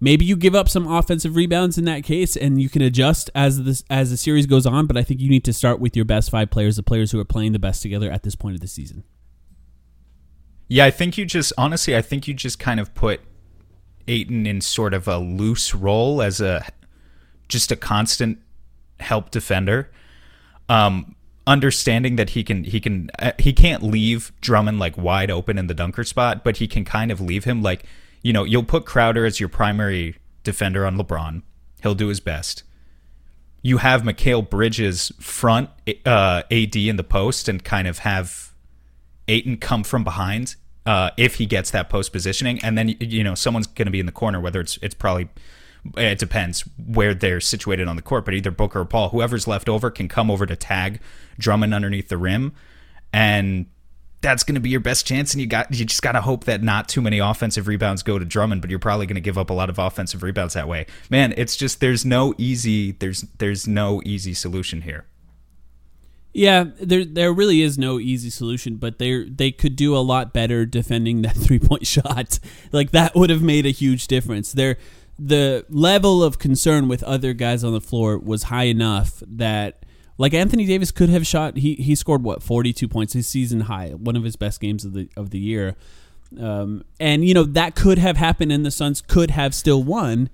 maybe 0.00 0.24
you 0.24 0.34
give 0.34 0.54
up 0.54 0.68
some 0.68 0.86
offensive 0.86 1.36
rebounds 1.36 1.76
in 1.76 1.84
that 1.84 2.02
case 2.02 2.36
and 2.36 2.60
you 2.60 2.68
can 2.68 2.82
adjust 2.82 3.30
as 3.34 3.62
this 3.64 3.84
as 3.90 4.10
the 4.10 4.16
series 4.16 4.46
goes 4.46 4.66
on 4.66 4.86
but 4.86 4.96
i 4.96 5.02
think 5.02 5.20
you 5.20 5.28
need 5.28 5.44
to 5.44 5.52
start 5.52 5.78
with 5.78 5.94
your 5.94 6.04
best 6.04 6.30
five 6.30 6.50
players 6.50 6.76
the 6.76 6.82
players 6.82 7.12
who 7.12 7.20
are 7.20 7.24
playing 7.24 7.52
the 7.52 7.58
best 7.58 7.82
together 7.82 8.10
at 8.10 8.22
this 8.22 8.34
point 8.34 8.54
of 8.54 8.60
the 8.60 8.66
season 8.68 9.04
Yeah, 10.72 10.84
I 10.84 10.92
think 10.92 11.18
you 11.18 11.24
just 11.24 11.52
honestly, 11.58 11.96
I 11.96 12.00
think 12.00 12.28
you 12.28 12.32
just 12.32 12.60
kind 12.60 12.78
of 12.78 12.94
put 12.94 13.20
Ayton 14.06 14.46
in 14.46 14.60
sort 14.60 14.94
of 14.94 15.08
a 15.08 15.18
loose 15.18 15.74
role 15.74 16.22
as 16.22 16.40
a 16.40 16.64
just 17.48 17.72
a 17.72 17.76
constant 17.76 18.38
help 19.00 19.32
defender. 19.32 19.90
Um, 20.68 21.16
understanding 21.44 22.14
that 22.14 22.30
he 22.30 22.44
can 22.44 22.62
he 22.62 22.78
can 22.78 23.10
uh, 23.18 23.32
he 23.40 23.52
can't 23.52 23.82
leave 23.82 24.30
Drummond 24.40 24.78
like 24.78 24.96
wide 24.96 25.28
open 25.28 25.58
in 25.58 25.66
the 25.66 25.74
dunker 25.74 26.04
spot, 26.04 26.44
but 26.44 26.58
he 26.58 26.68
can 26.68 26.84
kind 26.84 27.10
of 27.10 27.20
leave 27.20 27.42
him 27.42 27.62
like 27.62 27.84
you 28.22 28.32
know 28.32 28.44
you'll 28.44 28.64
put 28.64 28.86
Crowder 28.86 29.24
as 29.24 29.40
your 29.40 29.48
primary 29.48 30.16
defender 30.42 30.86
on 30.86 30.96
LeBron. 30.96 31.42
He'll 31.82 31.94
do 31.94 32.08
his 32.08 32.20
best. 32.20 32.62
You 33.62 33.78
have 33.78 34.02
Mikal 34.02 34.48
Bridges 34.48 35.12
front 35.20 35.70
uh, 36.06 36.42
AD 36.50 36.76
in 36.76 36.96
the 36.96 37.04
post 37.04 37.48
and 37.48 37.62
kind 37.62 37.86
of 37.86 37.98
have 37.98 38.52
Ayton 39.28 39.58
come 39.58 39.84
from 39.84 40.02
behind 40.02 40.56
uh, 40.86 41.10
if 41.16 41.36
he 41.36 41.46
gets 41.46 41.70
that 41.70 41.88
post 41.88 42.12
positioning, 42.12 42.58
and 42.62 42.76
then 42.76 42.88
you 43.00 43.22
know 43.22 43.34
someone's 43.34 43.66
going 43.66 43.86
to 43.86 43.92
be 43.92 44.00
in 44.00 44.06
the 44.06 44.12
corner. 44.12 44.40
Whether 44.40 44.60
it's 44.60 44.78
it's 44.82 44.94
probably 44.94 45.28
it 45.96 46.18
depends 46.18 46.64
where 46.76 47.14
they're 47.14 47.40
situated 47.40 47.88
on 47.88 47.96
the 47.96 48.02
court, 48.02 48.24
but 48.24 48.34
either 48.34 48.50
Booker 48.50 48.80
or 48.80 48.84
Paul, 48.84 49.10
whoever's 49.10 49.46
left 49.46 49.68
over, 49.68 49.90
can 49.90 50.08
come 50.08 50.30
over 50.30 50.46
to 50.46 50.56
tag 50.56 51.00
Drummond 51.38 51.74
underneath 51.74 52.08
the 52.08 52.18
rim, 52.18 52.52
and 53.12 53.66
that's 54.20 54.42
going 54.42 54.54
to 54.54 54.60
be 54.60 54.70
your 54.70 54.80
best 54.80 55.06
chance. 55.06 55.32
And 55.32 55.40
you 55.40 55.46
got 55.46 55.72
you 55.72 55.84
just 55.84 56.02
got 56.02 56.12
to 56.12 56.20
hope 56.20 56.44
that 56.44 56.62
not 56.62 56.88
too 56.88 57.00
many 57.00 57.18
offensive 57.18 57.66
rebounds 57.66 58.02
go 58.02 58.18
to 58.18 58.24
Drummond, 58.24 58.60
but 58.60 58.70
you're 58.70 58.78
probably 58.78 59.06
going 59.06 59.14
to 59.14 59.20
give 59.20 59.38
up 59.38 59.50
a 59.50 59.54
lot 59.54 59.70
of 59.70 59.78
offensive 59.78 60.22
rebounds 60.22 60.54
that 60.54 60.68
way. 60.68 60.86
Man, 61.08 61.34
it's 61.36 61.56
just 61.56 61.80
there's 61.80 62.04
no 62.04 62.34
easy 62.38 62.92
there's 62.92 63.22
there's 63.38 63.66
no 63.66 64.02
easy 64.04 64.34
solution 64.34 64.82
here. 64.82 65.06
Yeah, 66.32 66.66
there 66.80 67.04
there 67.04 67.32
really 67.32 67.60
is 67.60 67.76
no 67.76 67.98
easy 67.98 68.30
solution, 68.30 68.76
but 68.76 68.98
they 68.98 69.24
they 69.24 69.50
could 69.50 69.74
do 69.74 69.96
a 69.96 69.98
lot 69.98 70.32
better 70.32 70.64
defending 70.64 71.22
that 71.22 71.36
three 71.36 71.58
point 71.58 71.86
shot. 71.86 72.38
Like 72.72 72.92
that 72.92 73.14
would 73.14 73.30
have 73.30 73.42
made 73.42 73.66
a 73.66 73.70
huge 73.70 74.06
difference. 74.06 74.52
There, 74.52 74.76
the 75.18 75.66
level 75.68 76.22
of 76.22 76.38
concern 76.38 76.88
with 76.88 77.02
other 77.02 77.32
guys 77.32 77.64
on 77.64 77.72
the 77.72 77.80
floor 77.80 78.16
was 78.16 78.44
high 78.44 78.64
enough 78.64 79.22
that 79.26 79.84
like 80.20 80.34
Anthony 80.34 80.66
Davis 80.66 80.90
could 80.90 81.08
have 81.08 81.26
shot. 81.26 81.56
He 81.56 81.76
he 81.76 81.94
scored 81.94 82.22
what 82.22 82.42
forty 82.42 82.74
two 82.74 82.88
points, 82.88 83.14
his 83.14 83.26
season 83.26 83.62
high, 83.62 83.88
one 83.90 84.16
of 84.16 84.22
his 84.22 84.36
best 84.36 84.60
games 84.60 84.84
of 84.84 84.92
the 84.92 85.08
of 85.16 85.30
the 85.30 85.38
year. 85.38 85.76
Um, 86.38 86.84
and 87.00 87.24
you 87.24 87.32
know 87.32 87.44
that 87.44 87.74
could 87.74 87.96
have 87.96 88.18
happened, 88.18 88.52
and 88.52 88.64
the 88.64 88.70
Suns 88.70 89.00
could 89.00 89.30
have 89.30 89.54
still 89.54 89.82
won 89.82 90.28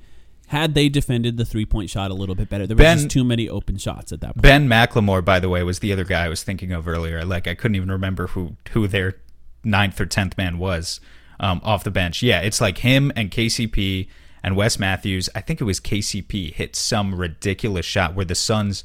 had 0.48 0.74
they 0.74 0.88
defended 0.88 1.36
the 1.36 1.44
three 1.44 1.64
point 1.64 1.88
shot 1.88 2.10
a 2.10 2.14
little 2.14 2.34
bit 2.34 2.48
better. 2.48 2.66
There 2.66 2.76
were 2.76 2.82
Ben- 2.82 2.98
just 2.98 3.10
too 3.10 3.22
many 3.22 3.48
open 3.48 3.78
shots 3.78 4.10
at 4.10 4.20
that 4.22 4.34
point. 4.34 4.42
Ben 4.42 4.68
McLemore, 4.68 5.24
by 5.24 5.38
the 5.38 5.48
way, 5.48 5.62
was 5.62 5.78
the 5.78 5.92
other 5.92 6.04
guy 6.04 6.24
I 6.24 6.28
was 6.28 6.42
thinking 6.42 6.72
of 6.72 6.88
earlier. 6.88 7.24
Like 7.24 7.46
I 7.46 7.54
couldn't 7.54 7.76
even 7.76 7.90
remember 7.90 8.26
who 8.28 8.56
who 8.72 8.88
their 8.88 9.14
ninth 9.62 10.00
or 10.00 10.06
tenth 10.06 10.36
man 10.36 10.58
was 10.58 11.00
um, 11.38 11.60
off 11.62 11.84
the 11.84 11.92
bench. 11.92 12.24
Yeah, 12.24 12.40
it's 12.40 12.60
like 12.60 12.78
him 12.78 13.12
and 13.14 13.30
KCP 13.30 14.08
and 14.42 14.56
Wes 14.56 14.80
Matthews. 14.80 15.30
I 15.32 15.42
think 15.42 15.60
it 15.60 15.64
was 15.64 15.78
KCP 15.78 16.54
hit 16.54 16.74
some 16.74 17.14
ridiculous 17.14 17.86
shot 17.86 18.16
where 18.16 18.24
the 18.24 18.34
Suns 18.34 18.82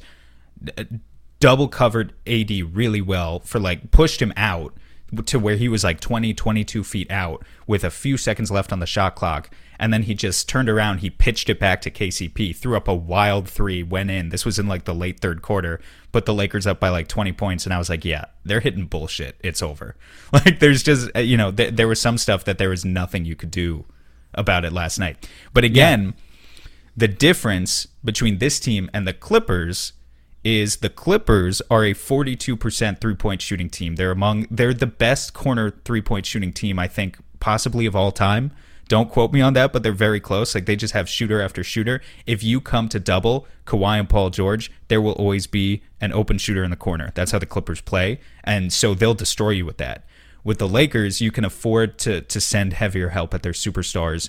double 1.42 1.66
covered 1.66 2.12
AD 2.24 2.50
really 2.72 3.00
well 3.00 3.40
for 3.40 3.58
like 3.58 3.90
pushed 3.90 4.22
him 4.22 4.32
out 4.36 4.74
to 5.26 5.38
where 5.38 5.56
he 5.56 5.68
was 5.68 5.84
like 5.84 6.00
20 6.00 6.32
22 6.32 6.84
feet 6.84 7.10
out 7.10 7.44
with 7.66 7.84
a 7.84 7.90
few 7.90 8.16
seconds 8.16 8.50
left 8.50 8.72
on 8.72 8.78
the 8.78 8.86
shot 8.86 9.14
clock. 9.14 9.50
And 9.78 9.92
then 9.92 10.04
he 10.04 10.14
just 10.14 10.48
turned 10.48 10.68
around 10.68 10.98
he 10.98 11.10
pitched 11.10 11.50
it 11.50 11.58
back 11.58 11.80
to 11.82 11.90
KCP 11.90 12.56
threw 12.56 12.76
up 12.76 12.86
a 12.86 12.94
wild 12.94 13.48
3 13.48 13.82
went 13.82 14.10
in. 14.10 14.28
This 14.28 14.44
was 14.44 14.58
in 14.58 14.68
like 14.68 14.84
the 14.84 14.94
late 14.94 15.20
third 15.20 15.42
quarter 15.42 15.80
put 16.12 16.26
the 16.26 16.32
Lakers 16.32 16.66
up 16.66 16.78
by 16.78 16.88
like 16.88 17.08
20 17.08 17.32
points. 17.32 17.64
And 17.64 17.74
I 17.74 17.78
was 17.78 17.90
like 17.90 18.04
yeah 18.04 18.26
they're 18.44 18.60
hitting 18.60 18.86
bullshit. 18.86 19.36
It's 19.40 19.62
over. 19.62 19.96
Like 20.32 20.60
there's 20.60 20.82
just 20.82 21.10
uh, 21.14 21.20
you 21.20 21.36
know 21.36 21.50
th- 21.50 21.74
there 21.74 21.88
was 21.88 22.00
some 22.00 22.16
stuff 22.18 22.44
that 22.44 22.58
there 22.58 22.70
was 22.70 22.84
nothing 22.84 23.24
you 23.24 23.36
could 23.36 23.50
do 23.50 23.84
about 24.32 24.64
it 24.64 24.72
last 24.72 24.98
night. 24.98 25.28
But 25.52 25.64
again 25.64 26.14
the 26.96 27.08
difference 27.08 27.88
between 28.04 28.38
this 28.38 28.60
team 28.60 28.88
and 28.94 29.08
the 29.08 29.12
Clippers 29.12 29.94
is 30.44 30.76
the 30.76 30.90
Clippers 30.90 31.62
are 31.70 31.84
a 31.84 31.94
42% 31.94 33.00
three-point 33.00 33.42
shooting 33.42 33.70
team. 33.70 33.96
They're 33.96 34.10
among 34.10 34.46
they're 34.50 34.74
the 34.74 34.86
best 34.86 35.34
corner 35.34 35.70
three-point 35.84 36.26
shooting 36.26 36.52
team 36.52 36.78
I 36.78 36.88
think 36.88 37.18
possibly 37.40 37.86
of 37.86 37.96
all 37.96 38.12
time. 38.12 38.52
Don't 38.88 39.10
quote 39.10 39.32
me 39.32 39.40
on 39.40 39.54
that, 39.54 39.72
but 39.72 39.82
they're 39.82 39.92
very 39.92 40.20
close. 40.20 40.54
Like 40.54 40.66
they 40.66 40.76
just 40.76 40.92
have 40.92 41.08
shooter 41.08 41.40
after 41.40 41.64
shooter. 41.64 42.02
If 42.26 42.42
you 42.42 42.60
come 42.60 42.88
to 42.90 43.00
double 43.00 43.46
Kawhi 43.64 43.98
and 43.98 44.08
Paul 44.08 44.30
George, 44.30 44.70
there 44.88 45.00
will 45.00 45.12
always 45.12 45.46
be 45.46 45.82
an 46.00 46.12
open 46.12 46.36
shooter 46.36 46.62
in 46.62 46.70
the 46.70 46.76
corner. 46.76 47.10
That's 47.14 47.32
how 47.32 47.38
the 47.38 47.46
Clippers 47.46 47.80
play, 47.80 48.20
and 48.44 48.72
so 48.72 48.94
they'll 48.94 49.14
destroy 49.14 49.50
you 49.50 49.64
with 49.64 49.78
that. 49.78 50.04
With 50.44 50.58
the 50.58 50.68
Lakers, 50.68 51.20
you 51.20 51.30
can 51.30 51.44
afford 51.44 51.98
to 52.00 52.20
to 52.20 52.40
send 52.40 52.74
heavier 52.74 53.10
help 53.10 53.32
at 53.32 53.42
their 53.42 53.52
superstars 53.52 54.28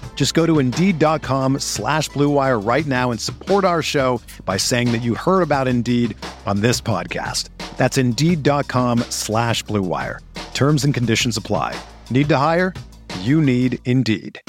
Just 0.15 0.35
go 0.35 0.45
to 0.45 0.59
Indeed.com 0.59 1.57
slash 1.57 2.09
Blue 2.09 2.29
Wire 2.29 2.59
right 2.59 2.85
now 2.85 3.09
and 3.09 3.19
support 3.19 3.65
our 3.65 3.81
show 3.81 4.21
by 4.45 4.57
saying 4.57 4.91
that 4.91 5.01
you 5.01 5.15
heard 5.15 5.41
about 5.41 5.67
Indeed 5.67 6.15
on 6.45 6.61
this 6.61 6.79
podcast. 6.79 7.49
That's 7.77 7.97
Indeed.com 7.97 8.99
slash 9.09 9.63
Blue 9.63 9.81
Wire. 9.81 10.19
Terms 10.53 10.85
and 10.85 10.93
conditions 10.93 11.37
apply. 11.37 11.75
Need 12.11 12.29
to 12.29 12.37
hire? 12.37 12.75
You 13.21 13.41
need 13.41 13.79
Indeed. 13.85 14.39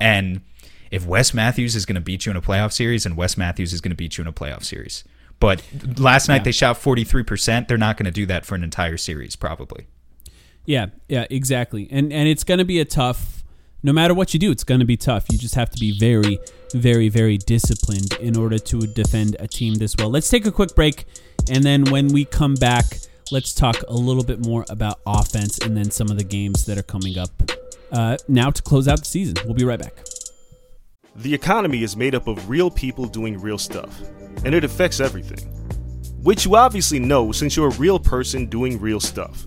And 0.00 0.40
if 0.90 1.06
Wes 1.06 1.34
Matthews 1.34 1.76
is 1.76 1.84
going 1.84 1.96
to 1.96 2.00
beat 2.00 2.24
you 2.24 2.30
in 2.30 2.36
a 2.38 2.40
playoff 2.40 2.72
series, 2.72 3.04
and 3.04 3.18
Wes 3.18 3.36
Matthews 3.36 3.74
is 3.74 3.82
going 3.82 3.90
to 3.90 3.96
beat 3.96 4.16
you 4.16 4.22
in 4.22 4.28
a 4.28 4.32
playoff 4.32 4.64
series. 4.64 5.04
But 5.40 5.62
last 5.98 6.28
night 6.28 6.44
they 6.44 6.52
shot 6.52 6.76
43%. 6.76 7.68
They're 7.68 7.76
not 7.76 7.96
going 7.96 8.06
to 8.06 8.10
do 8.10 8.24
that 8.26 8.46
for 8.46 8.54
an 8.54 8.64
entire 8.64 8.96
series, 8.96 9.36
probably. 9.36 9.86
Yeah, 10.68 10.88
yeah, 11.08 11.24
exactly. 11.30 11.88
And 11.90 12.12
and 12.12 12.28
it's 12.28 12.44
going 12.44 12.58
to 12.58 12.64
be 12.64 12.78
a 12.78 12.84
tough 12.84 13.42
no 13.82 13.92
matter 13.92 14.12
what 14.12 14.34
you 14.34 14.40
do, 14.40 14.50
it's 14.50 14.64
going 14.64 14.80
to 14.80 14.86
be 14.86 14.98
tough. 14.98 15.24
You 15.30 15.38
just 15.38 15.54
have 15.54 15.70
to 15.70 15.80
be 15.80 15.98
very 15.98 16.38
very 16.74 17.08
very 17.08 17.38
disciplined 17.38 18.12
in 18.20 18.36
order 18.36 18.58
to 18.58 18.80
defend 18.80 19.34
a 19.40 19.48
team 19.48 19.76
this 19.76 19.96
well. 19.96 20.10
Let's 20.10 20.28
take 20.28 20.44
a 20.44 20.52
quick 20.52 20.74
break 20.74 21.06
and 21.50 21.64
then 21.64 21.86
when 21.86 22.08
we 22.08 22.26
come 22.26 22.54
back, 22.54 22.84
let's 23.32 23.54
talk 23.54 23.76
a 23.88 23.94
little 23.94 24.22
bit 24.22 24.44
more 24.44 24.66
about 24.68 25.00
offense 25.06 25.56
and 25.56 25.74
then 25.74 25.90
some 25.90 26.10
of 26.10 26.18
the 26.18 26.24
games 26.24 26.66
that 26.66 26.76
are 26.76 26.82
coming 26.82 27.16
up 27.16 27.30
uh, 27.90 28.18
now 28.28 28.50
to 28.50 28.60
close 28.60 28.88
out 28.88 28.98
the 28.98 29.06
season. 29.06 29.36
We'll 29.46 29.54
be 29.54 29.64
right 29.64 29.80
back. 29.80 29.94
The 31.16 31.32
economy 31.32 31.82
is 31.82 31.96
made 31.96 32.14
up 32.14 32.28
of 32.28 32.50
real 32.50 32.70
people 32.70 33.06
doing 33.06 33.40
real 33.40 33.58
stuff, 33.58 34.02
and 34.44 34.54
it 34.54 34.64
affects 34.64 35.00
everything. 35.00 35.48
Which 36.22 36.44
you 36.44 36.56
obviously 36.56 36.98
know 36.98 37.32
since 37.32 37.56
you're 37.56 37.68
a 37.68 37.76
real 37.76 37.98
person 37.98 38.46
doing 38.46 38.78
real 38.78 39.00
stuff. 39.00 39.46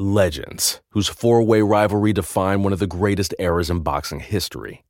Legends, 0.00 0.80
whose 0.92 1.08
four 1.08 1.42
way 1.42 1.60
rivalry 1.60 2.14
defined 2.14 2.64
one 2.64 2.72
of 2.72 2.78
the 2.78 2.86
greatest 2.86 3.34
eras 3.38 3.68
in 3.68 3.80
boxing 3.80 4.20
history. 4.20 4.82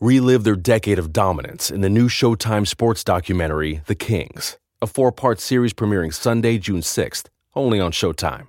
Relive 0.00 0.44
their 0.44 0.56
decade 0.56 0.98
of 0.98 1.12
dominance 1.12 1.70
in 1.70 1.82
the 1.82 1.90
new 1.90 2.08
Showtime 2.08 2.66
sports 2.66 3.04
documentary, 3.04 3.82
The 3.84 3.94
Kings, 3.94 4.56
a 4.80 4.86
four 4.86 5.12
part 5.12 5.40
series 5.40 5.74
premiering 5.74 6.14
Sunday, 6.14 6.56
June 6.56 6.80
6th, 6.80 7.26
only 7.54 7.78
on 7.78 7.92
Showtime. 7.92 8.46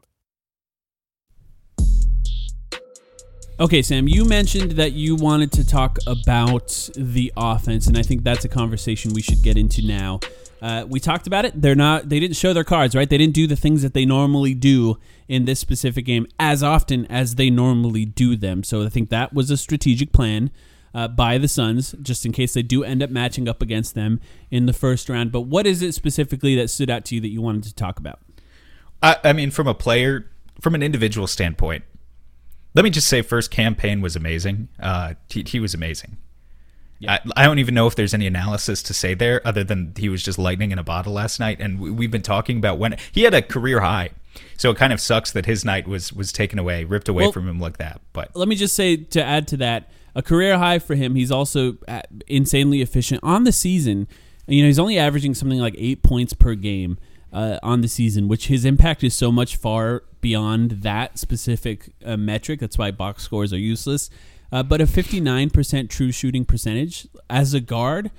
Okay, 3.60 3.82
Sam, 3.82 4.08
you 4.08 4.24
mentioned 4.24 4.74
that 4.74 4.94
you 4.94 5.18
wanted 5.18 5.52
to 5.54 5.68
talk 5.68 5.98
about 6.08 6.90
the 6.96 7.34
offense, 7.36 7.86
and 7.86 7.98
I 7.98 8.02
think 8.02 8.24
that's 8.24 8.46
a 8.46 8.50
conversation 8.50 9.14
we 9.14 9.22
should 9.22 9.42
get 9.44 9.58
into 9.58 9.86
now. 9.86 10.22
Uh, 10.62 10.86
we 10.88 11.00
talked 11.00 11.28
about 11.28 11.46
it. 11.46 11.62
They're 11.62 11.76
not. 11.76 12.10
They 12.10 12.20
didn't 12.20 12.36
show 12.38 12.54
their 12.54 12.64
cards, 12.64 12.96
right? 12.96 13.10
They 13.10 13.18
didn't 13.18 13.36
do 13.36 13.48
the 13.48 13.56
things 13.56 13.82
that 13.84 13.94
they 13.94 14.06
normally 14.06 14.54
do 14.54 14.98
in 15.28 15.46
this 15.46 15.60
specific 15.60 16.06
game 16.06 16.26
as 16.40 16.64
often 16.64 17.06
as 17.08 17.36
they 17.36 17.50
normally 17.50 18.06
do 18.06 18.36
them. 18.36 18.64
So 18.64 18.84
I 18.84 18.90
think 18.90 19.10
that 19.10 19.34
was 19.34 19.52
a 19.52 19.58
strategic 19.58 20.12
plan 20.12 20.52
uh, 20.94 21.08
by 21.08 21.38
the 21.38 21.48
Suns, 21.48 21.94
just 22.02 22.26
in 22.26 22.32
case 22.32 22.54
they 22.54 22.64
do 22.64 22.84
end 22.84 23.04
up 23.04 23.10
matching 23.10 23.48
up 23.48 23.62
against 23.62 23.94
them 23.94 24.20
in 24.50 24.66
the 24.66 24.74
first 24.74 25.10
round. 25.10 25.32
But 25.32 25.42
what 25.42 25.68
is 25.68 25.82
it 25.82 25.94
specifically 25.94 26.56
that 26.56 26.70
stood 26.70 26.90
out 26.90 27.06
to 27.06 27.16
you 27.16 27.22
that 27.22 27.30
you 27.30 27.42
wanted 27.42 27.64
to 27.64 27.76
talk 27.76 28.00
about? 28.00 28.20
I, 29.04 29.18
I 29.24 29.34
mean, 29.34 29.52
from 29.52 29.68
a 29.68 29.76
player, 29.76 30.32
from 30.60 30.74
an 30.74 30.82
individual 30.82 31.28
standpoint, 31.28 31.84
let 32.74 32.84
me 32.84 32.90
just 32.90 33.08
say 33.08 33.22
first, 33.22 33.52
Cam 33.52 33.76
Payne 33.76 34.02
was 34.02 34.16
amazing. 34.16 34.70
Uh, 34.80 35.14
he, 35.30 35.44
he 35.46 35.60
was 35.60 35.74
amazing. 35.74 36.18
I, 37.08 37.20
I 37.36 37.46
don't 37.46 37.60
even 37.60 37.76
know 37.76 37.88
if 37.88 37.96
there's 37.96 38.14
any 38.14 38.28
analysis 38.28 38.82
to 38.84 38.94
say 38.94 39.14
there 39.14 39.46
other 39.46 39.64
than 39.64 39.94
he 39.98 40.10
was 40.10 40.24
just 40.24 40.40
lightning 40.40 40.72
in 40.72 40.80
a 40.80 40.84
bottle 40.84 41.14
last 41.14 41.40
night. 41.40 41.60
And 41.60 41.80
we, 41.80 41.92
we've 41.92 42.12
been 42.12 42.22
talking 42.22 42.58
about 42.58 42.78
when 42.80 42.98
he 43.12 43.24
had 43.24 43.34
a 43.34 43.42
career 43.42 43.82
high. 43.82 44.10
So 44.56 44.72
it 44.72 44.78
kind 44.78 44.94
of 44.94 45.02
sucks 45.02 45.32
that 45.32 45.46
his 45.46 45.66
night 45.66 45.88
was 45.88 46.14
was 46.14 46.32
taken 46.32 46.60
away, 46.60 46.84
ripped 46.84 47.10
away 47.10 47.24
Well- 47.24 47.32
from 47.32 47.48
him 47.48 47.60
like 47.60 47.78
that. 47.78 48.02
But 48.14 48.36
let 48.36 48.48
me 48.48 48.56
just 48.56 48.76
say 48.76 48.96
to 48.98 49.24
add 49.24 49.48
to 49.50 49.58
that 49.58 49.90
a 50.18 50.22
career 50.24 50.58
high 50.58 50.80
for 50.80 50.96
him 50.96 51.14
he's 51.14 51.32
also 51.32 51.78
uh, 51.88 52.02
insanely 52.26 52.82
efficient 52.82 53.24
on 53.24 53.44
the 53.44 53.52
season 53.52 54.08
you 54.48 54.64
know 54.64 54.68
he's 54.68 54.80
only 54.80 54.98
averaging 54.98 55.36
something 55.36 55.60
like 55.60 55.76
eight 55.78 56.02
points 56.02 56.34
per 56.34 56.56
game 56.56 56.98
uh, 57.32 57.60
on 57.62 57.82
the 57.82 57.88
season 57.88 58.28
which 58.28 58.48
his 58.48 58.66
impact 58.66 59.04
is 59.04 59.14
so 59.14 59.32
much 59.32 59.56
far 59.56 60.04
beyond 60.20 60.72
that 60.72 61.20
specific 61.20 61.92
uh, 62.04 62.18
metric 62.18 62.60
that's 62.60 62.80
why 62.80 62.90
box 62.90 63.22
scores 63.24 63.54
are 63.54 63.60
useless 63.60 64.10
uh, 64.52 64.64
but 64.64 64.82
a 64.82 64.86
59% 64.86 65.90
true 65.90 66.12
shooting 66.12 66.46
percentage 66.46 67.08
as 67.30 67.54
a 67.54 67.60
guard 67.60 68.12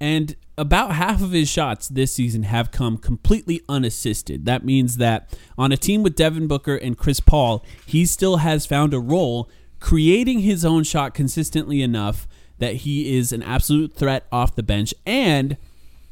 and 0.00 0.36
about 0.58 0.92
half 0.92 1.22
of 1.22 1.32
his 1.32 1.48
shots 1.48 1.88
this 1.88 2.14
season 2.14 2.44
have 2.44 2.70
come 2.70 2.96
completely 2.96 3.62
unassisted. 3.68 4.46
That 4.46 4.64
means 4.64 4.96
that 4.96 5.36
on 5.58 5.72
a 5.72 5.76
team 5.76 6.02
with 6.02 6.16
Devin 6.16 6.46
Booker 6.46 6.76
and 6.76 6.96
Chris 6.96 7.20
Paul, 7.20 7.64
he 7.84 8.06
still 8.06 8.38
has 8.38 8.66
found 8.66 8.94
a 8.94 9.00
role 9.00 9.50
creating 9.80 10.40
his 10.40 10.64
own 10.64 10.82
shot 10.82 11.14
consistently 11.14 11.82
enough 11.82 12.26
that 12.58 12.76
he 12.76 13.16
is 13.16 13.32
an 13.32 13.42
absolute 13.42 13.94
threat 13.94 14.26
off 14.32 14.54
the 14.54 14.62
bench 14.62 14.94
and 15.04 15.56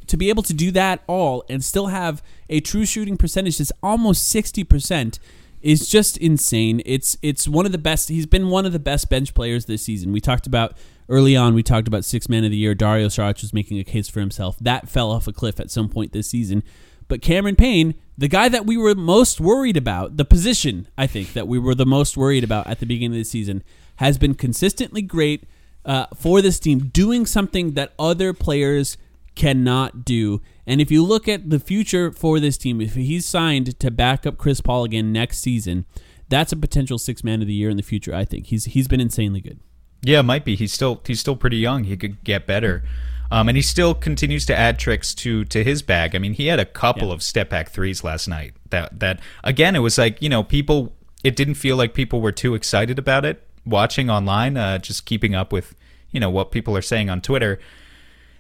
to 0.07 0.19
be 0.19 0.29
able 0.29 0.43
to 0.43 0.53
do 0.53 0.71
that 0.71 1.03
all 1.07 1.43
and 1.49 1.65
still 1.65 1.87
have 1.87 2.23
a 2.51 2.61
true 2.61 2.85
shooting 2.85 3.17
percentage 3.17 3.57
that's 3.57 3.73
almost 3.83 4.35
60% 4.35 5.19
is 5.65 5.89
just 5.89 6.19
insane. 6.19 6.83
It's 6.85 7.17
it's 7.23 7.49
one 7.49 7.65
of 7.65 7.73
the 7.73 7.79
best. 7.79 8.11
He's 8.11 8.27
been 8.27 8.51
one 8.51 8.67
of 8.67 8.73
the 8.73 8.79
best 8.79 9.09
bench 9.09 9.33
players 9.33 9.65
this 9.65 9.83
season. 9.83 10.13
We 10.13 10.21
talked 10.21 10.47
about 10.47 10.77
early 11.09 11.35
on. 11.35 11.55
We 11.55 11.63
talked 11.63 11.89
about 11.89 12.05
six 12.05 12.29
man 12.29 12.45
of 12.45 12.51
the 12.51 12.57
year. 12.57 12.75
Dario 12.75 13.09
Saric 13.09 13.41
was 13.41 13.55
making 13.55 13.79
a 13.79 13.85
case 13.85 14.09
for 14.09 14.21
himself. 14.21 14.57
That 14.61 14.91
fell 14.91 15.11
off 15.11 15.27
a 15.27 15.33
cliff 15.33 15.59
at 15.59 15.71
some 15.71 15.89
point 15.89 16.13
this 16.13 16.29
season. 16.29 16.63
But 17.09 17.23
Cameron 17.23 17.57
Payne, 17.57 17.95
the 18.17 18.29
guy 18.29 18.49
that 18.51 18.67
we 18.67 18.77
were 18.77 18.95
most 18.95 19.41
worried 19.41 19.77
about, 19.77 20.19
the 20.19 20.25
position 20.25 20.89
I 20.97 21.07
think 21.07 21.33
that 21.33 21.49
we 21.49 21.59
were 21.59 21.75
the 21.75 21.87
most 21.87 22.17
worried 22.17 22.45
about 22.45 22.67
at 22.67 22.81
the 22.81 22.87
beginning 22.87 23.17
of 23.17 23.21
the 23.21 23.25
season, 23.25 23.63
has 23.97 24.19
been 24.19 24.35
consistently 24.35 25.03
great 25.03 25.45
uh, 25.87 26.07
for 26.15 26.43
this 26.43 26.59
team, 26.59 26.89
doing 26.89 27.25
something 27.25 27.73
that 27.73 27.93
other 27.99 28.33
players 28.33 28.97
cannot 29.35 30.05
do. 30.05 30.41
And 30.67 30.81
if 30.81 30.91
you 30.91 31.05
look 31.05 31.29
at 31.29 31.51
the 31.51 31.59
future 31.61 32.11
for 32.11 32.41
this 32.41 32.57
team, 32.57 32.81
if 32.81 32.95
he's 32.95 33.27
signed 33.27 33.79
to 33.81 33.91
back 33.91 34.27
up 34.27 34.39
Chris 34.39 34.61
Paul 34.61 34.85
again 34.85 35.13
next 35.13 35.39
season, 35.39 35.85
that's 36.29 36.53
a 36.53 36.57
potential 36.57 36.99
six 36.99 37.23
man 37.23 37.41
of 37.43 37.47
the 37.47 37.53
year 37.55 37.69
in 37.71 37.77
the 37.77 37.83
future. 37.83 38.15
I 38.15 38.25
think 38.25 38.47
he's 38.47 38.65
he's 38.65 38.89
been 38.89 39.01
insanely 39.01 39.41
good. 39.41 39.61
Yeah, 40.03 40.21
it 40.21 40.25
might 40.25 40.45
be. 40.45 40.57
He's 40.57 40.73
still 40.73 41.01
he's 41.07 41.21
still 41.21 41.37
pretty 41.37 41.59
young. 41.59 41.85
He 41.85 41.97
could 41.97 42.23
get 42.25 42.47
better. 42.47 42.83
Um, 43.31 43.49
and 43.49 43.57
he 43.57 43.63
still 43.63 43.95
continues 43.95 44.45
to 44.47 44.57
add 44.57 44.79
tricks 44.79 45.15
to 45.17 45.45
to 45.47 45.65
his 45.65 45.83
bag. 45.83 46.15
I 46.15 46.19
mean, 46.19 46.35
he 46.35 46.47
had 46.47 46.61
a 46.61 46.65
couple 46.67 47.09
Yeah. 47.09 47.15
of 47.15 47.23
step 47.23 47.51
back 47.51 47.69
threes 47.71 48.05
last 48.05 48.29
night. 48.29 48.55
That 48.71 49.01
that 49.01 49.21
again, 49.43 49.75
it 49.77 49.81
was 49.81 49.99
like 49.99 50.21
you 50.23 50.29
know 50.29 50.43
people. 50.43 50.95
It 51.23 51.37
didn't 51.37 51.55
feel 51.55 51.77
like 51.77 51.95
people 51.95 52.21
were 52.21 52.33
too 52.33 52.55
excited 52.55 52.99
about 52.99 53.25
it 53.25 53.47
watching 53.65 54.11
online. 54.11 54.57
Uh, 54.59 54.77
just 54.79 55.07
keeping 55.07 55.35
up 55.35 55.53
with 55.53 55.75
you 56.11 56.21
know 56.21 56.31
what 56.31 56.51
people 56.53 56.77
are 56.77 56.83
saying 56.83 57.09
on 57.11 57.21
Twitter. 57.21 57.59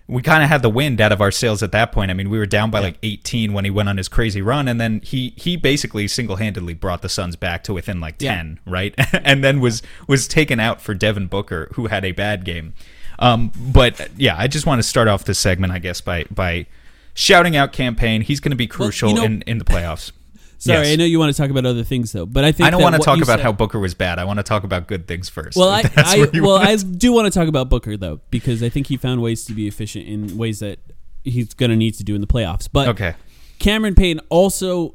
We 0.07 0.20
kind 0.20 0.42
of 0.42 0.50
had 0.50 0.61
the 0.61 0.68
wind 0.68 1.00
out 1.00 1.12
of 1.12 1.22
our 1.22 1.30
sails 1.30 1.62
at 1.62 1.72
that 1.72 1.90
point. 1.90 2.11
I 2.11 2.14
mean, 2.14 2.28
we 2.28 2.38
were 2.38 2.44
down 2.44 2.70
by 2.70 2.80
like 2.80 2.98
18 3.02 3.55
when 3.55 3.64
he 3.64 3.70
went 3.70 3.88
on 3.88 3.96
his 3.96 4.07
crazy 4.09 4.42
run, 4.42 4.68
and 4.68 4.78
then 4.78 5.00
he 5.02 5.32
he 5.36 5.57
basically 5.57 6.07
single 6.09 6.36
handedly 6.36 6.74
brought 6.74 7.00
the 7.00 7.09
Suns 7.09 7.36
back 7.36 7.64
to 7.64 7.72
within 7.72 8.00
like 8.00 8.16
Yeah. 8.20 8.34
10 8.36 8.61
right? 8.66 8.94
and 9.24 9.42
then 9.42 9.61
was 9.61 9.82
was 10.07 10.28
taken 10.28 10.61
out 10.61 10.82
for 10.82 10.92
Devin 10.92 11.28
Booker, 11.28 11.68
who 11.72 11.86
had 11.86 12.05
a 12.05 12.12
bad 12.12 12.44
game. 12.44 12.74
Um, 13.18 13.50
but 13.57 14.11
yeah, 14.16 14.34
I 14.36 14.46
just 14.46 14.66
want 14.66 14.78
to 14.80 14.82
start 14.82 15.09
off 15.09 15.24
this 15.24 15.38
segment, 15.38 15.72
I 15.72 15.78
guess, 15.78 16.00
by 16.02 16.24
by 16.30 16.66
shouting 17.14 17.57
out 17.57 17.72
Cam 17.72 17.94
Payne. 17.96 18.20
He's 18.22 18.40
going 18.40 18.50
to 18.50 18.57
be 18.57 18.66
crucial 18.66 19.14
know- 19.14 19.24
in 19.24 19.42
in 19.42 19.59
the 19.59 19.64
playoffs. 19.64 20.12
Sorry, 20.59 20.78
Yes. 20.86 20.92
I 20.92 20.96
know 20.96 21.05
you 21.05 21.18
want 21.18 21.34
to 21.34 21.40
talk 21.40 21.50
about 21.50 21.66
other 21.66 21.84
things 21.84 22.12
though, 22.12 22.26
but 22.26 22.44
I 22.44 22.52
think 22.52 22.66
I 22.66 22.70
don't 22.70 22.82
want 22.82 22.94
to 22.94 23.00
talk 23.02 23.16
about 23.18 23.38
said- 23.38 23.40
how 23.40 23.52
Booker 23.52 23.78
was 23.78 23.94
bad. 23.94 24.18
I 24.18 24.24
want 24.24 24.38
to 24.38 24.42
talk 24.42 24.64
about 24.64 24.86
good 24.86 25.07
things 25.07 25.28
first. 25.28 25.57
Well, 25.57 25.68
I, 25.70 25.82
I 25.96 26.28
well. 26.40 26.57
I 26.57 26.76
do 26.76 27.12
want 27.12 27.32
to 27.32 27.38
talk 27.38 27.48
about 27.48 27.68
Booker 27.68 27.96
though 27.96 28.20
because 28.30 28.62
I 28.62 28.68
think 28.68 28.86
he 28.86 28.96
found 28.96 29.20
ways 29.22 29.44
to 29.46 29.52
be 29.52 29.66
efficient 29.68 30.07
in 30.07 30.36
ways 30.38 30.61
that 30.61 30.78
he's 31.24 31.55
going 31.55 31.70
to 31.70 31.76
need 31.76 31.94
to 31.94 32.05
do 32.05 32.14
in 32.14 32.20
the 32.20 32.26
playoffs. 32.26 32.68
But 32.72 32.88
Okay. 32.88 33.14
Cameron 33.59 33.94
Payne 33.94 34.20
also 34.30 34.94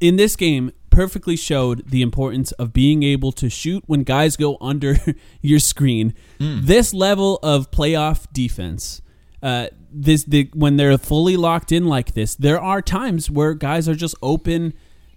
in 0.00 0.16
this 0.16 0.36
game 0.36 0.72
perfectly 0.90 1.36
showed 1.36 1.88
the 1.90 2.02
importance 2.02 2.52
of 2.52 2.72
being 2.72 3.02
able 3.02 3.32
to 3.32 3.50
shoot 3.50 3.82
when 3.86 4.02
guys 4.04 4.36
go 4.36 4.56
under 4.60 4.96
your 5.42 5.58
screen. 5.58 6.14
Hmm. 6.38 6.60
This 6.62 6.94
level 6.94 7.38
of 7.42 7.70
playoff 7.70 8.26
defense, 8.32 9.02
uh, 9.44 9.68
this 9.92 10.24
the 10.24 10.48
when 10.54 10.78
they're 10.78 10.96
fully 10.96 11.36
locked 11.36 11.70
in 11.70 11.86
like 11.86 12.14
this, 12.14 12.34
there 12.34 12.58
are 12.58 12.80
times 12.80 13.30
where 13.30 13.52
guys 13.52 13.86
are 13.88 13.94
just 13.94 14.14
open 14.22 14.72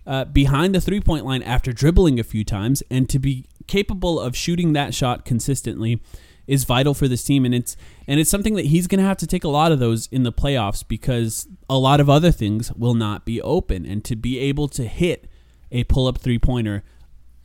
uh, 0.05 0.25
behind 0.25 0.75
the 0.75 0.81
three 0.81 0.99
point 0.99 1.25
line 1.25 1.41
after 1.41 1.71
dribbling 1.71 2.19
a 2.19 2.23
few 2.23 2.43
times, 2.43 2.83
and 2.91 3.09
to 3.09 3.19
be 3.19 3.45
capable 3.67 4.19
of 4.19 4.35
shooting 4.35 4.73
that 4.73 4.93
shot 4.93 5.23
consistently 5.23 6.01
is 6.45 6.65
vital 6.65 6.93
for 6.93 7.07
this 7.07 7.23
team. 7.23 7.45
And 7.45 7.55
it's 7.55 7.77
and 8.05 8.19
it's 8.19 8.29
something 8.29 8.55
that 8.55 8.65
he's 8.65 8.85
going 8.87 8.99
to 8.99 9.05
have 9.05 9.17
to 9.17 9.27
take 9.27 9.45
a 9.45 9.49
lot 9.49 9.71
of 9.71 9.79
those 9.79 10.07
in 10.07 10.23
the 10.23 10.33
playoffs 10.33 10.85
because 10.85 11.47
a 11.69 11.77
lot 11.77 12.01
of 12.01 12.09
other 12.09 12.31
things 12.31 12.73
will 12.73 12.95
not 12.95 13.25
be 13.25 13.41
open. 13.41 13.85
And 13.85 14.03
to 14.03 14.15
be 14.17 14.39
able 14.39 14.67
to 14.69 14.85
hit 14.85 15.29
a 15.71 15.85
pull-up 15.85 16.17
three-pointer 16.17 16.83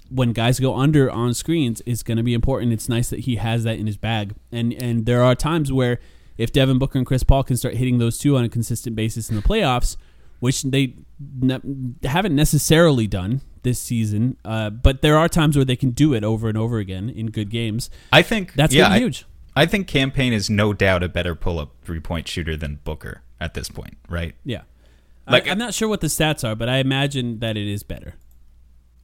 when 0.08 0.32
guys 0.32 0.58
go 0.58 0.76
under 0.76 1.10
on 1.10 1.32
screens 1.32 1.80
is 1.82 2.02
going 2.02 2.16
to 2.16 2.22
be 2.24 2.34
important. 2.34 2.72
It's 2.72 2.88
nice 2.88 3.08
that 3.10 3.20
he 3.20 3.36
has 3.36 3.62
that 3.64 3.78
in 3.78 3.86
his 3.86 3.96
bag. 3.96 4.34
And 4.50 4.72
and 4.72 5.06
there 5.06 5.22
are 5.22 5.36
times 5.36 5.72
where 5.72 6.00
if 6.42 6.52
Devin 6.52 6.78
Booker 6.78 6.98
and 6.98 7.06
Chris 7.06 7.22
Paul 7.22 7.44
can 7.44 7.56
start 7.56 7.74
hitting 7.74 7.98
those 7.98 8.18
two 8.18 8.36
on 8.36 8.44
a 8.44 8.48
consistent 8.48 8.96
basis 8.96 9.30
in 9.30 9.36
the 9.36 9.42
playoffs 9.42 9.96
which 10.40 10.62
they 10.62 10.94
ne- 11.20 11.60
haven't 12.02 12.34
necessarily 12.34 13.06
done 13.06 13.40
this 13.62 13.78
season 13.78 14.36
uh, 14.44 14.70
but 14.70 15.02
there 15.02 15.16
are 15.16 15.28
times 15.28 15.56
where 15.56 15.64
they 15.64 15.76
can 15.76 15.90
do 15.90 16.14
it 16.14 16.24
over 16.24 16.48
and 16.48 16.58
over 16.58 16.78
again 16.78 17.08
in 17.08 17.26
good 17.30 17.48
games 17.48 17.88
I 18.12 18.22
think 18.22 18.54
That's 18.54 18.74
yeah, 18.74 18.88
I- 18.88 18.98
huge. 18.98 19.24
I 19.54 19.66
think 19.66 19.86
Cam 19.86 20.10
Payne 20.10 20.32
is 20.32 20.48
no 20.48 20.72
doubt 20.72 21.02
a 21.02 21.08
better 21.08 21.34
pull 21.34 21.58
up 21.58 21.74
three 21.82 22.00
point 22.00 22.26
shooter 22.26 22.56
than 22.56 22.80
Booker 22.84 23.20
at 23.38 23.52
this 23.52 23.68
point, 23.68 23.98
right? 24.08 24.34
Yeah. 24.44 24.62
Like- 25.28 25.46
I, 25.46 25.50
am 25.50 25.58
not 25.58 25.74
sure 25.74 25.88
what 25.88 26.00
the 26.00 26.06
stats 26.06 26.42
are, 26.48 26.54
but 26.54 26.68
I 26.70 26.78
imagine 26.78 27.38
that 27.40 27.56
it 27.58 27.68
is 27.68 27.82
better. 27.82 28.14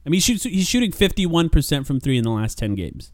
I 0.05 0.09
mean, 0.09 0.17
he 0.17 0.21
shoots, 0.21 0.43
he's 0.43 0.67
shooting 0.67 0.91
51% 0.91 1.85
from 1.85 1.99
three 1.99 2.17
in 2.17 2.23
the 2.23 2.31
last 2.31 2.57
10 2.57 2.73
games. 2.73 3.11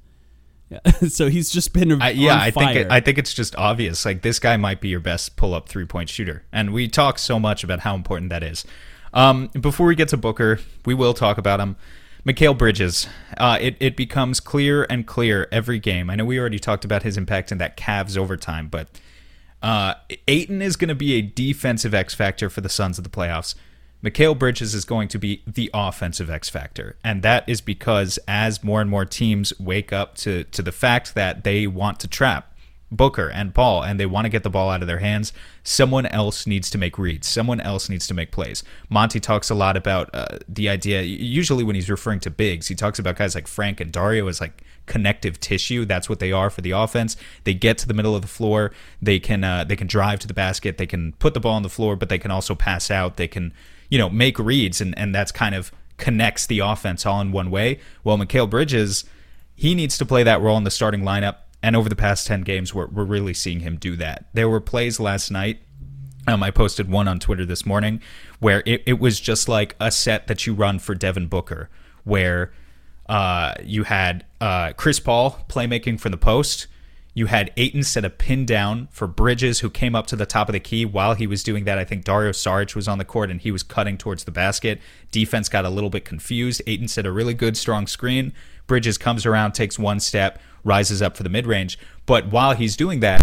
So 1.09 1.29
he's 1.29 1.49
just 1.49 1.73
been 1.73 2.01
I, 2.01 2.11
yeah, 2.11 2.39
I 2.39 2.51
think 2.51 2.75
it. 2.75 2.87
I 2.89 2.99
think 2.99 3.17
it's 3.17 3.33
just 3.33 3.55
obvious. 3.55 4.05
Like 4.05 4.21
this 4.21 4.39
guy 4.39 4.57
might 4.57 4.81
be 4.81 4.89
your 4.89 4.99
best 4.99 5.35
pull 5.35 5.53
up 5.53 5.69
three 5.69 5.85
point 5.85 6.09
shooter, 6.09 6.43
and 6.51 6.73
we 6.73 6.87
talk 6.87 7.19
so 7.19 7.39
much 7.39 7.63
about 7.63 7.81
how 7.81 7.95
important 7.95 8.29
that 8.29 8.43
is. 8.43 8.65
Um, 9.13 9.47
before 9.59 9.87
we 9.87 9.95
get 9.95 10.09
to 10.09 10.17
Booker, 10.17 10.59
we 10.85 10.93
will 10.93 11.13
talk 11.13 11.37
about 11.37 11.59
him. 11.59 11.75
Mikal 12.25 12.57
Bridges. 12.57 13.07
Uh, 13.37 13.57
it 13.61 13.77
it 13.79 13.95
becomes 13.95 14.39
clear 14.39 14.85
and 14.89 15.05
clear 15.05 15.47
every 15.51 15.79
game. 15.79 16.09
I 16.09 16.15
know 16.15 16.25
we 16.25 16.39
already 16.39 16.59
talked 16.59 16.83
about 16.83 17.03
his 17.03 17.17
impact 17.17 17.51
in 17.51 17.59
that 17.59 17.77
Cavs 17.77 18.17
overtime, 18.17 18.67
but 18.67 18.89
uh, 19.61 19.95
Ayton 20.27 20.61
is 20.61 20.75
going 20.75 20.89
to 20.89 20.95
be 20.95 21.13
a 21.13 21.21
defensive 21.21 21.93
X 21.93 22.13
factor 22.13 22.49
for 22.49 22.61
the 22.61 22.69
Suns 22.69 22.97
of 22.97 23.03
the 23.03 23.09
playoffs. 23.09 23.55
Mikal 24.03 24.37
Bridges 24.37 24.75
is 24.75 24.85
going 24.85 25.07
to 25.09 25.17
be 25.17 25.41
the 25.47 25.69
offensive 25.73 26.29
X 26.29 26.49
factor, 26.49 26.95
and 27.03 27.23
that 27.23 27.47
is 27.47 27.61
because 27.61 28.19
as 28.27 28.63
more 28.63 28.81
and 28.81 28.89
more 28.89 29.05
teams 29.05 29.57
wake 29.59 29.91
up 29.91 30.15
to 30.17 30.43
to 30.45 30.61
the 30.61 30.71
fact 30.71 31.15
that 31.15 31.43
they 31.43 31.65
want 31.65 31.99
to 32.01 32.07
trap 32.07 32.55
Booker 32.91 33.29
and 33.29 33.53
Paul, 33.53 33.83
and 33.83 33.99
they 33.99 34.05
want 34.05 34.25
to 34.25 34.29
get 34.29 34.43
the 34.43 34.49
ball 34.49 34.69
out 34.69 34.81
of 34.81 34.87
their 34.87 34.99
hands, 34.99 35.33
someone 35.63 36.05
else 36.05 36.45
needs 36.45 36.69
to 36.69 36.77
make 36.77 36.99
reads. 36.99 37.27
Someone 37.27 37.59
else 37.59 37.89
needs 37.89 38.05
to 38.07 38.13
make 38.13 38.31
plays. 38.31 38.63
Monty 38.89 39.19
talks 39.19 39.49
a 39.49 39.55
lot 39.55 39.75
about 39.75 40.13
uh, 40.13 40.37
the 40.47 40.69
idea. 40.69 41.01
Usually, 41.01 41.63
when 41.63 41.75
he's 41.75 41.89
referring 41.89 42.19
to 42.21 42.29
bigs, 42.29 42.67
he 42.67 42.75
talks 42.75 42.99
about 42.99 43.15
guys 43.15 43.33
like 43.33 43.47
Frank 43.47 43.79
and 43.79 43.91
Dario 43.91 44.27
as 44.27 44.39
like 44.39 44.63
connective 44.85 45.39
tissue. 45.39 45.83
That's 45.83 46.07
what 46.07 46.19
they 46.19 46.31
are 46.31 46.51
for 46.51 46.61
the 46.61 46.71
offense. 46.71 47.17
They 47.43 47.55
get 47.55 47.79
to 47.79 47.87
the 47.87 47.93
middle 47.95 48.15
of 48.15 48.21
the 48.21 48.27
floor. 48.27 48.71
They 49.01 49.19
can 49.19 49.43
uh, 49.43 49.63
they 49.63 49.75
can 49.75 49.87
drive 49.87 50.19
to 50.19 50.27
the 50.27 50.33
basket. 50.33 50.77
They 50.77 50.87
can 50.87 51.13
put 51.13 51.33
the 51.33 51.39
ball 51.39 51.55
on 51.55 51.63
the 51.63 51.69
floor, 51.69 51.95
but 51.95 52.09
they 52.09 52.19
can 52.19 52.31
also 52.31 52.53
pass 52.53 52.91
out. 52.91 53.17
They 53.17 53.27
can 53.27 53.51
you 53.89 53.97
know 53.97 54.09
make 54.09 54.39
reads, 54.39 54.81
and 54.81 54.97
and 54.97 55.13
that's 55.13 55.31
kind 55.31 55.55
of 55.55 55.71
connects 55.97 56.45
the 56.45 56.59
offense 56.59 57.05
all 57.05 57.21
in 57.21 57.31
one 57.31 57.49
way. 57.49 57.79
Well, 58.03 58.17
Mikal 58.17 58.49
Bridges 58.49 59.05
he 59.55 59.73
needs 59.73 59.97
to 59.97 60.05
play 60.05 60.21
that 60.23 60.41
role 60.41 60.57
in 60.57 60.63
the 60.65 60.71
starting 60.71 61.01
lineup. 61.01 61.37
And 61.63 61.75
over 61.75 61.89
the 61.89 61.95
past 61.95 62.27
10 62.27 62.41
games, 62.41 62.73
we're, 62.73 62.87
we're 62.87 63.05
really 63.05 63.33
seeing 63.33 63.61
him 63.61 63.77
do 63.77 63.95
that. 63.95 64.25
There 64.33 64.49
were 64.49 64.59
plays 64.59 64.99
last 64.99 65.31
night. 65.31 65.61
Um, 66.27 66.43
I 66.43 66.51
posted 66.51 66.89
one 66.89 67.07
on 67.07 67.19
Twitter 67.19 67.45
this 67.45 67.65
morning 67.65 68.01
where 68.39 68.61
it, 68.65 68.83
it 68.85 68.99
was 68.99 69.19
just 69.19 69.47
like 69.47 69.75
a 69.79 69.91
set 69.91 70.27
that 70.27 70.45
you 70.45 70.53
run 70.53 70.79
for 70.79 70.93
Devin 70.93 71.27
Booker, 71.27 71.69
where 72.03 72.51
uh, 73.07 73.53
you 73.63 73.83
had 73.83 74.25
uh, 74.41 74.73
Chris 74.73 74.99
Paul 74.99 75.43
playmaking 75.47 75.99
from 75.99 76.11
the 76.11 76.17
post. 76.17 76.67
You 77.17 77.27
had 77.27 77.53
Ayton 77.55 77.83
set 77.83 78.03
a 78.03 78.09
pin 78.09 78.45
down 78.45 78.89
for 78.91 79.07
Bridges, 79.07 79.61
who 79.61 79.69
came 79.69 79.95
up 79.95 80.05
to 80.07 80.17
the 80.17 80.25
top 80.25 80.49
of 80.49 80.53
the 80.53 80.59
key. 80.59 80.83
While 80.83 81.13
he 81.13 81.25
was 81.25 81.43
doing 81.43 81.63
that, 81.63 81.77
I 81.77 81.85
think 81.85 82.03
Dario 82.03 82.31
Saric 82.33 82.75
was 82.75 82.89
on 82.89 82.97
the 82.97 83.05
court 83.05 83.31
and 83.31 83.39
he 83.39 83.51
was 83.51 83.63
cutting 83.63 83.97
towards 83.97 84.25
the 84.25 84.31
basket. 84.31 84.81
Defense 85.11 85.47
got 85.47 85.63
a 85.63 85.69
little 85.69 85.89
bit 85.89 86.03
confused. 86.03 86.61
Ayton 86.67 86.89
set 86.89 87.05
a 87.05 87.11
really 87.13 87.33
good, 87.33 87.55
strong 87.55 87.87
screen. 87.87 88.33
Bridges 88.67 88.97
comes 88.97 89.25
around, 89.25 89.53
takes 89.53 89.79
one 89.79 90.01
step, 90.01 90.41
rises 90.65 91.01
up 91.01 91.15
for 91.15 91.23
the 91.23 91.29
mid 91.29 91.47
range. 91.47 91.79
But 92.05 92.27
while 92.27 92.53
he's 92.53 92.75
doing 92.75 92.99
that, 92.99 93.21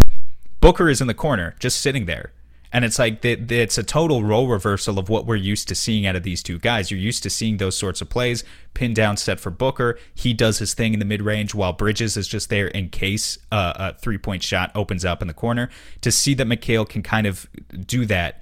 Booker 0.61 0.89
is 0.89 1.03
in 1.03 1.07
the 1.07 1.13
corner, 1.13 1.55
just 1.59 1.79
sitting 1.79 2.07
there. 2.07 2.33
And 2.73 2.87
it's 2.87 2.99
like 2.99 3.23
it's 3.23 3.77
a 3.77 3.83
total 3.83 4.25
role 4.25 4.49
reversal 4.49 4.99
of 4.99 5.11
what 5.11 5.27
we're 5.27 5.37
used 5.37 5.69
to 5.69 5.75
seeing 5.75 6.07
out 6.07 6.17
of 6.17 6.23
these 6.23 6.43
two 6.43 6.59
guys. 6.59 6.91
You're 6.91 7.01
used 7.01 7.23
to 7.25 7.31
seeing 7.31 7.59
those 7.59 7.77
sorts 7.77 8.01
of 8.01 8.09
plays, 8.09 8.45
pin 8.73 8.95
down 8.95 9.19
set 9.19 9.39
for 9.39 9.51
Booker. 9.51 9.99
He 10.15 10.33
does 10.33 10.59
his 10.59 10.73
thing 10.73 10.95
in 10.95 10.99
the 10.99 11.05
mid 11.05 11.21
range 11.21 11.55
while 11.55 11.75
Bridges 11.75 12.17
is 12.17 12.27
just 12.27 12.49
there 12.49 12.69
in 12.69 12.89
case 12.89 13.37
uh, 13.53 13.75
a 13.77 13.95
three 13.99 14.17
point 14.17 14.43
shot 14.43 14.73
opens 14.75 15.05
up 15.05 15.21
in 15.21 15.29
the 15.29 15.35
corner. 15.35 15.69
To 16.01 16.11
see 16.11 16.33
that 16.35 16.47
Mikal 16.47 16.89
can 16.89 17.03
kind 17.03 17.27
of 17.27 17.47
do 17.87 18.07
that 18.07 18.41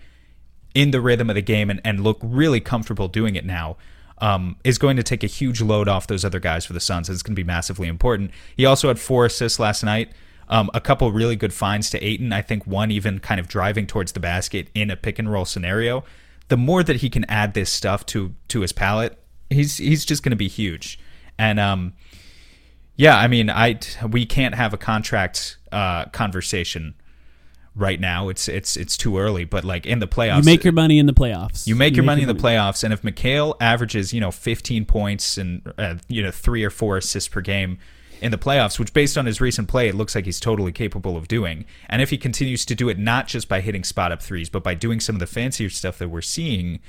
in 0.74 0.92
the 0.92 1.00
rhythm 1.00 1.28
of 1.28 1.34
the 1.34 1.42
game 1.42 1.68
and, 1.68 1.80
and 1.84 2.04
look 2.04 2.18
really 2.22 2.60
comfortable 2.60 3.08
doing 3.08 3.34
it 3.34 3.44
now. 3.44 3.76
Um, 4.22 4.56
is 4.64 4.76
going 4.76 4.98
to 4.98 5.02
take 5.02 5.24
a 5.24 5.26
huge 5.26 5.62
load 5.62 5.88
off 5.88 6.06
those 6.06 6.26
other 6.26 6.40
guys 6.40 6.66
for 6.66 6.74
the 6.74 6.80
Suns. 6.80 7.08
It's 7.08 7.22
going 7.22 7.34
to 7.34 7.42
be 7.42 7.46
massively 7.46 7.88
important. 7.88 8.32
He 8.54 8.66
also 8.66 8.88
had 8.88 8.98
four 8.98 9.24
assists 9.24 9.58
last 9.58 9.82
night. 9.82 10.12
Um, 10.50 10.68
a 10.74 10.80
couple 10.80 11.10
really 11.12 11.36
good 11.36 11.54
finds 11.54 11.90
to 11.90 12.04
Ayton. 12.04 12.32
I 12.32 12.42
think 12.42 12.66
one 12.66 12.90
even 12.90 13.20
kind 13.20 13.38
of 13.38 13.46
driving 13.46 13.86
towards 13.86 14.12
the 14.12 14.20
basket 14.20 14.68
in 14.74 14.90
a 14.90 14.96
pick 14.96 15.18
and 15.20 15.30
roll 15.30 15.44
scenario. 15.44 16.04
The 16.48 16.56
more 16.56 16.82
that 16.82 16.96
he 16.96 17.08
can 17.08 17.24
add 17.26 17.54
this 17.54 17.70
stuff 17.70 18.04
to 18.06 18.34
to 18.48 18.60
his 18.60 18.72
palette, 18.72 19.16
he's 19.48 19.76
he's 19.76 20.04
just 20.04 20.24
going 20.24 20.30
to 20.30 20.36
be 20.36 20.48
huge. 20.48 20.98
And 21.38 21.60
um, 21.60 21.92
yeah, 22.96 23.16
I 23.16 23.28
mean, 23.28 23.48
I 23.48 23.78
we 24.10 24.26
can't 24.26 24.56
have 24.56 24.74
a 24.74 24.76
contract 24.76 25.56
uh, 25.70 26.06
conversation 26.06 26.94
right 27.76 28.00
now. 28.00 28.28
It's 28.28 28.48
it's 28.48 28.76
it's 28.76 28.96
too 28.96 29.18
early. 29.18 29.44
But 29.44 29.64
like 29.64 29.86
in 29.86 30.00
the 30.00 30.08
playoffs, 30.08 30.38
you 30.38 30.44
make 30.44 30.64
your 30.64 30.72
money 30.72 30.98
in 30.98 31.06
the 31.06 31.14
playoffs. 31.14 31.66
You 31.66 31.76
make 31.76 31.92
you 31.92 31.98
your 31.98 32.02
make 32.02 32.06
money 32.06 32.22
your 32.22 32.30
in 32.30 32.36
the 32.36 32.42
playoffs, 32.42 32.82
and 32.82 32.92
if 32.92 33.02
Mikal 33.02 33.54
averages 33.60 34.12
you 34.12 34.20
know 34.20 34.32
15 34.32 34.84
points 34.84 35.38
and 35.38 35.72
uh, 35.78 35.94
you 36.08 36.22
know 36.22 36.32
three 36.32 36.64
or 36.64 36.70
four 36.70 36.96
assists 36.96 37.28
per 37.28 37.40
game 37.40 37.78
in 38.20 38.30
the 38.30 38.38
playoffs, 38.38 38.78
which 38.78 38.92
based 38.92 39.18
on 39.18 39.26
his 39.26 39.40
recent 39.40 39.68
play, 39.68 39.88
it 39.88 39.94
looks 39.94 40.14
like 40.14 40.24
he's 40.24 40.40
totally 40.40 40.72
capable 40.72 41.16
of 41.16 41.28
doing. 41.28 41.64
And 41.88 42.00
if 42.02 42.10
he 42.10 42.18
continues 42.18 42.64
to 42.66 42.74
do 42.74 42.88
it 42.88 42.98
not 42.98 43.26
just 43.26 43.48
by 43.48 43.60
hitting 43.60 43.84
spot 43.84 44.12
up 44.12 44.22
threes, 44.22 44.48
but 44.48 44.62
by 44.62 44.74
doing 44.74 45.00
some 45.00 45.16
of 45.16 45.20
the 45.20 45.26
fancier 45.26 45.70
stuff 45.70 45.98
that 45.98 46.08
we're 46.08 46.20
seeing, 46.20 46.80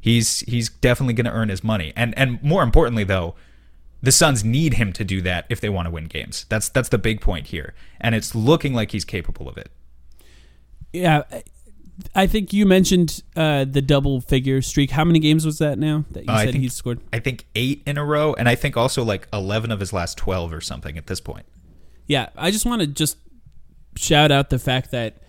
he's 0.00 0.40
he's 0.40 0.68
definitely 0.68 1.14
going 1.14 1.26
to 1.26 1.32
earn 1.32 1.48
his 1.48 1.64
money. 1.64 1.92
And 1.96 2.16
and 2.18 2.42
more 2.42 2.62
importantly 2.62 3.04
though, 3.04 3.34
the 4.02 4.12
Suns 4.12 4.44
need 4.44 4.74
him 4.74 4.92
to 4.94 5.04
do 5.04 5.22
that 5.22 5.46
if 5.48 5.60
they 5.60 5.68
want 5.68 5.86
to 5.86 5.90
win 5.90 6.06
games. 6.06 6.46
That's 6.48 6.68
that's 6.68 6.88
the 6.88 6.98
big 6.98 7.20
point 7.20 7.48
here. 7.48 7.74
And 8.00 8.14
it's 8.14 8.34
looking 8.34 8.74
like 8.74 8.90
he's 8.90 9.04
capable 9.04 9.48
of 9.48 9.56
it. 9.56 9.70
Yeah, 10.92 11.22
I 12.14 12.26
think 12.26 12.52
you 12.52 12.66
mentioned 12.66 13.22
uh, 13.36 13.64
the 13.64 13.82
double 13.82 14.20
figure 14.20 14.62
streak. 14.62 14.90
How 14.90 15.04
many 15.04 15.18
games 15.18 15.46
was 15.46 15.58
that 15.58 15.78
now 15.78 16.04
that 16.10 16.24
you 16.26 16.32
uh, 16.32 16.38
said 16.38 16.54
he's 16.54 16.74
scored? 16.74 17.00
I 17.12 17.18
think 17.18 17.46
eight 17.54 17.82
in 17.86 17.98
a 17.98 18.04
row, 18.04 18.34
and 18.34 18.48
I 18.48 18.54
think 18.54 18.76
also 18.76 19.02
like 19.02 19.28
eleven 19.32 19.70
of 19.70 19.80
his 19.80 19.92
last 19.92 20.18
twelve 20.18 20.52
or 20.52 20.60
something 20.60 20.96
at 20.98 21.06
this 21.06 21.20
point. 21.20 21.46
Yeah, 22.06 22.28
I 22.36 22.50
just 22.50 22.66
want 22.66 22.80
to 22.82 22.86
just 22.86 23.16
shout 23.96 24.30
out 24.30 24.50
the 24.50 24.58
fact 24.58 24.90
that 24.90 25.22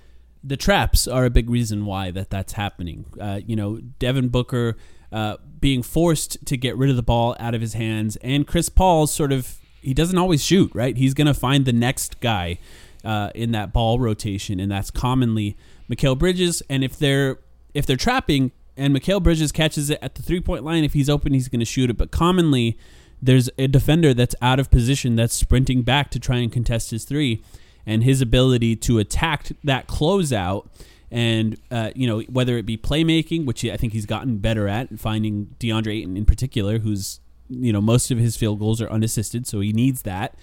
the 0.44 0.58
traps 0.58 1.08
are 1.08 1.26
a 1.26 1.30
big 1.30 1.50
reason 1.50 1.86
why 1.86 2.12
that 2.12 2.30
that's 2.30 2.54
happening. 2.54 3.06
Uh, 3.20 3.40
you 3.46 3.56
know, 3.56 3.78
Devin 3.78 4.30
Booker 4.30 4.76
uh, 5.12 5.38
being 5.60 5.84
forced 5.84 6.46
to 6.46 6.58
get 6.58 6.76
rid 6.78 6.90
of 6.90 6.96
the 6.96 7.04
ball 7.04 7.36
out 7.40 7.56
of 7.56 7.62
his 7.62 7.74
hands, 7.74 8.18
and 8.18 8.46
Chris 8.48 8.70
Paul 8.70 9.08
sort 9.08 9.32
of 9.32 9.58
he 9.82 9.94
doesn't 9.94 10.18
always 10.18 10.44
shoot 10.44 10.72
right. 10.74 10.96
He's 10.96 11.14
going 11.14 11.28
to 11.28 11.34
find 11.34 11.66
the 11.66 11.74
next 11.74 12.20
guy 12.20 12.58
uh, 13.04 13.32
in 13.36 13.52
that 13.52 13.74
ball 13.74 14.00
rotation, 14.00 14.60
and 14.60 14.72
that's 14.72 14.92
commonly 14.92 15.58
Mikal 15.90 16.18
Bridges, 16.18 16.62
and 16.70 16.84
if 16.84 16.98
they're 16.98 17.40
if 17.74 17.86
they're 17.86 17.98
trapping 17.98 18.52
and 18.76 18.96
Mikal 18.96 19.22
Bridges 19.22 19.52
catches 19.52 19.90
it 19.90 20.00
at 20.02 20.16
the 20.16 20.24
three 20.24 20.42
point 20.42 20.64
line, 20.64 20.84
if 20.84 20.94
he's 20.94 21.10
open, 21.10 21.34
he's 21.34 21.48
going 21.48 21.60
to 21.60 21.66
shoot 21.66 21.90
it. 21.90 21.98
But 21.98 22.12
commonly, 22.12 22.78
there's 23.22 23.50
a 23.58 23.68
defender 23.68 24.14
that's 24.14 24.36
out 24.42 24.60
of 24.60 24.72
position 24.72 25.16
that's 25.16 25.34
sprinting 25.34 25.84
back 25.84 26.10
to 26.12 26.20
try 26.20 26.38
and 26.38 26.52
contest 26.52 26.92
his 26.92 27.04
three, 27.04 27.44
and 27.86 28.04
his 28.04 28.22
ability 28.22 28.76
to 28.78 29.00
attack 29.00 29.50
that 29.64 29.88
closeout. 29.88 30.68
And 31.12 31.60
uh, 31.70 31.92
you 31.96 32.08
know 32.08 32.22
whether 32.22 32.58
it 32.58 32.66
be 32.66 32.78
playmaking, 32.78 33.46
which 33.46 33.64
I 33.64 33.78
think 33.78 33.94
he's 33.94 34.08
gotten 34.08 34.38
better 34.38 34.68
at, 34.68 35.00
finding 35.00 35.56
DeAndre 35.60 36.00
Ayton 36.00 36.18
in 36.18 36.26
particular, 36.26 36.80
who's 36.80 37.20
you 37.50 37.72
know 37.72 37.82
most 37.82 38.10
of 38.10 38.18
his 38.18 38.36
field 38.36 38.60
goals 38.60 38.82
are 38.82 38.90
unassisted, 38.90 39.46
so 39.46 39.60
he 39.60 39.74
needs 39.74 40.02
that, 40.04 40.36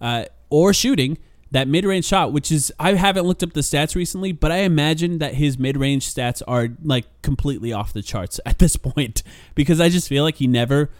uh, 0.00 0.26
or 0.50 0.74
shooting 0.74 1.16
that 1.50 1.66
mid-range 1.66 2.04
shot 2.04 2.32
which 2.32 2.52
is 2.52 2.72
i 2.78 2.92
haven't 2.92 3.24
looked 3.24 3.42
up 3.42 3.52
the 3.52 3.60
stats 3.60 3.94
recently 3.94 4.32
but 4.32 4.52
i 4.52 4.58
imagine 4.58 5.18
that 5.18 5.34
his 5.34 5.58
mid-range 5.58 6.12
stats 6.12 6.42
are 6.46 6.68
like 6.82 7.06
completely 7.22 7.72
off 7.72 7.92
the 7.92 8.02
charts 8.02 8.38
at 8.46 8.58
this 8.58 8.76
point 8.76 9.22
because 9.54 9.80
i 9.80 9.88
just 9.88 10.08
feel 10.08 10.24
like 10.24 10.36
he 10.36 10.46
never 10.46 10.90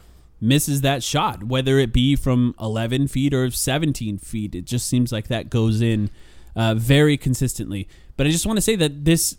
misses 0.41 0.81
that 0.83 1.03
shot 1.03 1.45
whether 1.45 1.79
it 1.79 1.93
be 1.93 2.15
from 2.17 2.55
11 2.61 3.09
feet 3.09 3.35
or 3.35 3.51
17 3.51 4.19
feet. 4.19 4.55
It 4.55 4.65
just 4.65 4.87
seems 4.87 5.13
like 5.13 5.29
that 5.29 5.51
goes 5.51 5.81
in 5.81 6.11
uh, 6.55 6.75
very 6.75 7.17
consistently. 7.17 7.89
But 8.17 8.27
i 8.27 8.31
just 8.31 8.47
want 8.47 8.57
to 8.57 8.63
say 8.63 8.77
that 8.77 9.05
this 9.05 9.37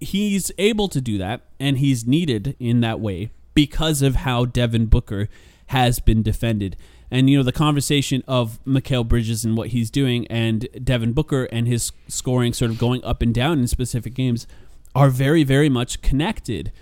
he's 0.00 0.50
able 0.58 0.88
to 0.88 1.00
do 1.00 1.18
that 1.18 1.42
and 1.58 1.78
he's 1.78 2.06
needed 2.06 2.56
in 2.58 2.80
that 2.80 3.00
way 3.00 3.30
because 3.54 4.02
of 4.02 4.16
how 4.16 4.44
devin 4.44 4.86
booker 4.86 5.28
has 5.66 6.00
been 6.00 6.22
defended 6.22 6.76
and 7.10 7.28
you 7.28 7.36
know 7.36 7.42
the 7.42 7.52
conversation 7.52 8.22
of 8.28 8.62
Mikal 8.64 9.06
Bridges 9.06 9.44
and 9.44 9.56
what 9.56 9.68
he's 9.68 9.90
doing, 9.90 10.26
and 10.28 10.68
Devin 10.82 11.12
Booker 11.12 11.44
and 11.44 11.66
his 11.66 11.92
scoring 12.08 12.52
sort 12.52 12.70
of 12.70 12.78
going 12.78 13.04
up 13.04 13.22
and 13.22 13.34
down 13.34 13.58
in 13.58 13.66
specific 13.66 14.14
games 14.14 14.46
are 14.94 15.10
very, 15.10 15.44
very 15.44 15.68
much 15.68 16.02
connected. 16.02 16.72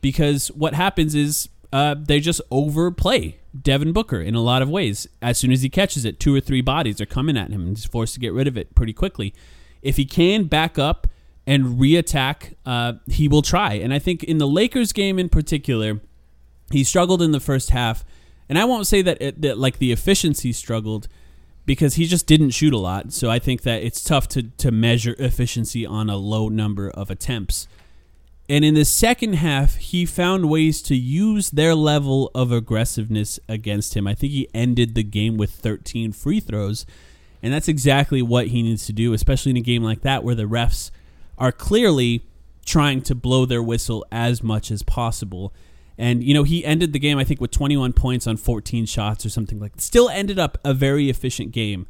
Because 0.00 0.48
what 0.48 0.74
happens 0.74 1.14
is 1.14 1.48
uh, 1.72 1.94
they 1.98 2.20
just 2.20 2.40
overplay 2.50 3.38
Devin 3.60 3.92
Booker 3.92 4.20
in 4.20 4.34
a 4.34 4.42
lot 4.42 4.62
of 4.62 4.68
ways. 4.68 5.06
As 5.22 5.38
soon 5.38 5.52
as 5.52 5.62
he 5.62 5.68
catches 5.68 6.04
it, 6.04 6.20
two 6.20 6.34
or 6.34 6.40
three 6.40 6.60
bodies 6.60 7.00
are 7.00 7.06
coming 7.06 7.36
at 7.36 7.50
him, 7.50 7.66
and 7.66 7.76
he's 7.76 7.86
forced 7.86 8.14
to 8.14 8.20
get 8.20 8.32
rid 8.32 8.46
of 8.46 8.56
it 8.56 8.74
pretty 8.74 8.92
quickly. 8.92 9.34
If 9.82 9.96
he 9.96 10.04
can 10.04 10.44
back 10.44 10.78
up 10.78 11.06
and 11.46 11.78
reattack, 11.78 12.54
uh, 12.64 12.94
he 13.06 13.28
will 13.28 13.42
try. 13.42 13.74
And 13.74 13.94
I 13.94 13.98
think 13.98 14.24
in 14.24 14.38
the 14.38 14.48
Lakers 14.48 14.92
game 14.92 15.18
in 15.18 15.28
particular, 15.28 16.00
he 16.70 16.82
struggled 16.82 17.22
in 17.22 17.30
the 17.30 17.40
first 17.40 17.70
half 17.70 18.04
and 18.48 18.58
I 18.58 18.64
won't 18.64 18.86
say 18.86 19.02
that 19.02 19.20
it, 19.20 19.42
that 19.42 19.58
like 19.58 19.78
the 19.78 19.92
efficiency 19.92 20.52
struggled 20.52 21.08
because 21.64 21.94
he 21.94 22.06
just 22.06 22.26
didn't 22.26 22.50
shoot 22.50 22.72
a 22.72 22.78
lot. 22.78 23.12
So 23.12 23.30
I 23.30 23.38
think 23.38 23.62
that 23.62 23.82
it's 23.82 24.02
tough 24.02 24.28
to 24.28 24.42
to 24.42 24.70
measure 24.70 25.14
efficiency 25.18 25.84
on 25.84 26.08
a 26.08 26.16
low 26.16 26.48
number 26.48 26.90
of 26.90 27.10
attempts. 27.10 27.68
And 28.48 28.64
in 28.64 28.74
the 28.74 28.84
second 28.84 29.34
half, 29.34 29.74
he 29.76 30.06
found 30.06 30.48
ways 30.48 30.80
to 30.82 30.94
use 30.94 31.50
their 31.50 31.74
level 31.74 32.30
of 32.32 32.52
aggressiveness 32.52 33.40
against 33.48 33.94
him. 33.94 34.06
I 34.06 34.14
think 34.14 34.32
he 34.32 34.48
ended 34.54 34.94
the 34.94 35.02
game 35.02 35.36
with 35.36 35.50
13 35.50 36.12
free 36.12 36.38
throws. 36.38 36.86
And 37.42 37.52
that's 37.52 37.68
exactly 37.68 38.22
what 38.22 38.48
he 38.48 38.62
needs 38.62 38.86
to 38.86 38.92
do, 38.92 39.12
especially 39.12 39.50
in 39.50 39.56
a 39.56 39.62
game 39.62 39.82
like 39.82 40.02
that 40.02 40.22
where 40.22 40.34
the 40.34 40.44
refs 40.44 40.90
are 41.38 41.52
clearly 41.52 42.24
trying 42.64 43.02
to 43.02 43.14
blow 43.14 43.46
their 43.46 43.62
whistle 43.62 44.06
as 44.12 44.42
much 44.42 44.70
as 44.70 44.82
possible. 44.82 45.52
And 45.98 46.22
you 46.22 46.34
know, 46.34 46.42
he 46.42 46.64
ended 46.64 46.92
the 46.92 46.98
game 46.98 47.18
I 47.18 47.24
think 47.24 47.40
with 47.40 47.50
21 47.50 47.92
points 47.92 48.26
on 48.26 48.36
14 48.36 48.86
shots 48.86 49.24
or 49.24 49.30
something 49.30 49.58
like. 49.58 49.72
That. 49.72 49.80
Still 49.80 50.08
ended 50.08 50.38
up 50.38 50.58
a 50.64 50.74
very 50.74 51.08
efficient 51.08 51.52
game. 51.52 51.86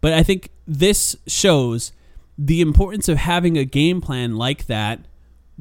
But 0.00 0.12
I 0.12 0.22
think 0.22 0.50
this 0.66 1.16
shows 1.26 1.92
the 2.36 2.60
importance 2.60 3.08
of 3.08 3.16
having 3.16 3.56
a 3.56 3.64
game 3.64 4.00
plan 4.00 4.36
like 4.36 4.66
that 4.66 5.00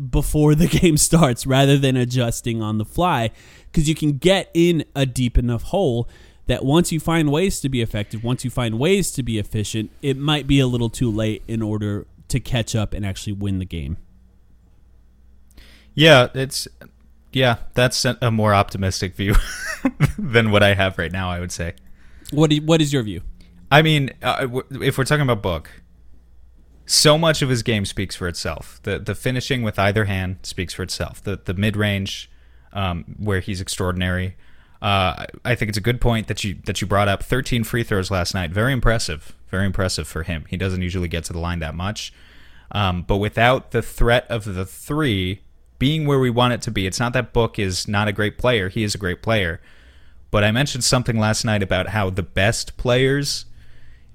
before 0.10 0.56
the 0.56 0.68
game 0.80 0.98
starts 0.98 1.46
rather 1.46 1.78
than 1.78 1.96
adjusting 1.96 2.62
on 2.62 2.78
the 2.78 2.86
fly 2.86 3.32
because 3.72 3.88
you 3.88 3.96
can 3.96 4.18
get 4.18 4.50
in 4.54 4.86
a 4.96 5.06
deep 5.06 5.38
enough 5.38 5.64
hole 5.64 6.10
that 6.46 6.66
once 6.66 6.91
you 6.91 7.00
find 7.00 7.32
ways 7.32 7.62
to 7.62 7.70
be 7.70 7.82
effective, 7.82 8.24
once 8.24 8.44
you 8.44 8.50
find 8.50 8.78
ways 8.78 9.12
to 9.12 9.24
be 9.24 9.39
efficient, 9.39 9.91
it 10.02 10.18
might 10.18 10.46
be 10.46 10.60
a 10.60 10.68
little 10.68 10.89
too 10.89 11.10
late 11.10 11.41
in 11.48 11.62
order 11.62 12.06
to 12.28 12.39
catch 12.39 12.76
up 12.76 12.94
and 12.94 13.06
actually 13.06 13.34
win 13.34 13.60
the 13.60 13.66
game. 13.66 13.98
Yeah, 15.94 16.28
it's 16.34 16.68
yeah, 17.34 17.58
that's 17.74 18.06
a 18.06 18.32
more 18.32 18.54
optimistic 18.54 19.16
view 19.16 19.36
than 20.18 20.52
what 20.52 20.64
I 20.64 20.74
have 20.74 20.98
right 20.98 21.12
now. 21.12 21.30
I 21.30 21.40
would 21.40 21.52
say. 21.52 21.74
What 22.32 22.50
do 22.50 22.56
you, 22.56 22.62
What 22.62 22.82
is 22.82 22.92
your 22.92 23.04
view? 23.04 23.22
I 23.72 23.82
mean, 23.82 24.12
uh, 24.22 24.48
if 24.82 24.98
we're 24.98 25.04
talking 25.04 25.24
about 25.24 25.42
Book, 25.42 25.70
so 26.86 27.18
much 27.18 27.42
of 27.42 27.50
his 27.50 27.64
game 27.64 27.86
speaks 27.86 28.16
for 28.16 28.28
itself. 28.28 28.80
The 28.84 29.00
the 29.00 29.16
finishing 29.16 29.64
with 29.64 29.80
either 29.80 30.06
hand 30.06 30.38
speaks 30.44 30.74
for 30.74 30.84
itself. 30.84 31.24
The 31.24 31.40
the 31.44 31.54
mid 31.54 31.76
range, 31.76 32.30
um, 32.72 33.16
where 33.18 33.40
he's 33.40 33.62
extraordinary. 33.62 34.36
Uh, 34.82 35.28
I 35.46 35.56
think 35.56 35.70
it's 35.70 35.78
a 35.78 35.82
good 35.82 36.02
point 36.02 36.28
that 36.28 36.44
you 36.44 36.58
that 36.66 36.82
you 36.82 36.88
brought 36.88 37.08
up. 37.08 37.24
13 37.24 37.64
free 37.64 37.84
throws 37.84 38.12
last 38.12 38.34
night. 38.34 38.52
Very 38.52 38.74
impressive. 38.74 39.34
Very 39.50 39.66
impressive 39.66 40.08
for 40.08 40.24
him. 40.24 40.46
He 40.50 40.58
doesn't 40.58 40.82
usually 40.82 41.08
get 41.08 41.24
to 41.26 41.34
the 41.34 41.40
line 41.40 41.60
that 41.60 41.74
much. 41.74 42.14
Um, 42.72 43.04
but 43.04 43.18
without 43.18 43.72
the 43.72 43.82
threat 43.82 44.26
of 44.30 44.46
the 44.46 44.66
three 44.66 45.42
being 45.80 46.05
where 46.05 46.19
we 46.19 46.30
want 46.30 46.53
it 46.53 46.61
to 46.63 46.71
be, 46.71 46.86
it's 46.86 46.99
not 46.99 47.13
that 47.13 47.34
Book 47.34 47.59
is 47.59 47.88
not 47.88 48.07
a 48.07 48.11
great 48.11 48.38
player. 48.38 48.69
He 48.69 48.84
is 48.84 48.95
a 48.95 48.97
great 48.97 49.21
player. 49.21 49.61
But 50.32 50.43
I 50.43 50.51
mentioned 50.51 50.84
something 50.84 51.19
last 51.19 51.45
night 51.45 51.61
about 51.61 51.89
how 51.89 52.09
the 52.09 52.24
best 52.24 52.78
players, 52.78 53.45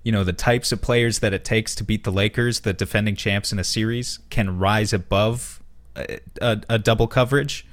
you 0.03 0.11
know, 0.11 0.25
the 0.25 0.33
types 0.33 0.73
of 0.73 0.83
players 0.83 1.21
that 1.21 1.33
it 1.33 1.45
takes 1.45 1.75
to 1.77 1.85
beat 1.85 2.05
the 2.05 2.11
Lakers, 2.11 2.61
the 2.61 2.73
defending 2.73 3.15
champs 3.15 3.53
in 3.53 3.59
a 3.59 3.65
series, 3.65 4.19
can 4.31 4.59
rise 4.59 4.93
above 4.93 5.63
a, 5.95 6.19
a, 6.41 6.61
a 6.71 6.79
double 6.79 7.07
coverage 7.07 7.67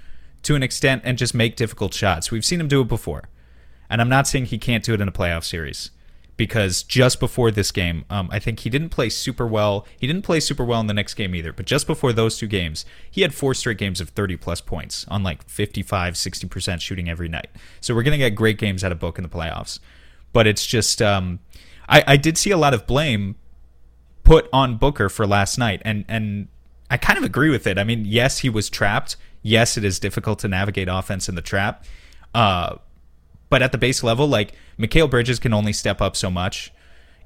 to 0.44 0.56
an 0.56 0.62
extent 0.62 1.02
and 1.06 1.18
just 1.18 1.34
make 1.34 1.56
difficult 1.56 1.94
shots. 1.94 2.30
We've 2.30 2.46
seen 2.46 2.60
him 2.60 2.68
do 2.68 2.82
it 2.82 2.88
before. 2.88 3.30
And 3.90 4.02
I'm 4.02 4.10
not 4.10 4.28
saying 4.28 4.46
he 4.46 4.58
can't 4.58 4.84
do 4.84 4.94
it 4.94 5.02
in 5.02 5.08
a 5.08 5.12
playoff 5.12 5.44
series 5.44 5.92
because 6.38 6.84
just 6.84 7.20
before 7.20 7.52
this 7.52 7.72
game, 7.72 8.06
um, 8.10 8.30
I 8.32 8.40
think 8.40 8.62
he 8.62 8.70
didn't 8.70 8.90
play 8.90 9.10
super 9.10 9.48
well. 9.48 9.86
He 10.00 10.08
didn't 10.08 10.24
play 10.24 10.40
super 10.40 10.66
well 10.66 10.82
in 10.82 10.88
the 10.88 10.94
next 10.94 11.14
game 11.14 11.34
either, 11.36 11.54
but 11.54 11.66
just 11.66 11.88
before 11.88 12.12
those 12.12 12.38
two 12.38 12.48
games, 12.48 12.86
he 13.10 13.22
had 13.22 13.34
four 13.34 13.54
straight 13.54 13.78
games 13.78 14.02
of 14.02 14.10
30 14.10 14.38
plus 14.38 14.62
points 14.62 15.06
on 15.08 15.24
like 15.24 15.48
55, 15.50 16.14
60% 16.16 16.82
shooting 16.82 17.10
every 17.10 17.30
night. 17.30 17.50
So 17.82 17.96
we're 17.96 18.04
going 18.04 18.18
to 18.18 18.18
get 18.18 18.36
great 18.36 18.58
games 18.58 18.84
out 18.84 18.92
of 18.92 19.00
Book 19.00 19.18
in 19.18 19.24
the 19.24 19.30
playoffs. 19.30 19.80
But 20.34 20.48
it's 20.48 20.66
just, 20.66 21.02
um, 21.02 21.40
I, 21.88 22.04
I 22.06 22.18
did 22.18 22.38
see 22.38 22.52
a 22.52 22.58
lot 22.58 22.74
of 22.74 22.86
blame 22.86 23.36
put 24.24 24.50
on 24.52 24.78
Booker 24.78 25.08
for 25.08 25.26
last 25.26 25.58
night, 25.58 25.82
and, 25.86 26.04
and 26.08 26.50
I 26.90 26.98
kind 26.98 27.18
of 27.18 27.24
agree 27.24 27.50
with 27.50 27.66
it. 27.68 27.78
I 27.78 27.84
mean, 27.84 28.04
yes, 28.06 28.40
he 28.40 28.50
was 28.50 28.70
trapped 28.70 29.16
yes, 29.46 29.78
it 29.78 29.84
is 29.84 30.00
difficult 30.00 30.40
to 30.40 30.48
navigate 30.48 30.88
offense 30.90 31.30
in 31.30 31.36
the 31.36 31.42
trap. 31.42 31.86
Uh, 32.34 32.78
but 33.50 33.62
at 33.62 33.72
the 33.72 33.78
base 33.78 34.04
level, 34.04 34.28
like 34.28 34.54
Mikal 34.80 35.10
Bridges 35.10 35.40
can 35.40 35.54
only 35.54 35.74
step 35.74 36.02
up 36.02 36.16
so 36.16 36.30
much. 36.30 36.72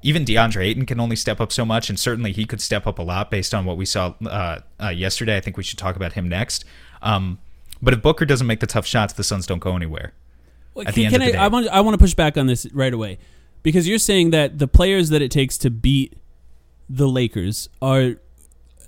Even 0.02 0.24
DeAndre 0.24 0.64
Ayton 0.64 0.86
can 0.86 0.98
only 0.98 1.16
step 1.16 1.40
up 1.40 1.52
so 1.52 1.64
much, 1.64 1.90
and 1.90 1.98
certainly 1.98 2.32
he 2.32 2.46
could 2.46 2.60
step 2.60 2.86
up 2.86 2.98
a 2.98 3.02
lot 3.02 3.30
based 3.30 3.52
on 3.52 3.66
what 3.66 3.76
we 3.76 3.84
saw 3.84 4.14
uh, 4.24 4.60
uh, 4.82 4.88
yesterday. 4.88 5.36
I 5.36 5.40
think 5.40 5.56
we 5.56 5.62
should 5.62 5.78
talk 5.78 5.96
about 5.96 6.14
him 6.14 6.28
next. 6.28 6.64
Um, 7.02 7.38
but 7.82 7.94
if 7.94 8.02
Booker 8.02 8.24
doesn't 8.24 8.46
make 8.46 8.60
the 8.60 8.66
tough 8.66 8.86
shots, 8.86 9.12
the 9.12 9.24
Suns 9.24 9.46
don't 9.46 9.58
go 9.58 9.76
anywhere. 9.76 10.12
Well, 10.74 10.86
can, 10.86 11.10
can 11.10 11.22
I, 11.22 11.32
I, 11.32 11.48
want, 11.48 11.68
I 11.68 11.80
want 11.80 11.94
to 11.94 11.98
push 11.98 12.14
back 12.14 12.38
on 12.38 12.46
this 12.46 12.66
right 12.72 12.92
away 12.92 13.18
because 13.62 13.88
you're 13.88 13.98
saying 13.98 14.30
that 14.30 14.58
the 14.58 14.68
players 14.68 15.10
that 15.10 15.20
it 15.20 15.30
takes 15.30 15.58
to 15.58 15.70
beat 15.70 16.16
the 16.88 17.08
Lakers 17.08 17.68
are 17.82 18.16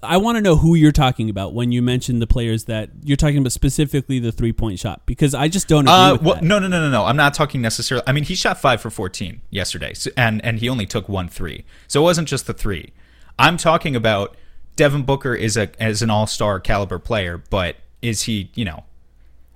I 0.02 0.16
want 0.16 0.36
to 0.36 0.42
know 0.42 0.56
who 0.56 0.74
you're 0.74 0.92
talking 0.92 1.30
about 1.30 1.54
when 1.54 1.70
you 1.70 1.80
mention 1.80 2.18
the 2.18 2.26
players 2.26 2.64
that 2.64 2.90
you're 3.02 3.16
talking 3.16 3.38
about 3.38 3.52
specifically 3.52 4.18
the 4.18 4.32
three 4.32 4.52
point 4.52 4.78
shot 4.78 5.06
because 5.06 5.34
I 5.34 5.48
just 5.48 5.68
don't 5.68 5.86
agree 5.86 5.92
uh, 5.92 6.12
with 6.14 6.22
well. 6.22 6.42
No, 6.42 6.58
no, 6.58 6.68
no, 6.68 6.80
no, 6.80 6.90
no. 6.90 7.04
I'm 7.04 7.16
not 7.16 7.34
talking 7.34 7.62
necessarily. 7.62 8.04
I 8.06 8.12
mean, 8.12 8.24
he 8.24 8.34
shot 8.34 8.60
five 8.60 8.80
for 8.80 8.90
14 8.90 9.40
yesterday, 9.50 9.94
so, 9.94 10.10
and 10.16 10.44
and 10.44 10.58
he 10.58 10.68
only 10.68 10.86
took 10.86 11.08
one 11.08 11.28
three, 11.28 11.64
so 11.86 12.00
it 12.00 12.04
wasn't 12.04 12.28
just 12.28 12.46
the 12.46 12.54
three. 12.54 12.92
I'm 13.38 13.56
talking 13.56 13.94
about 13.94 14.36
Devin 14.76 15.02
Booker 15.02 15.34
is 15.34 15.56
a 15.56 15.70
as 15.80 16.02
an 16.02 16.10
all 16.10 16.26
star 16.26 16.58
caliber 16.58 16.98
player, 16.98 17.38
but 17.38 17.76
is 18.00 18.22
he? 18.22 18.50
You 18.54 18.64
know, 18.64 18.84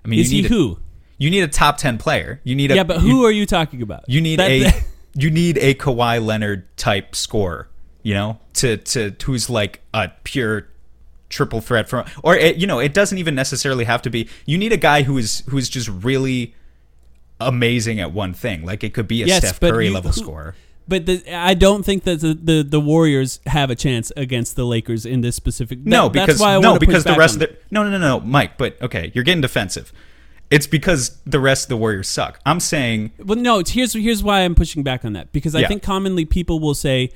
I 0.05 0.09
mean, 0.09 0.21
is 0.21 0.31
he 0.31 0.45
a, 0.45 0.49
who? 0.49 0.79
You 1.19 1.31
need 1.31 1.43
a 1.43 1.49
top 1.49 1.79
ten 1.79 1.99
player. 1.99 2.41
You 2.45 2.55
need 2.55 2.71
a 2.71 2.77
yeah, 2.77 2.85
but 2.85 3.01
who 3.01 3.09
you, 3.21 3.25
are 3.25 3.33
you 3.33 3.47
talking 3.47 3.83
about? 3.83 4.05
You 4.07 4.21
need 4.21 4.39
that, 4.39 4.51
a 4.51 4.85
you 5.15 5.31
need 5.31 5.59
a 5.59 5.75
Kawhi 5.75 6.25
Leonard 6.25 6.77
type 6.77 7.17
scorer 7.17 7.69
you 8.07 8.15
know, 8.15 8.39
to 8.55 8.77
to 8.77 9.17
who's 9.25 9.51
like 9.51 9.81
a 9.93 10.13
pure 10.23 10.69
triple 11.29 11.61
threat 11.61 11.89
from 11.89 12.07
or 12.23 12.37
it, 12.37 12.55
you 12.55 12.65
know, 12.65 12.79
it 12.79 12.95
doesn't 12.95 13.19
even 13.19 13.35
necessarily 13.35 13.85
have 13.85 14.01
to 14.03 14.11
be. 14.11 14.29
You 14.45 14.57
need 14.59 14.73
a 14.73 14.77
guy 14.77 15.03
who 15.03 15.19
is 15.19 15.43
who 15.49 15.59
is 15.59 15.69
just 15.69 15.89
really 15.89 16.55
amazing 17.41 17.99
at 17.99 18.13
one 18.13 18.33
thing. 18.33 18.65
Like 18.65 18.85
it 18.85 18.95
could 18.95 19.09
be 19.09 19.25
a 19.25 19.27
yes, 19.27 19.39
Steph 19.39 19.59
Curry 19.59 19.89
you, 19.89 19.93
level 19.93 20.13
who, 20.13 20.21
scorer. 20.21 20.55
But 20.87 21.07
the, 21.07 21.35
I 21.35 21.55
don't 21.55 21.85
think 21.85 22.05
that 22.05 22.21
the, 22.21 22.35
the, 22.35 22.63
the 22.63 22.79
Warriors 22.79 23.41
have 23.45 23.71
a 23.71 23.75
chance 23.75 24.13
against 24.17 24.55
the 24.55 24.65
Lakers 24.65 25.05
in 25.05 25.23
this 25.23 25.35
specific. 25.35 25.83
That, 25.83 25.91
no, 25.91 26.09
because 26.09 26.41
no, 26.41 26.79
because 26.79 27.03
the 27.03 27.17
rest 27.17 27.35
of 27.35 27.41
the 27.41 27.57
no, 27.73 27.83
no, 27.83 27.91
no, 27.91 27.99
no, 27.99 28.21
Mike. 28.21 28.57
But 28.57 28.81
okay, 28.81 29.11
you're 29.17 29.25
getting 29.25 29.41
defensive. 29.41 29.93
It's 30.49 30.69
because 30.69 31.19
the 31.27 31.41
rest 31.41 31.65
of 31.65 31.71
the 31.71 31.77
Warriors 31.77 32.07
suck. 32.07 32.39
I'm 32.47 32.61
saying. 32.61 33.15
Well, 33.19 33.37
no. 33.37 33.65
Here's 33.67 33.95
here's 33.95 34.23
why 34.23 34.43
I'm 34.43 34.55
pushing 34.55 34.85
back 34.85 35.05
on 35.05 35.15
that 35.15 35.33
because 35.33 35.57
I 35.57 35.63
yeah. 35.63 35.67
think 35.67 35.83
commonly 35.83 36.25
people 36.25 36.61
will 36.61 36.77
say 36.77 37.11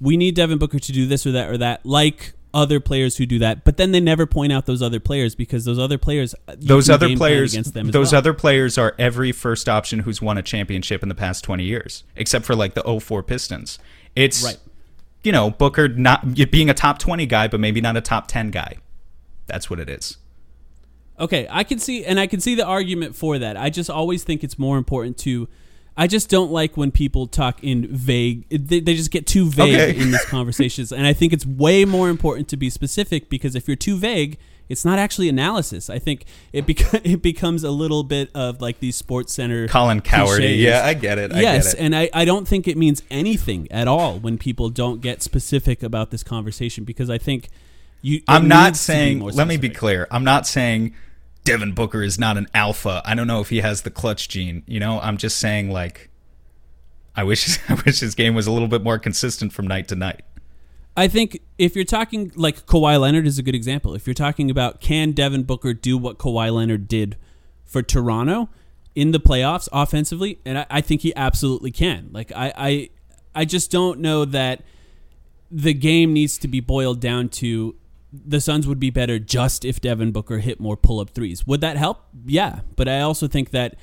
we 0.00 0.16
need 0.16 0.34
Devin 0.34 0.58
Booker 0.58 0.78
to 0.78 0.92
do 0.92 1.06
this 1.06 1.26
or 1.26 1.32
that 1.32 1.48
or 1.48 1.58
that, 1.58 1.84
like 1.84 2.34
other 2.54 2.78
players 2.78 3.16
who 3.16 3.26
do 3.26 3.40
that. 3.40 3.64
But 3.64 3.76
then 3.76 3.92
they 3.92 4.00
never 4.00 4.26
point 4.26 4.52
out 4.52 4.66
those 4.66 4.80
other 4.80 5.00
players 5.00 5.34
because 5.34 5.64
those 5.64 5.78
other 5.78 5.98
players, 5.98 6.34
those 6.56 6.88
other 6.88 7.16
players, 7.16 7.52
those 7.52 8.12
well. 8.12 8.18
other 8.18 8.32
players 8.32 8.78
are 8.78 8.94
every 8.98 9.32
first 9.32 9.68
option 9.68 10.00
who's 10.00 10.22
won 10.22 10.38
a 10.38 10.42
championship 10.42 11.02
in 11.02 11.08
the 11.08 11.14
past 11.14 11.44
twenty 11.44 11.64
years, 11.64 12.04
except 12.16 12.44
for 12.44 12.54
like 12.54 12.74
the 12.74 13.00
04 13.00 13.22
Pistons. 13.24 13.78
It's 14.14 14.44
right. 14.44 14.58
you 15.24 15.32
know 15.32 15.50
Booker 15.50 15.88
not 15.88 16.34
being 16.50 16.70
a 16.70 16.74
top 16.74 16.98
twenty 16.98 17.26
guy, 17.26 17.48
but 17.48 17.60
maybe 17.60 17.80
not 17.80 17.96
a 17.96 18.00
top 18.00 18.28
ten 18.28 18.50
guy. 18.50 18.76
That's 19.46 19.68
what 19.68 19.80
it 19.80 19.90
is. 19.90 20.16
Okay, 21.18 21.46
I 21.48 21.62
can 21.62 21.78
see, 21.78 22.04
and 22.04 22.18
I 22.18 22.26
can 22.26 22.40
see 22.40 22.54
the 22.54 22.64
argument 22.64 23.14
for 23.14 23.38
that. 23.38 23.56
I 23.56 23.70
just 23.70 23.88
always 23.88 24.24
think 24.24 24.42
it's 24.42 24.58
more 24.58 24.78
important 24.78 25.16
to 25.18 25.48
I 25.96 26.06
just 26.06 26.28
don't 26.28 26.50
like 26.50 26.76
when 26.76 26.90
people 26.90 27.26
talk 27.26 27.62
in 27.62 27.86
vague. 27.86 28.48
They, 28.48 28.80
they 28.80 28.94
just 28.94 29.10
get 29.10 29.26
too 29.26 29.48
vague 29.48 29.74
okay. 29.74 30.00
in 30.00 30.10
these 30.10 30.24
conversations, 30.24 30.92
and 30.92 31.06
I 31.06 31.12
think 31.12 31.32
it's 31.32 31.46
way 31.46 31.84
more 31.84 32.08
important 32.08 32.48
to 32.48 32.56
be 32.56 32.68
specific 32.68 33.28
because 33.28 33.54
if 33.54 33.68
you're 33.68 33.76
too 33.76 33.96
vague, 33.96 34.38
it's 34.68 34.84
not 34.84 34.98
actually 34.98 35.28
analysis. 35.28 35.88
I 35.88 35.98
think 35.98 36.24
it 36.52 36.66
beca- 36.66 37.02
it 37.04 37.22
becomes 37.22 37.62
a 37.62 37.70
little 37.70 38.02
bit 38.02 38.30
of 38.34 38.60
like 38.60 38.80
these 38.80 38.96
sports 38.96 39.32
center 39.32 39.68
Colin 39.68 40.00
Cowherty. 40.00 40.54
Yeah, 40.54 40.84
I 40.84 40.94
get 40.94 41.18
it. 41.18 41.32
I 41.32 41.40
yes, 41.40 41.74
get 41.74 41.80
it. 41.80 41.84
and 41.84 41.96
I, 41.96 42.10
I 42.12 42.24
don't 42.24 42.48
think 42.48 42.66
it 42.66 42.76
means 42.76 43.02
anything 43.10 43.70
at 43.70 43.86
all 43.86 44.18
when 44.18 44.36
people 44.38 44.70
don't 44.70 45.00
get 45.00 45.22
specific 45.22 45.82
about 45.82 46.10
this 46.10 46.22
conversation 46.22 46.84
because 46.84 47.08
I 47.08 47.18
think 47.18 47.50
you. 48.02 48.20
I'm 48.26 48.48
not 48.48 48.76
saying. 48.76 49.20
Let 49.20 49.46
me 49.46 49.56
be 49.58 49.70
clear. 49.70 50.08
I'm 50.10 50.24
not 50.24 50.46
saying 50.46 50.94
Devin 51.44 51.72
Booker 51.72 52.02
is 52.02 52.18
not 52.18 52.36
an 52.36 52.48
alpha. 52.54 53.02
I 53.04 53.14
don't 53.14 53.26
know 53.26 53.40
if 53.40 53.50
he 53.50 53.60
has 53.60 53.82
the 53.82 53.90
clutch 53.90 54.28
gene. 54.28 54.62
You 54.66 54.80
know, 54.80 54.98
I'm 55.00 55.18
just 55.18 55.38
saying 55.38 55.70
like 55.70 56.10
I 57.14 57.24
wish 57.24 57.58
I 57.68 57.74
wish 57.86 58.00
his 58.00 58.14
game 58.14 58.34
was 58.34 58.46
a 58.46 58.52
little 58.52 58.68
bit 58.68 58.82
more 58.82 58.98
consistent 58.98 59.52
from 59.52 59.66
night 59.66 59.88
to 59.88 59.94
night. 59.94 60.22
I 60.96 61.08
think 61.08 61.40
if 61.58 61.74
you're 61.74 61.84
talking 61.84 62.32
like 62.36 62.66
Kawhi 62.66 63.00
Leonard 63.00 63.26
is 63.26 63.38
a 63.38 63.42
good 63.42 63.54
example. 63.54 63.94
If 63.94 64.06
you're 64.06 64.14
talking 64.14 64.50
about 64.50 64.80
can 64.80 65.12
Devin 65.12 65.42
Booker 65.42 65.74
do 65.74 65.98
what 65.98 66.18
Kawhi 66.18 66.52
Leonard 66.52 66.88
did 66.88 67.16
for 67.64 67.82
Toronto 67.82 68.48
in 68.94 69.10
the 69.10 69.18
playoffs 69.18 69.68
offensively, 69.72 70.38
and 70.44 70.58
I, 70.58 70.66
I 70.70 70.80
think 70.80 71.00
he 71.00 71.14
absolutely 71.16 71.72
can. 71.72 72.10
Like 72.12 72.32
I, 72.32 72.52
I 72.56 72.90
I 73.34 73.44
just 73.44 73.70
don't 73.70 74.00
know 74.00 74.24
that 74.24 74.62
the 75.50 75.74
game 75.74 76.12
needs 76.12 76.38
to 76.38 76.48
be 76.48 76.60
boiled 76.60 77.00
down 77.00 77.28
to 77.28 77.74
the 78.26 78.40
Suns 78.40 78.66
would 78.66 78.78
be 78.78 78.90
better 78.90 79.18
just 79.18 79.64
if 79.64 79.80
Devin 79.80 80.12
Booker 80.12 80.38
hit 80.38 80.60
more 80.60 80.76
pull 80.76 81.00
up 81.00 81.10
threes. 81.10 81.46
Would 81.46 81.60
that 81.62 81.76
help? 81.76 82.04
Yeah. 82.24 82.60
But 82.76 82.88
I 82.88 83.00
also 83.00 83.26
think 83.26 83.50
that 83.50 83.76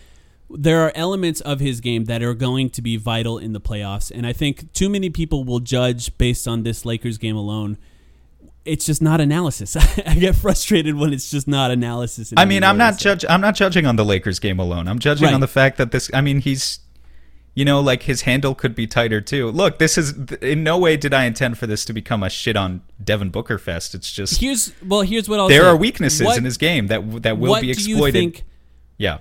there 0.49 0.81
are 0.81 0.91
elements 0.95 1.41
of 1.41 1.59
his 1.59 1.79
game 1.79 2.05
that 2.05 2.21
are 2.21 2.33
going 2.33 2.69
to 2.71 2.81
be 2.81 2.97
vital 2.97 3.37
in 3.37 3.53
the 3.53 3.61
playoffs. 3.61 4.11
And 4.13 4.25
I 4.27 4.33
think 4.33 4.71
too 4.73 4.89
many 4.89 5.09
people 5.09 5.43
will 5.43 5.59
judge 5.59 6.17
based 6.17 6.47
on 6.47 6.63
this 6.63 6.85
Lakers 6.85 7.17
game 7.17 7.35
alone. 7.35 7.77
It's 8.63 8.85
just 8.85 9.01
not 9.01 9.19
analysis. 9.19 9.75
I 10.05 10.15
get 10.15 10.35
frustrated 10.35 10.95
when 10.95 11.13
it's 11.13 11.31
just 11.31 11.47
not 11.47 11.71
analysis. 11.71 12.31
I 12.37 12.45
mean, 12.45 12.63
I'm 12.63 12.77
not 12.77 12.99
judge. 12.99 13.25
I'm 13.27 13.41
not 13.41 13.55
judging 13.55 13.87
on 13.87 13.95
the 13.95 14.05
Lakers 14.05 14.39
game 14.39 14.59
alone. 14.59 14.87
I'm 14.87 14.99
judging 14.99 15.25
right. 15.25 15.33
on 15.33 15.41
the 15.41 15.47
fact 15.47 15.77
that 15.77 15.91
this. 15.91 16.11
I 16.13 16.21
mean, 16.21 16.41
he's 16.41 16.80
you 17.53 17.65
know, 17.65 17.81
like 17.81 18.03
his 18.03 18.21
handle 18.21 18.55
could 18.55 18.75
be 18.75 18.87
tighter 18.87 19.19
too. 19.19 19.51
Look, 19.51 19.77
this 19.77 19.97
is 19.97 20.13
in 20.41 20.63
no 20.63 20.77
way 20.77 20.95
did 20.95 21.13
I 21.13 21.25
intend 21.25 21.57
for 21.57 21.67
this 21.67 21.83
to 21.85 21.93
become 21.93 22.23
a 22.23 22.29
shit 22.29 22.55
on 22.55 22.81
Devin 23.03 23.29
Booker 23.29 23.57
fest. 23.57 23.93
It's 23.93 24.11
just 24.11 24.39
here's 24.39 24.73
well, 24.85 25.01
here's 25.01 25.27
what 25.27 25.39
I'll 25.39 25.49
there 25.49 25.63
say. 25.63 25.67
are 25.67 25.75
weaknesses 25.75 26.25
what, 26.25 26.37
in 26.37 26.45
his 26.45 26.57
game 26.57 26.87
that 26.87 27.23
that 27.23 27.37
will 27.37 27.59
be 27.59 27.71
exploited. 27.71 28.13
Think, 28.13 28.43
yeah. 28.97 29.19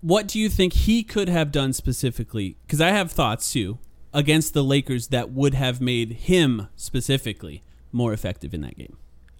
What 0.00 0.26
do 0.26 0.38
you 0.40 0.48
think 0.48 0.72
he 0.72 1.02
could 1.02 1.28
have 1.28 1.52
done 1.52 1.72
specifically? 1.72 2.56
Because 2.66 2.80
I 2.80 2.88
have 2.88 3.12
thoughts 3.12 3.52
too 3.52 3.78
against 4.12 4.54
the 4.54 4.64
Lakers 4.64 5.08
that 5.08 5.30
would 5.30 5.54
have 5.54 5.80
made 5.80 6.12
him 6.12 6.68
specifically 6.74 7.62
more 7.92 8.12
effective 8.12 8.52
in 8.54 8.62
that 8.62 8.76
game. 8.76 8.96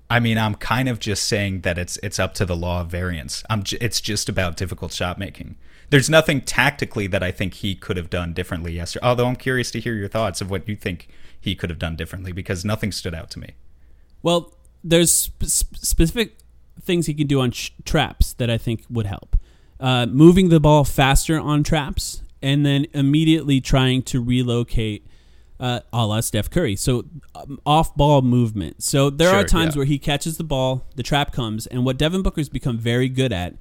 I 0.09 0.21
mean, 0.21 0.39
I'm 0.39 0.57
kind 0.57 0.89
of 0.89 0.99
just 0.99 1.25
saying 1.25 1.61
that 1.61 1.79
it's 1.79 1.97
it's 2.03 2.19
up 2.19 2.35
to 2.35 2.45
the 2.45 2.57
law 2.57 2.83
of 2.83 2.89
variance. 2.89 3.43
I'm 3.49 3.63
j- 3.63 3.79
it's 3.81 4.01
just 4.01 4.29
about 4.29 4.57
difficult 4.57 4.93
shot 4.93 5.19
making 5.19 5.57
there's 5.91 6.09
nothing 6.09 6.41
tactically 6.41 7.07
that 7.09 7.23
I 7.23 7.31
think 7.31 7.55
he 7.55 7.75
could 7.75 7.97
have 7.97 8.11
done 8.11 8.33
differently 8.33 8.73
yesterday. 8.73 9.05
Although 9.05 9.27
I'm 9.27 9.37
curious 9.37 9.71
to 9.73 9.81
hear 9.81 9.95
your 9.95 10.09
thoughts 10.09 10.41
of 10.41 10.51
what 10.51 10.69
you 10.69 10.77
think 10.77 11.09
he 11.39 11.55
could 11.55 11.71
have 11.71 11.79
done 11.79 11.97
differently 11.97 12.33
because 12.33 12.65
nothing 12.65 12.93
stood 12.93 13.15
out 13.15 13.31
to 13.33 13.39
me. 13.39 13.55
Well, 14.23 14.55
there's 14.85 15.15
sp- 15.15 15.45
specific 15.75 16.39
things 16.81 17.07
he 17.07 17.15
can 17.15 17.27
do 17.27 17.41
on 17.41 17.51
sh- 17.51 17.71
traps 17.85 18.33
that 18.35 18.49
I 18.49 18.57
think 18.57 18.85
would 18.89 19.07
help. 19.07 19.37
Uh, 19.79 20.07
moving 20.07 20.49
the 20.49 20.61
ball 20.61 20.85
faster 20.85 21.39
on 21.39 21.63
traps 21.63 22.23
and 22.43 22.65
then 22.65 22.87
immediately 22.93 23.61
trying 23.61 24.03
to 24.03 24.23
relocate 24.23 25.07
uh, 25.59 25.81
a 25.93 26.07
la 26.07 26.21
Steph 26.21 26.51
Curry. 26.51 26.77
So 26.77 27.05
um, 27.35 27.61
off 27.67 27.95
ball 27.95 28.23
movement. 28.23 28.83
So 28.83 29.11
there 29.11 29.31
sure, 29.31 29.41
are 29.41 29.45
times 29.45 29.75
yeah. 29.75 29.81
where 29.81 29.87
he 29.87 29.99
catches 29.99 30.37
the 30.37 30.45
ball, 30.45 30.87
the 30.97 31.03
trap 31.03 31.33
comes, 31.33 31.67
and 31.67 31.85
what 31.85 31.99
Devin 31.99 32.23
Booker's 32.23 32.49
become 32.49 32.79
very 32.79 33.09
good 33.09 33.33
at 33.33 33.55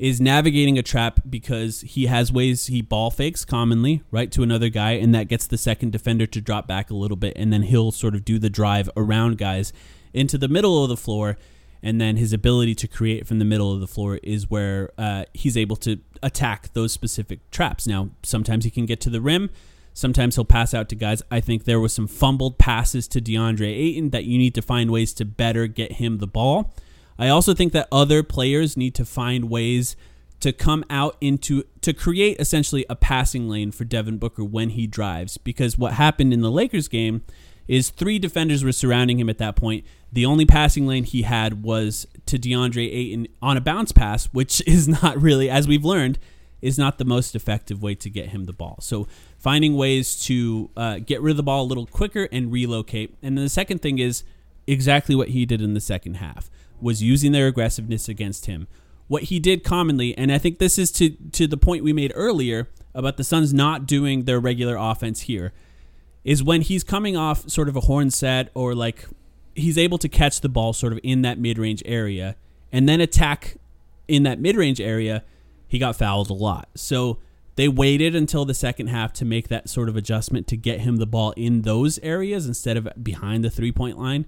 is 0.00 0.18
navigating 0.18 0.78
a 0.78 0.82
trap 0.82 1.20
because 1.28 1.82
he 1.82 2.06
has 2.06 2.32
ways 2.32 2.68
he 2.68 2.80
ball 2.80 3.10
fakes 3.10 3.44
commonly, 3.44 4.02
right, 4.10 4.32
to 4.32 4.42
another 4.42 4.70
guy, 4.70 4.92
and 4.92 5.14
that 5.14 5.28
gets 5.28 5.46
the 5.46 5.58
second 5.58 5.92
defender 5.92 6.26
to 6.26 6.40
drop 6.40 6.66
back 6.66 6.88
a 6.88 6.94
little 6.94 7.18
bit, 7.18 7.34
and 7.36 7.52
then 7.52 7.64
he'll 7.64 7.92
sort 7.92 8.14
of 8.14 8.24
do 8.24 8.38
the 8.38 8.48
drive 8.48 8.88
around 8.96 9.36
guys 9.36 9.74
into 10.14 10.38
the 10.38 10.48
middle 10.48 10.82
of 10.82 10.88
the 10.88 10.96
floor. 10.96 11.36
And 11.82 12.00
then 12.00 12.16
his 12.16 12.32
ability 12.32 12.74
to 12.76 12.88
create 12.88 13.26
from 13.26 13.38
the 13.38 13.44
middle 13.44 13.72
of 13.72 13.80
the 13.80 13.86
floor 13.86 14.20
is 14.22 14.50
where 14.50 14.90
uh, 14.98 15.24
he's 15.34 15.56
able 15.56 15.76
to 15.76 15.98
attack 16.22 16.72
those 16.72 16.92
specific 16.92 17.50
traps. 17.50 17.86
Now, 17.86 18.10
sometimes 18.22 18.64
he 18.64 18.70
can 18.70 18.86
get 18.86 19.00
to 19.02 19.10
the 19.10 19.20
rim, 19.20 19.50
sometimes 19.92 20.34
he'll 20.34 20.44
pass 20.46 20.72
out 20.72 20.88
to 20.90 20.94
guys. 20.94 21.22
I 21.30 21.40
think 21.40 21.64
there 21.64 21.80
was 21.80 21.92
some 21.92 22.06
fumbled 22.06 22.58
passes 22.58 23.06
to 23.08 23.20
DeAndre 23.20 23.68
Ayton 23.68 24.10
that 24.10 24.24
you 24.24 24.38
need 24.38 24.54
to 24.54 24.62
find 24.62 24.90
ways 24.90 25.12
to 25.14 25.24
better 25.26 25.66
get 25.66 25.92
him 25.92 26.18
the 26.18 26.26
ball. 26.26 26.74
I 27.20 27.28
also 27.28 27.52
think 27.52 27.74
that 27.74 27.86
other 27.92 28.22
players 28.22 28.78
need 28.78 28.94
to 28.94 29.04
find 29.04 29.50
ways 29.50 29.94
to 30.40 30.52
come 30.52 30.86
out 30.88 31.18
into 31.20 31.64
to 31.82 31.92
create 31.92 32.40
essentially 32.40 32.86
a 32.88 32.96
passing 32.96 33.46
lane 33.46 33.72
for 33.72 33.84
Devin 33.84 34.16
Booker 34.16 34.42
when 34.42 34.70
he 34.70 34.86
drives 34.86 35.36
because 35.36 35.76
what 35.76 35.92
happened 35.92 36.32
in 36.32 36.40
the 36.40 36.50
Lakers 36.50 36.88
game 36.88 37.22
is 37.68 37.90
three 37.90 38.18
defenders 38.18 38.64
were 38.64 38.72
surrounding 38.72 39.20
him 39.20 39.28
at 39.28 39.36
that 39.36 39.54
point. 39.54 39.84
The 40.10 40.24
only 40.24 40.46
passing 40.46 40.86
lane 40.86 41.04
he 41.04 41.22
had 41.22 41.62
was 41.62 42.06
to 42.24 42.38
DeAndre 42.38 42.90
Ayton 42.90 43.28
on 43.42 43.58
a 43.58 43.60
bounce 43.60 43.92
pass, 43.92 44.24
which 44.32 44.62
is 44.66 44.88
not 44.88 45.20
really 45.20 45.50
as 45.50 45.68
we've 45.68 45.84
learned 45.84 46.18
is 46.62 46.78
not 46.78 46.96
the 46.96 47.04
most 47.04 47.34
effective 47.34 47.82
way 47.82 47.94
to 47.94 48.08
get 48.08 48.30
him 48.30 48.44
the 48.44 48.52
ball. 48.54 48.78
So 48.80 49.06
finding 49.38 49.76
ways 49.76 50.18
to 50.24 50.70
uh, 50.74 50.98
get 50.98 51.20
rid 51.20 51.32
of 51.32 51.36
the 51.36 51.42
ball 51.42 51.64
a 51.64 51.68
little 51.68 51.86
quicker 51.86 52.28
and 52.32 52.50
relocate. 52.50 53.14
And 53.22 53.36
then 53.36 53.44
the 53.44 53.50
second 53.50 53.82
thing 53.82 53.98
is 53.98 54.24
exactly 54.66 55.14
what 55.14 55.28
he 55.28 55.44
did 55.44 55.60
in 55.60 55.74
the 55.74 55.80
second 55.80 56.14
half 56.14 56.50
was 56.82 57.02
using 57.02 57.32
their 57.32 57.46
aggressiveness 57.46 58.08
against 58.08 58.46
him. 58.46 58.68
What 59.08 59.24
he 59.24 59.40
did 59.40 59.64
commonly, 59.64 60.16
and 60.16 60.32
I 60.32 60.38
think 60.38 60.58
this 60.58 60.78
is 60.78 60.90
to 60.92 61.10
to 61.32 61.46
the 61.46 61.56
point 61.56 61.84
we 61.84 61.92
made 61.92 62.12
earlier 62.14 62.68
about 62.94 63.16
the 63.16 63.24
Suns 63.24 63.52
not 63.52 63.86
doing 63.86 64.24
their 64.24 64.40
regular 64.40 64.76
offense 64.76 65.22
here, 65.22 65.52
is 66.24 66.42
when 66.42 66.62
he's 66.62 66.84
coming 66.84 67.16
off 67.16 67.48
sort 67.48 67.68
of 67.68 67.76
a 67.76 67.80
horn 67.80 68.10
set 68.10 68.50
or 68.54 68.74
like 68.74 69.06
he's 69.54 69.78
able 69.78 69.98
to 69.98 70.08
catch 70.08 70.40
the 70.40 70.48
ball 70.48 70.72
sort 70.72 70.92
of 70.92 71.00
in 71.02 71.22
that 71.22 71.38
mid 71.38 71.58
range 71.58 71.82
area 71.84 72.36
and 72.72 72.88
then 72.88 73.00
attack 73.00 73.56
in 74.08 74.22
that 74.24 74.40
mid 74.40 74.56
range 74.56 74.80
area, 74.80 75.24
he 75.66 75.78
got 75.78 75.96
fouled 75.96 76.30
a 76.30 76.34
lot. 76.34 76.68
So 76.74 77.18
they 77.56 77.68
waited 77.68 78.14
until 78.14 78.44
the 78.44 78.54
second 78.54 78.88
half 78.88 79.12
to 79.14 79.24
make 79.24 79.48
that 79.48 79.68
sort 79.68 79.88
of 79.88 79.96
adjustment 79.96 80.46
to 80.48 80.56
get 80.56 80.80
him 80.80 80.96
the 80.96 81.06
ball 81.06 81.32
in 81.32 81.62
those 81.62 81.98
areas 81.98 82.46
instead 82.46 82.76
of 82.76 82.88
behind 83.02 83.44
the 83.44 83.50
three 83.50 83.72
point 83.72 83.98
line. 83.98 84.26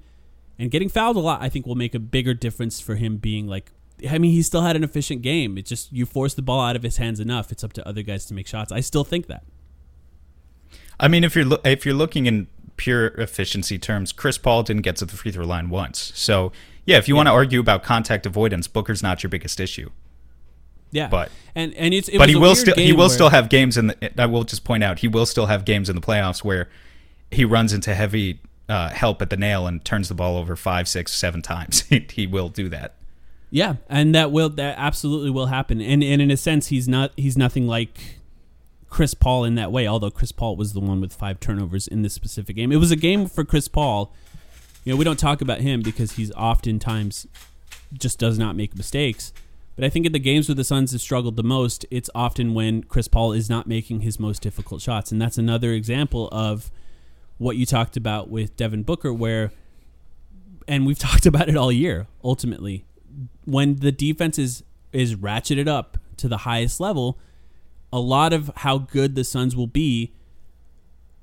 And 0.63 0.71
getting 0.71 0.89
fouled 0.89 1.17
a 1.17 1.21
lot, 1.21 1.43
I 1.43 1.49
think, 1.49 1.67
will 1.67 1.75
make 1.75 1.93
a 1.93 1.99
bigger 1.99 2.35
difference 2.35 2.81
for 2.81 2.95
him 2.95 3.17
being 3.17 3.49
like. 3.49 3.73
I 4.09 4.19
mean, 4.19 4.31
he 4.31 4.43
still 4.43 4.63
had 4.63 4.77
an 4.77 4.85
efficient 4.85 5.21
game. 5.21 5.59
It's 5.59 5.69
just 5.69 5.93
you 5.93 6.07
force 6.07 6.35
the 6.35 6.43
ball 6.43 6.61
out 6.61 6.77
of 6.77 6.85
his 6.85 6.99
hands 6.99 7.19
enough. 7.19 7.51
It's 7.51 7.65
up 7.65 7.73
to 7.73 7.89
other 7.89 8.03
guys 8.03 8.27
to 8.27 8.35
make 8.35 8.47
shots. 8.47 8.71
I 8.71 8.79
still 8.79 9.03
think 9.03 9.27
that. 9.27 9.43
I 11.01 11.09
mean, 11.09 11.25
if 11.25 11.35
you're 11.35 11.47
lo- 11.47 11.61
if 11.65 11.85
you're 11.85 11.97
looking 11.97 12.27
in 12.27 12.47
pure 12.77 13.09
efficiency 13.09 13.77
terms, 13.77 14.13
Chris 14.13 14.39
Paul 14.39 14.63
didn't 14.63 14.83
get 14.83 14.95
to 14.97 15.05
the 15.05 15.17
free 15.17 15.33
throw 15.33 15.45
line 15.45 15.69
once. 15.69 16.13
So 16.15 16.53
yeah, 16.87 16.97
if 16.97 17.09
you 17.09 17.17
yeah. 17.17 17.19
want 17.19 17.27
to 17.27 17.33
argue 17.33 17.59
about 17.59 17.83
contact 17.83 18.25
avoidance, 18.25 18.69
Booker's 18.69 19.03
not 19.03 19.25
your 19.25 19.31
biggest 19.31 19.59
issue. 19.59 19.91
Yeah, 20.93 21.09
but 21.09 21.33
and 21.57 21.75
and 21.75 21.93
it's 21.93 22.09
it 22.09 22.19
but 22.19 22.29
he 22.29 22.37
will 22.37 22.55
still 22.55 22.77
he 22.77 22.93
will 22.93 23.01
where, 23.01 23.09
still 23.09 23.31
have 23.31 23.49
games 23.49 23.77
in 23.77 23.89
the. 23.89 24.23
I 24.23 24.27
will 24.27 24.45
just 24.45 24.63
point 24.63 24.85
out 24.85 25.01
he 25.01 25.09
will 25.09 25.27
still 25.27 25.47
have 25.47 25.65
games 25.65 25.89
in 25.89 25.97
the 25.97 26.03
playoffs 26.03 26.45
where 26.45 26.69
he 27.33 27.45
runs 27.45 27.73
into 27.73 27.97
heavy 27.97 28.39
uh, 28.73 28.89
help 28.89 29.20
at 29.20 29.29
the 29.29 29.37
nail 29.37 29.66
and 29.66 29.85
turns 29.85 30.09
the 30.09 30.14
ball 30.14 30.39
over 30.39 30.57
five, 30.57 30.89
six, 30.89 31.12
seven 31.12 31.43
times. 31.43 31.81
he 32.11 32.27
will 32.27 32.49
do 32.49 32.70
that. 32.70 32.95
Yeah, 33.51 33.77
and 33.91 34.14
that 34.14 34.33
will 34.33 34.49
that 34.49 34.77
absolutely 34.79 35.31
will 35.31 35.47
happen. 35.47 35.83
And 35.83 36.03
and 36.03 36.23
in 36.23 36.31
a 36.31 36.39
sense, 36.39 36.68
he's 36.68 36.89
not 36.89 37.12
he's 37.16 37.37
nothing 37.37 37.66
like 37.66 38.16
Chris 38.89 39.12
Paul 39.12 39.45
in 39.45 39.57
that 39.57 39.70
way. 39.70 39.87
Although 39.87 40.11
Chris 40.11 40.33
Paul 40.33 40.57
was 40.57 40.73
the 40.73 40.81
one 40.81 41.03
with 41.03 41.12
five 41.12 41.39
turnovers 41.39 41.87
in 41.87 42.01
this 42.01 42.14
specific 42.14 42.57
game, 42.57 42.73
it 42.73 42.77
was 42.77 42.91
a 42.91 42.97
game 42.97 43.27
for 43.27 43.45
Chris 43.45 43.68
Paul. 43.68 44.11
You 44.85 44.93
know, 44.93 44.97
we 44.97 45.05
don't 45.05 45.18
talk 45.18 45.43
about 45.43 45.61
him 45.61 45.83
because 45.83 46.12
he's 46.12 46.33
oftentimes 46.33 47.27
just 47.93 48.18
does 48.18 48.39
not 48.39 48.57
make 48.57 48.75
mistakes. 48.75 49.35
But 49.77 49.85
I 49.85 49.91
think 49.91 50.07
in 50.07 50.12
the 50.12 50.18
games 50.18 50.49
where 50.49 50.55
the 50.55 50.64
Suns 50.64 50.93
have 50.93 51.01
struggled 51.03 51.37
the 51.37 51.43
most, 51.43 51.85
it's 51.91 52.11
often 52.14 52.55
when 52.55 52.83
Chris 52.85 53.07
Paul 53.07 53.33
is 53.33 53.51
not 53.51 53.66
making 53.66 54.01
his 54.01 54.18
most 54.18 54.43
difficult 54.43 54.81
shots, 54.81 55.12
and 55.12 55.20
that's 55.20 55.39
another 55.39 55.73
example 55.73 56.29
of 56.33 56.70
what 57.43 57.57
you 57.57 57.66
talked 57.66 57.97
about 57.97 58.28
with 58.30 58.57
Devin 58.57 58.82
Booker, 58.82 59.12
where, 59.12 59.53
and 60.66 60.86
we've 60.86 60.99
talked 61.11 61.26
about 61.26 61.49
it 61.49 61.57
all 61.57 61.72
year. 61.72 62.07
Ultimately, 62.24 62.84
when 63.45 63.76
the 63.76 63.93
defense 63.93 64.38
is 64.38 64.64
is 64.93 65.16
ratcheted 65.16 65.68
up 65.68 65.97
to 66.18 66.28
the 66.28 66.38
highest 66.38 66.78
level, 66.78 67.18
a 67.93 67.99
lot 67.99 68.32
of 68.32 68.51
how 68.57 68.78
good 68.78 69.14
the 69.14 69.24
Suns 69.24 69.57
will 69.57 69.66
be 69.66 70.12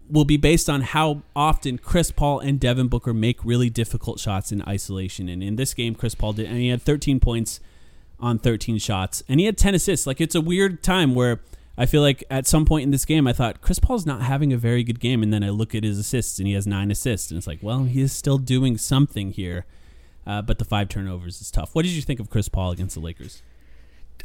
will 0.09 0.25
be 0.25 0.37
based 0.37 0.69
on 0.69 0.81
how 0.81 1.21
often 1.35 1.77
Chris 1.77 2.09
Paul 2.09 2.39
and 2.39 2.59
Devin 2.59 2.87
Booker 2.87 3.13
make 3.13 3.45
really 3.45 3.69
difficult 3.69 4.19
shots 4.19 4.51
in 4.51 4.63
isolation. 4.63 5.29
And 5.29 5.43
in 5.43 5.55
this 5.55 5.75
game, 5.75 5.93
Chris 5.93 6.15
Paul 6.15 6.33
did, 6.33 6.47
and 6.47 6.57
he 6.57 6.69
had 6.69 6.81
13 6.81 7.19
points 7.19 7.59
on 8.19 8.39
13 8.39 8.79
shots, 8.79 9.23
and 9.29 9.39
he 9.39 9.45
had 9.45 9.57
10 9.57 9.75
assists. 9.75 10.07
Like 10.07 10.19
it's 10.19 10.35
a 10.35 10.41
weird 10.41 10.81
time 10.81 11.13
where 11.13 11.41
I 11.79 11.85
feel 11.85 12.01
like 12.01 12.25
at 12.29 12.45
some 12.45 12.65
point 12.65 12.83
in 12.83 12.91
this 12.91 13.05
game, 13.05 13.25
I 13.25 13.31
thought 13.31 13.61
Chris 13.61 13.79
Paul's 13.79 14.05
not 14.05 14.21
having 14.21 14.51
a 14.51 14.57
very 14.57 14.83
good 14.83 14.99
game, 14.99 15.23
and 15.23 15.33
then 15.33 15.45
I 15.45 15.49
look 15.49 15.73
at 15.73 15.85
his 15.85 15.97
assists, 15.97 16.37
and 16.37 16.45
he 16.45 16.53
has 16.53 16.67
nine 16.67 16.91
assists, 16.91 17.31
and 17.31 17.37
it's 17.37 17.47
like, 17.47 17.59
well, 17.61 17.85
he 17.85 18.01
is 18.01 18.11
still 18.11 18.37
doing 18.37 18.77
something 18.77 19.31
here, 19.31 19.65
uh, 20.27 20.41
but 20.41 20.59
the 20.59 20.65
five 20.65 20.89
turnovers 20.89 21.39
is 21.39 21.49
tough. 21.49 21.73
What 21.73 21.85
did 21.85 21.91
you 21.91 22.01
think 22.01 22.19
of 22.19 22.29
Chris 22.29 22.49
Paul 22.49 22.71
against 22.71 22.95
the 22.95 23.01
Lakers? 23.01 23.41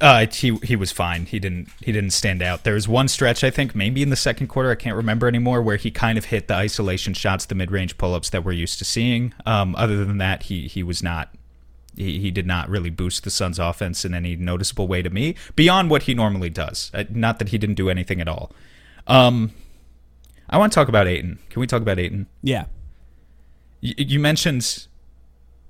Uh, 0.00 0.26
he 0.26 0.57
he 0.64 0.74
was 0.74 0.90
fine. 0.90 1.26
He 1.26 1.38
didn't 1.38 1.68
he 1.80 1.92
didn't 1.92 2.11
stand 2.11 2.42
out. 2.42 2.64
There 2.64 2.74
was 2.74 2.88
one 2.88 3.07
stretch 3.07 3.44
I 3.44 3.50
think 3.50 3.76
maybe 3.76 4.02
in 4.02 4.11
the 4.11 4.16
second 4.16 4.48
quarter 4.48 4.72
I 4.72 4.74
can't 4.74 4.96
remember 4.96 5.28
anymore 5.28 5.62
where 5.62 5.76
he 5.76 5.92
kind 5.92 6.18
of 6.18 6.24
hit 6.24 6.48
the 6.48 6.55
isolation 6.55 7.14
shots, 7.14 7.46
the 7.46 7.55
mid 7.55 7.70
range 7.70 7.96
pull 7.96 8.12
ups 8.12 8.30
that 8.30 8.44
we're 8.44 8.52
used 8.52 8.80
to 8.80 8.84
seeing. 8.84 9.32
Um, 9.46 9.76
other 9.76 10.05
than 10.05 10.18
that, 10.18 10.44
he 10.44 10.66
he 10.66 10.82
was 10.82 11.00
not 11.00 11.32
he, 11.97 12.18
he 12.18 12.30
did 12.30 12.47
not 12.47 12.68
really 12.68 12.90
boost 12.90 13.24
the 13.24 13.30
Suns' 13.30 13.59
offense 13.59 14.05
in 14.05 14.14
any 14.14 14.36
noticeable 14.36 14.86
way 14.86 15.03
to 15.03 15.11
me, 15.11 15.34
beyond 15.57 15.90
what 15.90 16.05
he 16.05 16.14
normally 16.14 16.51
does. 16.51 16.90
Uh, 16.95 17.05
not 17.11 17.38
that 17.38 17.49
he 17.49 17.59
didn't 17.59 17.76
do 17.76 17.88
anything 17.90 18.20
at 18.20 18.28
all. 18.28 18.53
Um, 19.07 19.53
I 20.49 20.59
want 20.59 20.72
to 20.72 20.74
talk 20.74 20.88
about 20.88 21.07
Ayton. 21.07 21.38
Can 21.51 21.61
we 21.61 21.66
talk 21.66 21.82
about 21.82 21.99
Ayton? 21.99 22.26
Yeah. 22.42 22.66
Y- 23.82 23.95
you 23.97 24.18
mentioned 24.20 24.86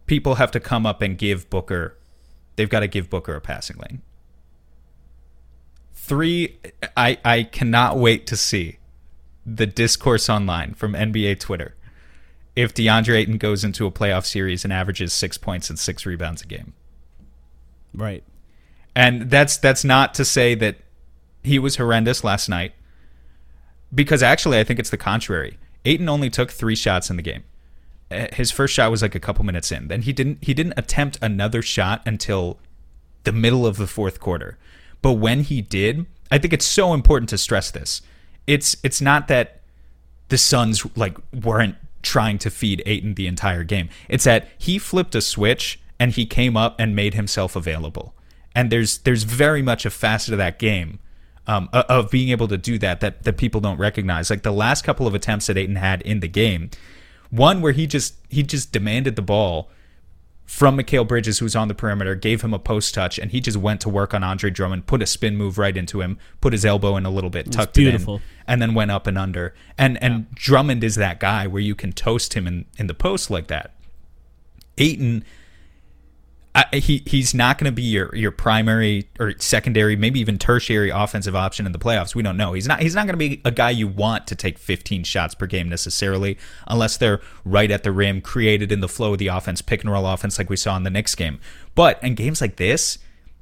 people 0.06 0.36
have 0.36 0.50
to 0.52 0.60
come 0.60 0.86
up 0.86 1.02
and 1.02 1.16
give 1.16 1.48
Booker, 1.50 1.96
they've 2.56 2.68
got 2.68 2.80
to 2.80 2.88
give 2.88 3.10
Booker 3.10 3.34
a 3.34 3.40
passing 3.40 3.76
lane. 3.78 4.02
Three, 5.94 6.58
I, 6.96 7.18
I 7.24 7.44
cannot 7.44 7.96
wait 7.96 8.26
to 8.26 8.36
see 8.36 8.78
the 9.46 9.66
discourse 9.66 10.28
online 10.28 10.74
from 10.74 10.92
NBA 10.92 11.40
Twitter 11.40 11.74
if 12.56 12.72
DeAndre 12.72 13.16
Ayton 13.16 13.38
goes 13.38 13.64
into 13.64 13.86
a 13.86 13.90
playoff 13.90 14.24
series 14.24 14.64
and 14.64 14.72
averages 14.72 15.12
six 15.12 15.36
points 15.36 15.70
and 15.70 15.78
six 15.78 16.06
rebounds 16.06 16.42
a 16.42 16.46
game. 16.46 16.72
Right. 17.92 18.24
And 18.94 19.30
that's 19.30 19.56
that's 19.56 19.84
not 19.84 20.14
to 20.14 20.24
say 20.24 20.54
that 20.54 20.76
he 21.42 21.58
was 21.58 21.76
horrendous 21.76 22.22
last 22.22 22.48
night. 22.48 22.72
Because 23.94 24.22
actually 24.22 24.58
I 24.58 24.64
think 24.64 24.78
it's 24.78 24.90
the 24.90 24.96
contrary. 24.96 25.58
Ayton 25.84 26.08
only 26.08 26.30
took 26.30 26.50
three 26.50 26.76
shots 26.76 27.10
in 27.10 27.16
the 27.16 27.22
game. 27.22 27.44
Uh, 28.10 28.26
his 28.32 28.50
first 28.50 28.74
shot 28.74 28.90
was 28.90 29.02
like 29.02 29.14
a 29.14 29.20
couple 29.20 29.44
minutes 29.44 29.72
in. 29.72 29.88
Then 29.88 30.02
he 30.02 30.12
didn't 30.12 30.38
he 30.42 30.54
didn't 30.54 30.74
attempt 30.76 31.18
another 31.20 31.62
shot 31.62 32.02
until 32.06 32.58
the 33.24 33.32
middle 33.32 33.66
of 33.66 33.76
the 33.76 33.86
fourth 33.86 34.20
quarter. 34.20 34.58
But 35.02 35.14
when 35.14 35.40
he 35.40 35.60
did, 35.60 36.06
I 36.30 36.38
think 36.38 36.52
it's 36.52 36.64
so 36.64 36.94
important 36.94 37.28
to 37.30 37.38
stress 37.38 37.70
this. 37.70 38.02
It's 38.46 38.76
it's 38.82 39.00
not 39.00 39.28
that 39.28 39.60
the 40.28 40.38
Suns 40.38 40.86
like 40.96 41.16
weren't 41.32 41.76
trying 42.04 42.38
to 42.38 42.50
feed 42.50 42.82
Ayton 42.86 43.14
the 43.14 43.26
entire 43.26 43.64
game. 43.64 43.88
It's 44.08 44.24
that 44.24 44.48
he 44.58 44.78
flipped 44.78 45.14
a 45.14 45.20
switch 45.20 45.80
and 45.98 46.12
he 46.12 46.26
came 46.26 46.56
up 46.56 46.76
and 46.78 46.94
made 46.94 47.14
himself 47.14 47.56
available. 47.56 48.14
And 48.54 48.70
there's 48.70 48.98
there's 48.98 49.24
very 49.24 49.62
much 49.62 49.84
a 49.84 49.90
facet 49.90 50.32
of 50.32 50.38
that 50.38 50.58
game 50.58 51.00
um, 51.46 51.68
of 51.72 52.10
being 52.10 52.30
able 52.30 52.48
to 52.48 52.56
do 52.56 52.78
that 52.78 53.00
that 53.00 53.24
that 53.24 53.36
people 53.36 53.60
don't 53.60 53.78
recognize. 53.78 54.30
Like 54.30 54.42
the 54.42 54.52
last 54.52 54.82
couple 54.82 55.06
of 55.06 55.14
attempts 55.14 55.46
that 55.46 55.58
Ayton 55.58 55.76
had 55.76 56.02
in 56.02 56.20
the 56.20 56.28
game, 56.28 56.70
one 57.30 57.60
where 57.60 57.72
he 57.72 57.86
just 57.86 58.14
he 58.28 58.42
just 58.42 58.72
demanded 58.72 59.16
the 59.16 59.22
ball 59.22 59.70
from 60.44 60.76
Mikal 60.76 61.06
Bridges, 61.06 61.38
who's 61.38 61.56
on 61.56 61.68
the 61.68 61.74
perimeter, 61.74 62.14
gave 62.14 62.42
him 62.42 62.52
a 62.52 62.58
post 62.58 62.94
touch, 62.94 63.18
and 63.18 63.30
he 63.30 63.40
just 63.40 63.56
went 63.56 63.80
to 63.80 63.88
work 63.88 64.12
on 64.12 64.22
Andre 64.22 64.50
Drummond, 64.50 64.86
put 64.86 65.02
a 65.02 65.06
spin 65.06 65.36
move 65.36 65.56
right 65.58 65.76
into 65.76 66.00
him, 66.00 66.18
put 66.40 66.52
his 66.52 66.64
elbow 66.64 66.96
in 66.96 67.06
a 67.06 67.10
little 67.10 67.30
bit, 67.30 67.50
tucked 67.50 67.78
it 67.78 67.94
in, 67.94 68.20
and 68.46 68.60
then 68.60 68.74
went 68.74 68.90
up 68.90 69.06
and 69.06 69.16
under. 69.16 69.54
And 69.78 70.02
and 70.02 70.14
yeah. 70.14 70.24
Drummond 70.34 70.84
is 70.84 70.96
that 70.96 71.18
guy 71.18 71.46
where 71.46 71.62
you 71.62 71.74
can 71.74 71.92
toast 71.92 72.34
him 72.34 72.46
in, 72.46 72.66
in 72.78 72.86
the 72.86 72.94
post 72.94 73.30
like 73.30 73.46
that. 73.46 73.72
Ayton 74.76 75.24
I, 76.56 76.76
he 76.76 77.02
he's 77.04 77.34
not 77.34 77.58
going 77.58 77.70
to 77.70 77.74
be 77.74 77.82
your 77.82 78.14
your 78.14 78.30
primary 78.30 79.08
or 79.18 79.34
secondary, 79.38 79.96
maybe 79.96 80.20
even 80.20 80.38
tertiary 80.38 80.90
offensive 80.90 81.34
option 81.34 81.66
in 81.66 81.72
the 81.72 81.78
playoffs. 81.78 82.14
We 82.14 82.22
don't 82.22 82.36
know. 82.36 82.52
He's 82.52 82.68
not 82.68 82.80
he's 82.80 82.94
not 82.94 83.06
going 83.06 83.18
to 83.18 83.28
be 83.28 83.40
a 83.44 83.50
guy 83.50 83.70
you 83.70 83.88
want 83.88 84.28
to 84.28 84.36
take 84.36 84.58
15 84.58 85.02
shots 85.02 85.34
per 85.34 85.46
game 85.46 85.68
necessarily, 85.68 86.38
unless 86.68 86.96
they're 86.96 87.20
right 87.44 87.70
at 87.70 87.82
the 87.82 87.90
rim, 87.90 88.20
created 88.20 88.70
in 88.70 88.80
the 88.80 88.88
flow 88.88 89.14
of 89.14 89.18
the 89.18 89.26
offense, 89.26 89.62
pick 89.62 89.82
and 89.82 89.90
roll 89.90 90.06
offense 90.06 90.38
like 90.38 90.48
we 90.48 90.56
saw 90.56 90.76
in 90.76 90.84
the 90.84 90.90
Knicks 90.90 91.16
game. 91.16 91.40
But 91.74 92.00
in 92.04 92.14
games 92.14 92.40
like 92.40 92.56
this, 92.56 92.98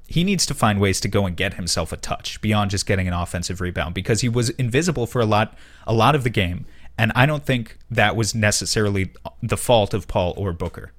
he 0.07 0.25
needs 0.25 0.47
to 0.47 0.55
find 0.55 0.81
ways 0.81 0.99
to 1.01 1.09
go 1.09 1.27
and 1.27 1.37
get 1.37 1.55
himself 1.55 1.93
a 1.93 1.99
touch 1.99 2.41
beyond 2.41 2.71
just 2.71 2.87
getting 2.87 3.09
an 3.09 3.15
offensive 3.15 3.61
rebound 3.61 3.95
because 3.95 4.23
he 4.23 4.29
was 4.29 4.51
invisible 4.51 5.07
for 5.07 5.21
a 5.21 5.27
lot 5.27 5.57
a 5.87 5.93
lot 5.93 6.15
of 6.15 6.25
the 6.25 6.31
game 6.31 6.65
and 6.99 7.13
I 7.15 7.27
don't 7.27 7.45
think 7.45 7.79
that 7.91 8.17
was 8.17 8.35
necessarily 8.35 9.11
the 9.43 9.57
fault 9.57 9.95
of 9.95 10.09
Paul 10.09 10.35
or 10.37 10.53
Booker. 10.53 10.93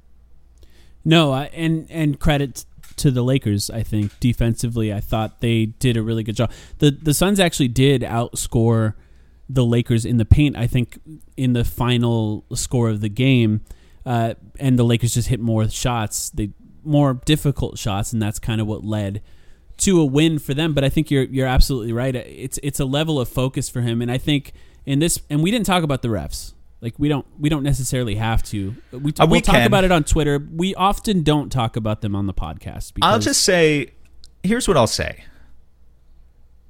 No, 1.05 1.31
I, 1.31 1.45
and 1.45 1.87
and 1.89 2.19
credit 2.19 2.65
to 2.97 3.11
the 3.11 3.23
Lakers. 3.23 3.69
I 3.69 3.83
think 3.83 4.19
defensively, 4.19 4.93
I 4.93 4.99
thought 4.99 5.41
they 5.41 5.65
did 5.65 5.97
a 5.97 6.03
really 6.03 6.23
good 6.23 6.35
job. 6.35 6.51
the 6.79 6.91
The 6.91 7.13
Suns 7.13 7.39
actually 7.39 7.69
did 7.69 8.01
outscore 8.01 8.93
the 9.49 9.65
Lakers 9.65 10.05
in 10.05 10.17
the 10.17 10.25
paint. 10.25 10.55
I 10.55 10.67
think 10.67 10.99
in 11.35 11.53
the 11.53 11.63
final 11.63 12.45
score 12.53 12.89
of 12.89 13.01
the 13.01 13.09
game, 13.09 13.61
uh, 14.05 14.35
and 14.59 14.79
the 14.79 14.83
Lakers 14.83 15.13
just 15.13 15.27
hit 15.27 15.39
more 15.39 15.67
shots. 15.69 16.29
They 16.29 16.51
more 16.83 17.13
difficult 17.25 17.77
shots, 17.77 18.13
and 18.13 18.21
that's 18.21 18.39
kind 18.39 18.59
of 18.61 18.67
what 18.67 18.83
led 18.83 19.21
to 19.77 19.99
a 19.99 20.05
win 20.05 20.39
for 20.39 20.53
them. 20.53 20.73
But 20.73 20.83
I 20.83 20.89
think 20.89 21.11
you're 21.11 21.23
you're 21.23 21.47
absolutely 21.47 21.93
right. 21.93 22.15
It's 22.15 22.59
it's 22.63 22.79
a 22.79 22.85
level 22.85 23.19
of 23.19 23.29
focus 23.29 23.69
for 23.69 23.81
him, 23.81 24.01
and 24.01 24.11
I 24.11 24.17
think 24.17 24.53
in 24.85 24.99
this, 24.99 25.19
and 25.29 25.41
we 25.41 25.51
didn't 25.51 25.65
talk 25.65 25.83
about 25.83 26.01
the 26.01 26.09
refs. 26.09 26.53
Like 26.83 26.95
we 26.99 27.07
don't 27.07 27.25
we 27.39 27.47
don't 27.47 27.63
necessarily 27.63 28.15
have 28.15 28.43
to. 28.43 28.75
We, 28.91 28.97
Uh, 29.17 29.25
we 29.25 29.31
we'll 29.31 29.41
talk 29.41 29.65
about 29.65 29.85
it 29.85 29.91
on 29.91 30.03
Twitter. 30.03 30.37
We 30.53 30.75
often 30.75 31.23
don't 31.23 31.49
talk 31.49 31.77
about 31.77 32.01
them 32.01 32.13
on 32.13 32.27
the 32.27 32.33
podcast. 32.33 32.93
Because 32.93 33.09
I'll 33.13 33.19
just 33.19 33.41
say, 33.43 33.91
here's 34.43 34.67
what 34.67 34.75
I'll 34.75 34.85
say. 34.85 35.23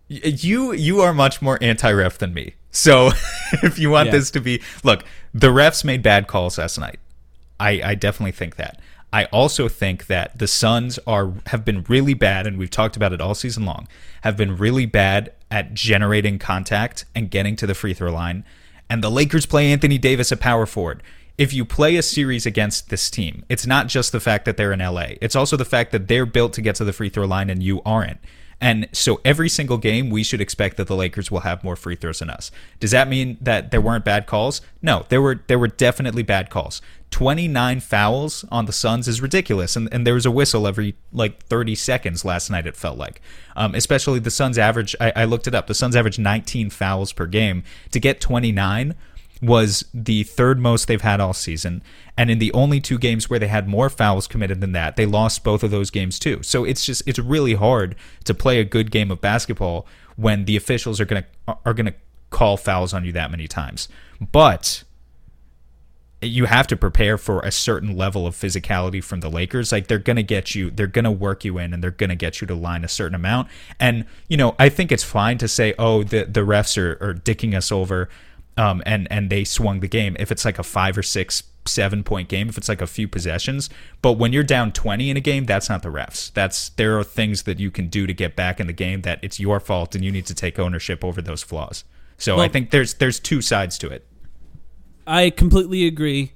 You 0.07 0.73
you 0.73 1.01
are 1.01 1.13
much 1.13 1.41
more 1.41 1.57
anti-ref 1.61 2.17
than 2.19 2.33
me. 2.33 2.53
So 2.69 3.09
if 3.63 3.79
you 3.79 3.89
want 3.89 4.07
Yeah. 4.07 4.11
this 4.13 4.31
to 4.31 4.39
be 4.39 4.61
look, 4.83 5.03
the 5.33 5.47
refs 5.47 5.83
made 5.83 6.03
bad 6.03 6.27
calls 6.27 6.57
last 6.57 6.77
night. 6.77 6.99
I, 7.59 7.81
I 7.83 7.95
definitely 7.95 8.33
think 8.33 8.55
that. 8.57 8.79
I 9.11 9.25
also 9.25 9.67
think 9.67 10.07
that 10.07 10.37
the 10.37 10.47
Suns 10.47 10.99
are 11.07 11.33
have 11.47 11.63
been 11.65 11.83
really 11.87 12.13
bad, 12.13 12.45
and 12.45 12.57
we've 12.57 12.69
talked 12.69 12.95
about 12.95 13.13
it 13.13 13.21
all 13.21 13.33
season 13.35 13.65
long. 13.65 13.87
Have 14.21 14.35
been 14.37 14.57
really 14.57 14.85
bad 14.85 15.31
at 15.49 15.73
generating 15.73 16.37
contact 16.39 17.05
and 17.15 17.29
getting 17.31 17.55
to 17.55 17.65
the 17.67 17.73
free 17.75 17.93
throw 17.93 18.11
line. 18.11 18.43
And 18.89 19.03
the 19.03 19.11
Lakers 19.11 19.45
play 19.45 19.71
Anthony 19.71 19.97
Davis 19.97 20.31
at 20.31 20.39
power 20.39 20.65
forward. 20.65 21.01
If 21.37 21.51
you 21.51 21.65
play 21.65 21.95
a 21.95 22.03
series 22.03 22.45
against 22.45 22.89
this 22.89 23.09
team, 23.09 23.43
it's 23.49 23.65
not 23.65 23.87
just 23.87 24.11
the 24.11 24.19
fact 24.19 24.45
that 24.45 24.55
they're 24.55 24.71
in 24.71 24.79
LA. 24.79 25.13
It's 25.19 25.35
also 25.35 25.57
the 25.57 25.65
fact 25.65 25.91
that 25.91 26.07
they're 26.07 26.27
built 26.27 26.53
to 26.53 26.61
get 26.61 26.75
to 26.75 26.83
the 26.83 26.93
free 26.93 27.09
throw 27.09 27.25
line 27.25 27.49
and 27.49 27.63
you 27.63 27.81
aren't. 27.85 28.19
And 28.61 28.87
so 28.93 29.19
every 29.25 29.49
single 29.49 29.77
game, 29.77 30.09
we 30.09 30.23
should 30.23 30.39
expect 30.39 30.77
that 30.77 30.87
the 30.87 30.95
Lakers 30.95 31.29
will 31.29 31.41
have 31.41 31.63
more 31.65 31.75
free 31.75 31.95
throws 31.95 32.19
than 32.19 32.29
us. 32.29 32.49
Does 32.79 32.91
that 32.91 33.09
mean 33.09 33.37
that 33.41 33.71
there 33.71 33.81
weren't 33.81 34.05
bad 34.05 34.25
calls? 34.25 34.61
No, 34.81 35.05
there 35.09 35.21
were 35.21 35.41
there 35.47 35.59
were 35.59 35.67
definitely 35.67 36.23
bad 36.23 36.49
calls. 36.49 36.81
29 37.13 37.79
fouls 37.79 38.43
on 38.49 38.65
the 38.65 38.73
Suns 38.73 39.07
is 39.07 39.21
ridiculous, 39.21 39.75
and, 39.75 39.87
and 39.93 40.05
there 40.05 40.15
was 40.15 40.25
a 40.25 40.31
whistle 40.31 40.65
every 40.65 40.95
like 41.11 41.43
30 41.43 41.75
seconds 41.75 42.25
last 42.25 42.49
night. 42.49 42.65
It 42.65 42.75
felt 42.75 42.97
like, 42.97 43.21
um, 43.55 43.75
especially 43.75 44.17
the 44.17 44.31
Suns 44.31 44.57
average. 44.57 44.95
I, 44.99 45.13
I 45.17 45.25
looked 45.25 45.45
it 45.45 45.53
up. 45.53 45.67
The 45.67 45.75
Suns 45.75 45.95
average 45.95 46.17
19 46.17 46.71
fouls 46.71 47.13
per 47.13 47.27
game. 47.27 47.63
To 47.91 47.99
get 47.99 48.19
29 48.19 48.95
was 49.43 49.85
the 49.93 50.23
third 50.23 50.57
most 50.57 50.87
they've 50.87 51.03
had 51.03 51.19
all 51.19 51.33
season. 51.33 51.83
And 52.17 52.31
in 52.31 52.39
the 52.39 52.51
only 52.51 52.81
two 52.81 52.97
games 52.97 53.29
where 53.29 53.37
they 53.37 53.47
had 53.47 53.67
more 53.67 53.91
fouls 53.91 54.25
committed 54.25 54.59
than 54.59 54.71
that, 54.71 54.95
they 54.95 55.05
lost 55.05 55.43
both 55.43 55.61
of 55.61 55.69
those 55.69 55.91
games 55.91 56.17
too. 56.17 56.41
So 56.41 56.63
it's 56.63 56.83
just 56.83 57.03
it's 57.05 57.19
really 57.19 57.53
hard 57.53 57.95
to 58.23 58.33
play 58.33 58.59
a 58.59 58.65
good 58.65 58.89
game 58.89 59.11
of 59.11 59.21
basketball 59.21 59.85
when 60.15 60.45
the 60.45 60.55
officials 60.55 60.99
are 60.99 61.05
gonna 61.05 61.25
are 61.47 61.75
gonna 61.75 61.93
call 62.31 62.57
fouls 62.57 62.91
on 62.91 63.05
you 63.05 63.11
that 63.11 63.29
many 63.29 63.47
times. 63.47 63.87
But 64.19 64.83
you 66.23 66.45
have 66.45 66.67
to 66.67 66.77
prepare 66.77 67.17
for 67.17 67.39
a 67.41 67.51
certain 67.51 67.95
level 67.95 68.25
of 68.25 68.35
physicality 68.35 69.03
from 69.03 69.19
the 69.19 69.29
Lakers. 69.29 69.71
Like 69.71 69.87
they're 69.87 69.99
going 69.99 70.15
to 70.15 70.23
get 70.23 70.55
you, 70.55 70.71
they're 70.71 70.87
going 70.87 71.05
to 71.05 71.11
work 71.11 71.45
you 71.45 71.57
in 71.57 71.73
and 71.73 71.83
they're 71.83 71.91
going 71.91 72.09
to 72.09 72.15
get 72.15 72.41
you 72.41 72.47
to 72.47 72.55
line 72.55 72.83
a 72.83 72.87
certain 72.87 73.15
amount. 73.15 73.49
And, 73.79 74.05
you 74.27 74.37
know, 74.37 74.55
I 74.59 74.69
think 74.69 74.91
it's 74.91 75.03
fine 75.03 75.37
to 75.39 75.47
say, 75.47 75.73
oh, 75.77 76.03
the, 76.03 76.25
the 76.25 76.41
refs 76.41 76.77
are, 76.77 76.93
are 77.01 77.13
dicking 77.13 77.55
us 77.55 77.71
over 77.71 78.09
um, 78.57 78.83
and, 78.85 79.07
and 79.11 79.29
they 79.29 79.43
swung 79.43 79.79
the 79.79 79.87
game. 79.87 80.15
If 80.19 80.31
it's 80.31 80.45
like 80.45 80.59
a 80.59 80.63
five 80.63 80.97
or 80.97 81.03
six, 81.03 81.43
seven 81.65 82.03
point 82.03 82.29
game, 82.29 82.49
if 82.49 82.57
it's 82.57 82.69
like 82.69 82.81
a 82.81 82.87
few 82.87 83.07
possessions. 83.07 83.69
But 84.01 84.13
when 84.13 84.33
you're 84.33 84.43
down 84.43 84.71
20 84.71 85.09
in 85.09 85.17
a 85.17 85.21
game, 85.21 85.45
that's 85.45 85.69
not 85.69 85.81
the 85.81 85.89
refs. 85.89 86.31
That's, 86.33 86.69
there 86.69 86.97
are 86.99 87.03
things 87.03 87.43
that 87.43 87.59
you 87.59 87.71
can 87.71 87.87
do 87.87 88.05
to 88.05 88.13
get 88.13 88.35
back 88.35 88.59
in 88.59 88.67
the 88.67 88.73
game 88.73 89.01
that 89.01 89.19
it's 89.21 89.39
your 89.39 89.59
fault 89.59 89.95
and 89.95 90.03
you 90.03 90.11
need 90.11 90.25
to 90.27 90.35
take 90.35 90.59
ownership 90.59 91.03
over 91.03 91.21
those 91.21 91.43
flaws. 91.43 91.83
So 92.17 92.39
I 92.39 92.47
think 92.47 92.69
there's, 92.69 92.93
there's 92.95 93.19
two 93.19 93.41
sides 93.41 93.77
to 93.79 93.89
it. 93.89 94.05
I 95.05 95.29
completely 95.29 95.85
agree 95.85 96.33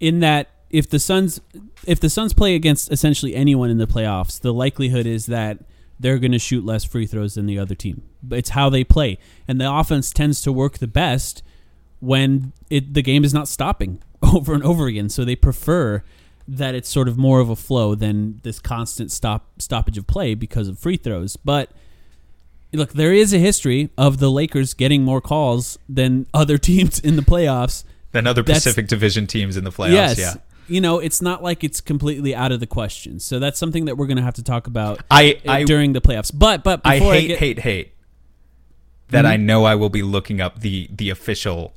in 0.00 0.20
that 0.20 0.50
if 0.70 0.88
the 0.88 0.98
Suns 0.98 1.40
if 1.86 2.00
the 2.00 2.10
Suns 2.10 2.32
play 2.32 2.54
against 2.54 2.90
essentially 2.90 3.34
anyone 3.34 3.70
in 3.70 3.78
the 3.78 3.86
playoffs, 3.86 4.40
the 4.40 4.52
likelihood 4.52 5.06
is 5.06 5.26
that 5.26 5.58
they're 5.98 6.18
going 6.18 6.32
to 6.32 6.38
shoot 6.38 6.64
less 6.64 6.84
free 6.84 7.06
throws 7.06 7.34
than 7.34 7.46
the 7.46 7.58
other 7.58 7.74
team. 7.74 8.02
But 8.22 8.38
it's 8.38 8.50
how 8.50 8.68
they 8.68 8.84
play, 8.84 9.18
and 9.48 9.60
the 9.60 9.72
offense 9.72 10.12
tends 10.12 10.42
to 10.42 10.52
work 10.52 10.78
the 10.78 10.86
best 10.86 11.42
when 12.00 12.52
it 12.70 12.94
the 12.94 13.02
game 13.02 13.24
is 13.24 13.32
not 13.32 13.48
stopping 13.48 14.02
over 14.22 14.54
and 14.54 14.62
over 14.62 14.86
again. 14.86 15.08
So 15.08 15.24
they 15.24 15.36
prefer 15.36 16.02
that 16.48 16.74
it's 16.74 16.88
sort 16.88 17.08
of 17.08 17.18
more 17.18 17.40
of 17.40 17.50
a 17.50 17.56
flow 17.56 17.94
than 17.94 18.40
this 18.42 18.58
constant 18.58 19.10
stop 19.10 19.60
stoppage 19.60 19.98
of 19.98 20.06
play 20.06 20.34
because 20.34 20.68
of 20.68 20.78
free 20.78 20.96
throws. 20.96 21.36
But 21.36 21.70
look, 22.72 22.92
there 22.92 23.12
is 23.12 23.32
a 23.32 23.38
history 23.38 23.90
of 23.96 24.18
the 24.18 24.30
Lakers 24.30 24.74
getting 24.74 25.02
more 25.02 25.20
calls 25.20 25.78
than 25.88 26.26
other 26.32 26.58
teams 26.70 26.98
in 26.98 27.16
the 27.16 27.22
playoffs. 27.22 27.84
Than 28.12 28.26
other 28.26 28.42
Pacific 28.42 28.86
Division 28.88 29.26
teams 29.26 29.56
in 29.56 29.64
the 29.64 29.70
playoffs. 29.72 29.92
yes. 29.92 30.18
Yeah. 30.18 30.34
You 30.68 30.80
know, 30.80 30.98
it's 30.98 31.22
not 31.22 31.42
like 31.44 31.62
it's 31.62 31.80
completely 31.80 32.34
out 32.34 32.50
of 32.50 32.58
the 32.58 32.66
question. 32.66 33.20
So 33.20 33.38
that's 33.38 33.56
something 33.58 33.84
that 33.84 33.96
we're 33.96 34.06
going 34.08 34.16
to 34.16 34.22
have 34.24 34.34
to 34.34 34.42
talk 34.42 34.66
about 34.66 35.00
I- 35.10 35.40
uh, 35.46 35.52
I- 35.52 35.62
during 35.64 35.92
the 35.92 36.00
playoffs. 36.00 36.32
But 36.34 36.64
but 36.64 36.80
I 36.84 36.98
hate, 36.98 37.10
I 37.12 37.26
get, 37.26 37.38
hate, 37.38 37.58
hate 37.60 37.92
that 39.10 39.24
I 39.26 39.36
know 39.36 39.64
I 39.64 39.76
will 39.76 39.90
be 39.90 40.02
looking 40.02 40.40
up 40.40 40.60
the 40.60 40.88
the 40.90 41.10
official 41.10 41.74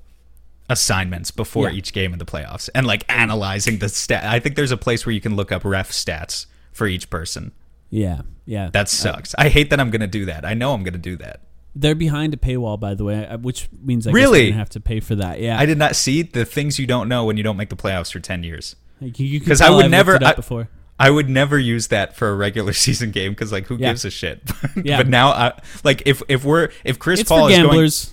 assignments 0.70 1.32
before 1.32 1.70
Yeah. 1.70 1.76
each 1.78 1.94
game 1.94 2.14
in 2.14 2.20
the 2.20 2.26
playoffs 2.26 2.70
and 2.74 2.86
like 2.88 3.04
analyzing 3.12 3.78
the 3.80 3.90
stat. 3.90 4.24
I 4.24 4.40
think 4.40 4.56
there's 4.56 4.72
a 4.72 4.78
place 4.78 5.06
where 5.06 5.14
you 5.14 5.22
can 5.22 5.36
look 5.36 5.52
up 5.52 5.64
ref 5.66 5.92
stats 5.92 6.46
for 6.72 6.88
each 6.88 7.10
person. 7.10 7.52
Yeah, 7.92 8.22
yeah. 8.46 8.70
That 8.72 8.88
sucks. 8.90 9.34
I 9.38 9.50
hate 9.50 9.70
that 9.72 9.80
I'm 9.80 9.90
going 9.90 10.02
to 10.02 10.08
do 10.08 10.26
that. 10.26 10.46
I 10.46 10.54
know 10.54 10.74
I'm 10.74 10.84
going 10.84 10.94
to 10.94 11.00
do 11.00 11.16
that. 11.18 11.42
They're 11.80 11.96
behind 11.96 12.34
a 12.34 12.38
paywall, 12.38 12.80
by 12.80 12.94
the 12.94 13.04
way, 13.06 13.26
uh, 13.26 13.38
which 13.38 13.70
means 13.82 14.06
I 14.06 14.12
Really? 14.12 14.52
we're 14.52 14.58
have 14.58 14.70
to 14.72 14.80
pay 14.80 15.00
for 15.00 15.16
that. 15.16 15.40
Yeah, 15.40 15.58
I 15.60 15.66
did 15.66 15.78
not 15.78 15.96
see 15.96 16.22
the 16.24 16.44
things 16.46 16.78
you 16.80 16.86
don't 16.88 17.08
know 17.08 17.24
when 17.26 17.38
you 17.38 17.44
don't 17.44 17.58
make 17.58 17.70
the 17.70 17.76
playoffs 17.78 18.12
for 18.12 18.20
10 18.20 18.44
years. 18.44 18.76
Like, 19.00 19.18
you- 19.20 19.28
you 19.28 19.40
I 19.62 19.70
would 19.70 19.86
I've 19.86 19.92
never- 19.92 20.20
I- 20.24 20.34
before. 20.34 20.68
I 21.00 21.10
would 21.10 21.30
never 21.30 21.58
use 21.58 21.88
that 21.88 22.18
for 22.18 22.28
a 22.30 22.36
regular 22.36 22.74
season 22.86 23.12
game 23.12 23.32
because 23.32 23.52
like 23.54 23.68
who 23.68 23.76
Yeah. 23.78 23.92
gives 23.92 24.04
a 24.04 24.10
shit. 24.12 24.42
Yeah. 24.84 24.98
but 24.98 25.08
now 25.08 25.30
I 25.30 25.54
like 25.86 26.04
if 26.06 26.22
if 26.28 26.44
we're 26.44 26.70
if 26.84 27.00
Chris 27.00 27.22
It's 27.22 27.30
Paul 27.30 27.48
is 27.48 27.56
going 27.58 27.70
gamblers. 27.70 28.12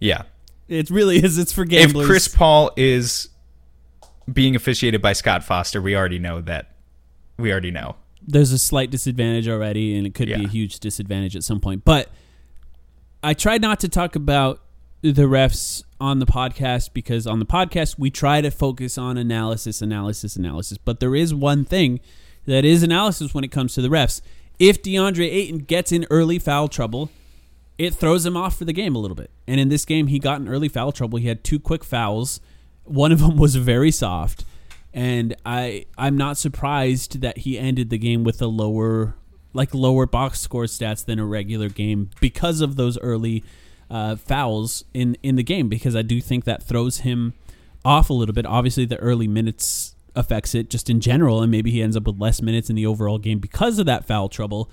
yeah 0.00 0.22
It 0.68 0.90
really 0.90 1.18
is. 1.22 1.38
It's 1.38 1.52
for 1.52 1.64
gamblers. 1.64 2.04
if. 2.04 2.08
Chris 2.10 2.26
Paul 2.26 2.72
is 2.76 3.28
being 4.32 4.56
officiated 4.56 5.00
by 5.00 5.12
Scott 5.12 5.44
Foster, 5.44 5.80
we 5.80 5.94
already 5.94 6.18
know 6.18 6.40
that. 6.40 6.72
We 7.38 7.52
already 7.52 7.70
know. 7.70 7.94
there's 8.26 8.50
a 8.50 8.58
slight 8.58 8.90
disadvantage 8.90 9.46
already, 9.46 9.96
and 9.96 10.04
it 10.04 10.12
could 10.14 10.26
be 10.26 10.32
a 10.44 10.48
huge 10.48 10.80
disadvantage 10.80 11.36
at 11.36 11.44
some 11.44 11.60
point. 11.60 11.84
But 11.84 12.08
I 13.26 13.34
try 13.34 13.58
not 13.58 13.80
to 13.80 13.88
talk 13.88 14.14
about 14.14 14.60
the 15.02 15.24
refs 15.24 15.82
on 16.00 16.20
the 16.20 16.26
podcast 16.26 16.90
because 16.92 17.26
on 17.26 17.40
the 17.40 17.44
podcast 17.44 17.98
we 17.98 18.08
try 18.08 18.40
to 18.40 18.52
focus 18.52 18.96
on 18.96 19.18
analysis, 19.18 19.82
analysis, 19.82 20.36
analysis. 20.36 20.78
But 20.78 21.00
there 21.00 21.16
is 21.16 21.34
one 21.34 21.64
thing 21.64 21.98
that 22.44 22.64
is 22.64 22.84
analysis 22.84 23.34
when 23.34 23.42
it 23.42 23.50
comes 23.50 23.74
to 23.74 23.82
the 23.82 23.88
refs. 23.88 24.20
If 24.60 24.80
DeAndre 24.80 25.26
Ayton 25.26 25.58
gets 25.58 25.90
in 25.90 26.06
early 26.08 26.38
foul 26.38 26.68
trouble, 26.68 27.10
it 27.78 27.94
throws 27.94 28.24
him 28.24 28.36
off 28.36 28.56
for 28.56 28.64
the 28.64 28.72
game 28.72 28.94
a 28.94 29.00
little 29.00 29.16
bit. 29.16 29.32
And 29.48 29.58
in 29.58 29.70
this 29.70 29.84
game, 29.84 30.06
he 30.06 30.20
got 30.20 30.40
in 30.40 30.46
early 30.46 30.68
foul 30.68 30.92
trouble. 30.92 31.18
He 31.18 31.26
had 31.26 31.42
two 31.42 31.58
quick 31.58 31.82
fouls. 31.82 32.38
One 32.84 33.10
of 33.10 33.18
them 33.22 33.38
was 33.38 33.56
very 33.56 33.90
soft, 33.90 34.44
and 34.94 35.34
I 35.44 35.86
I'm 35.98 36.16
not 36.16 36.38
surprised 36.38 37.22
that 37.22 37.38
he 37.38 37.58
ended 37.58 37.90
the 37.90 37.98
game 37.98 38.22
with 38.22 38.40
a 38.40 38.46
lower 38.46 39.16
like 39.56 39.74
lower 39.74 40.06
box 40.06 40.40
score 40.40 40.64
stats 40.64 41.04
than 41.04 41.18
a 41.18 41.26
regular 41.26 41.68
game 41.68 42.10
because 42.20 42.60
of 42.60 42.76
those 42.76 42.98
early 42.98 43.42
uh, 43.90 44.16
fouls 44.16 44.84
in 44.94 45.16
in 45.22 45.36
the 45.36 45.42
game. 45.42 45.68
Because 45.68 45.96
I 45.96 46.02
do 46.02 46.20
think 46.20 46.44
that 46.44 46.62
throws 46.62 46.98
him 46.98 47.34
off 47.84 48.10
a 48.10 48.14
little 48.14 48.34
bit. 48.34 48.46
Obviously, 48.46 48.84
the 48.84 48.98
early 48.98 49.26
minutes 49.26 49.94
affects 50.14 50.54
it 50.54 50.70
just 50.70 50.88
in 50.88 51.00
general, 51.00 51.42
and 51.42 51.50
maybe 51.50 51.70
he 51.70 51.82
ends 51.82 51.96
up 51.96 52.06
with 52.06 52.20
less 52.20 52.40
minutes 52.40 52.70
in 52.70 52.76
the 52.76 52.86
overall 52.86 53.18
game 53.18 53.38
because 53.38 53.78
of 53.78 53.86
that 53.86 54.04
foul 54.06 54.28
trouble. 54.28 54.70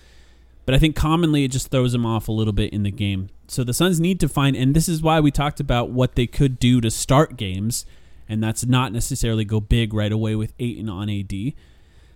But 0.65 0.73
I 0.73 0.79
think 0.79 0.95
commonly 0.95 1.43
it 1.43 1.51
just 1.51 1.69
throws 1.69 1.93
him 1.93 2.05
off 2.05 2.27
a 2.27 2.31
little 2.31 2.53
bit 2.53 2.71
in 2.71 2.83
the 2.83 2.91
game. 2.91 3.29
So 3.47 3.63
the 3.63 3.73
Suns 3.73 3.99
need 3.99 4.19
to 4.21 4.29
find, 4.29 4.55
and 4.55 4.73
this 4.73 4.87
is 4.87 5.01
why 5.01 5.19
we 5.19 5.29
talked 5.29 5.59
about 5.59 5.89
what 5.89 6.15
they 6.15 6.25
could 6.25 6.57
do 6.57 6.79
to 6.79 6.89
start 6.89 7.35
games, 7.35 7.85
and 8.29 8.41
that's 8.41 8.65
not 8.65 8.93
necessarily 8.93 9.43
go 9.43 9.59
big 9.59 9.93
right 9.93 10.11
away 10.11 10.35
with 10.35 10.53
Ayton 10.59 10.89
on 10.89 11.09
AD, 11.09 11.33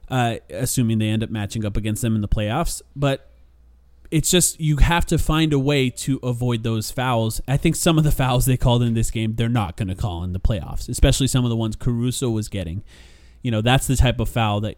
uh, 0.09 0.35
assuming 0.49 0.99
they 0.99 1.09
end 1.09 1.23
up 1.23 1.29
matching 1.29 1.65
up 1.65 1.77
against 1.77 2.01
them 2.01 2.15
in 2.15 2.21
the 2.21 2.27
playoffs. 2.27 2.81
But 2.95 3.29
it's 4.09 4.31
just 4.31 4.59
you 4.59 4.77
have 4.77 5.05
to 5.07 5.17
find 5.17 5.53
a 5.53 5.59
way 5.59 5.89
to 5.89 6.19
avoid 6.23 6.63
those 6.63 6.91
fouls. 6.91 7.41
I 7.47 7.57
think 7.57 7.75
some 7.75 7.97
of 7.97 8.03
the 8.03 8.11
fouls 8.11 8.45
they 8.45 8.57
called 8.57 8.83
in 8.83 8.93
this 8.93 9.11
game, 9.11 9.35
they're 9.35 9.49
not 9.49 9.75
going 9.75 9.89
to 9.89 9.95
call 9.95 10.23
in 10.23 10.33
the 10.33 10.39
playoffs, 10.39 10.87
especially 10.89 11.27
some 11.27 11.43
of 11.43 11.49
the 11.49 11.55
ones 11.55 11.75
Caruso 11.75 12.29
was 12.29 12.47
getting. 12.47 12.83
You 13.41 13.51
know, 13.51 13.61
that's 13.61 13.87
the 13.87 13.95
type 13.95 14.19
of 14.19 14.29
foul 14.29 14.61
that 14.61 14.77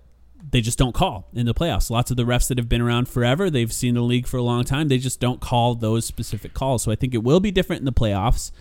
they 0.51 0.61
just 0.61 0.77
don't 0.77 0.93
call 0.93 1.27
in 1.33 1.45
the 1.45 1.53
playoffs. 1.53 1.89
Lots 1.89 2.11
of 2.11 2.17
the 2.17 2.23
refs 2.23 2.47
that 2.47 2.57
have 2.57 2.69
been 2.69 2.81
around 2.81 3.07
forever, 3.07 3.49
they've 3.49 3.71
seen 3.71 3.95
the 3.95 4.01
league 4.01 4.27
for 4.27 4.37
a 4.37 4.41
long 4.41 4.63
time. 4.63 4.87
They 4.87 4.97
just 4.97 5.19
don't 5.19 5.41
call 5.41 5.75
those 5.75 6.05
specific 6.05 6.53
calls. 6.53 6.83
So 6.83 6.91
I 6.91 6.95
think 6.95 7.13
it 7.13 7.23
will 7.23 7.39
be 7.39 7.51
different 7.51 7.81
in 7.81 7.85
the 7.85 7.93
playoffs. 7.93 8.51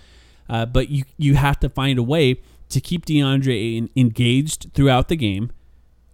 Uh, 0.48 0.64
but 0.64 0.88
you 0.88 1.04
you 1.16 1.34
have 1.34 1.60
to 1.60 1.68
find 1.68 1.98
a 1.98 2.02
way 2.02 2.40
to 2.70 2.80
keep 2.80 3.06
DeAndre 3.06 3.88
engaged 3.96 4.72
throughout 4.74 5.08
the 5.08 5.16
game. 5.16 5.50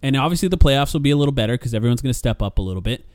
And 0.05 0.15
obviously 0.15 0.49
the 0.49 0.57
playoffs 0.57 0.93
will 0.93 0.99
be 0.99 1.09
a 1.09 1.17
little 1.17 1.31
better 1.31 1.53
because 1.53 1.73
everyone's 1.73 2.01
going 2.01 2.11
to 2.13 2.17
step 2.17 2.41
up 2.41 2.59
a 2.59 2.61
little 2.61 2.81
bit. 2.81 3.05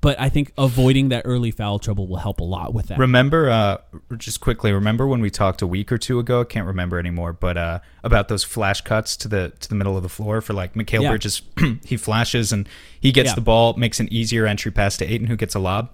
But 0.00 0.18
I 0.18 0.28
think 0.28 0.52
avoiding 0.56 1.08
that 1.10 1.22
early 1.24 1.50
foul 1.50 1.78
trouble 1.80 2.06
will 2.06 2.16
help 2.18 2.40
a 2.40 2.44
lot 2.44 2.72
with 2.72 2.86
that. 2.86 2.98
Remember, 2.98 3.50
uh, 3.50 3.78
just 4.16 4.40
quickly, 4.40 4.72
remember 4.72 5.06
when 5.08 5.20
we 5.20 5.28
talked 5.28 5.60
a 5.60 5.66
week 5.66 5.90
or 5.90 5.98
two 5.98 6.18
ago? 6.20 6.40
I 6.40 6.44
can't 6.44 6.66
remember 6.66 6.98
anymore, 7.00 7.32
but 7.32 7.58
uh, 7.58 7.80
about 8.04 8.28
those 8.28 8.42
flash 8.44 8.80
cuts 8.80 9.16
to 9.18 9.28
the 9.28 9.52
to 9.60 9.68
the 9.68 9.74
middle 9.74 9.96
of 9.96 10.02
the 10.04 10.08
floor 10.08 10.40
for 10.40 10.52
like 10.54 10.74
Mikal 10.74 11.02
Yeah. 11.02 11.10
Bridges. 11.10 11.42
he 11.84 11.96
flashes 11.96 12.52
and 12.52 12.68
he 13.00 13.10
gets 13.12 13.30
Yeah. 13.30 13.34
the 13.34 13.40
ball, 13.40 13.74
makes 13.74 13.98
an 14.00 14.10
easier 14.12 14.46
entry 14.46 14.70
pass 14.70 14.96
to 14.98 15.04
Ayton, 15.04 15.26
who 15.26 15.36
gets 15.36 15.54
a 15.54 15.58
lob. 15.58 15.90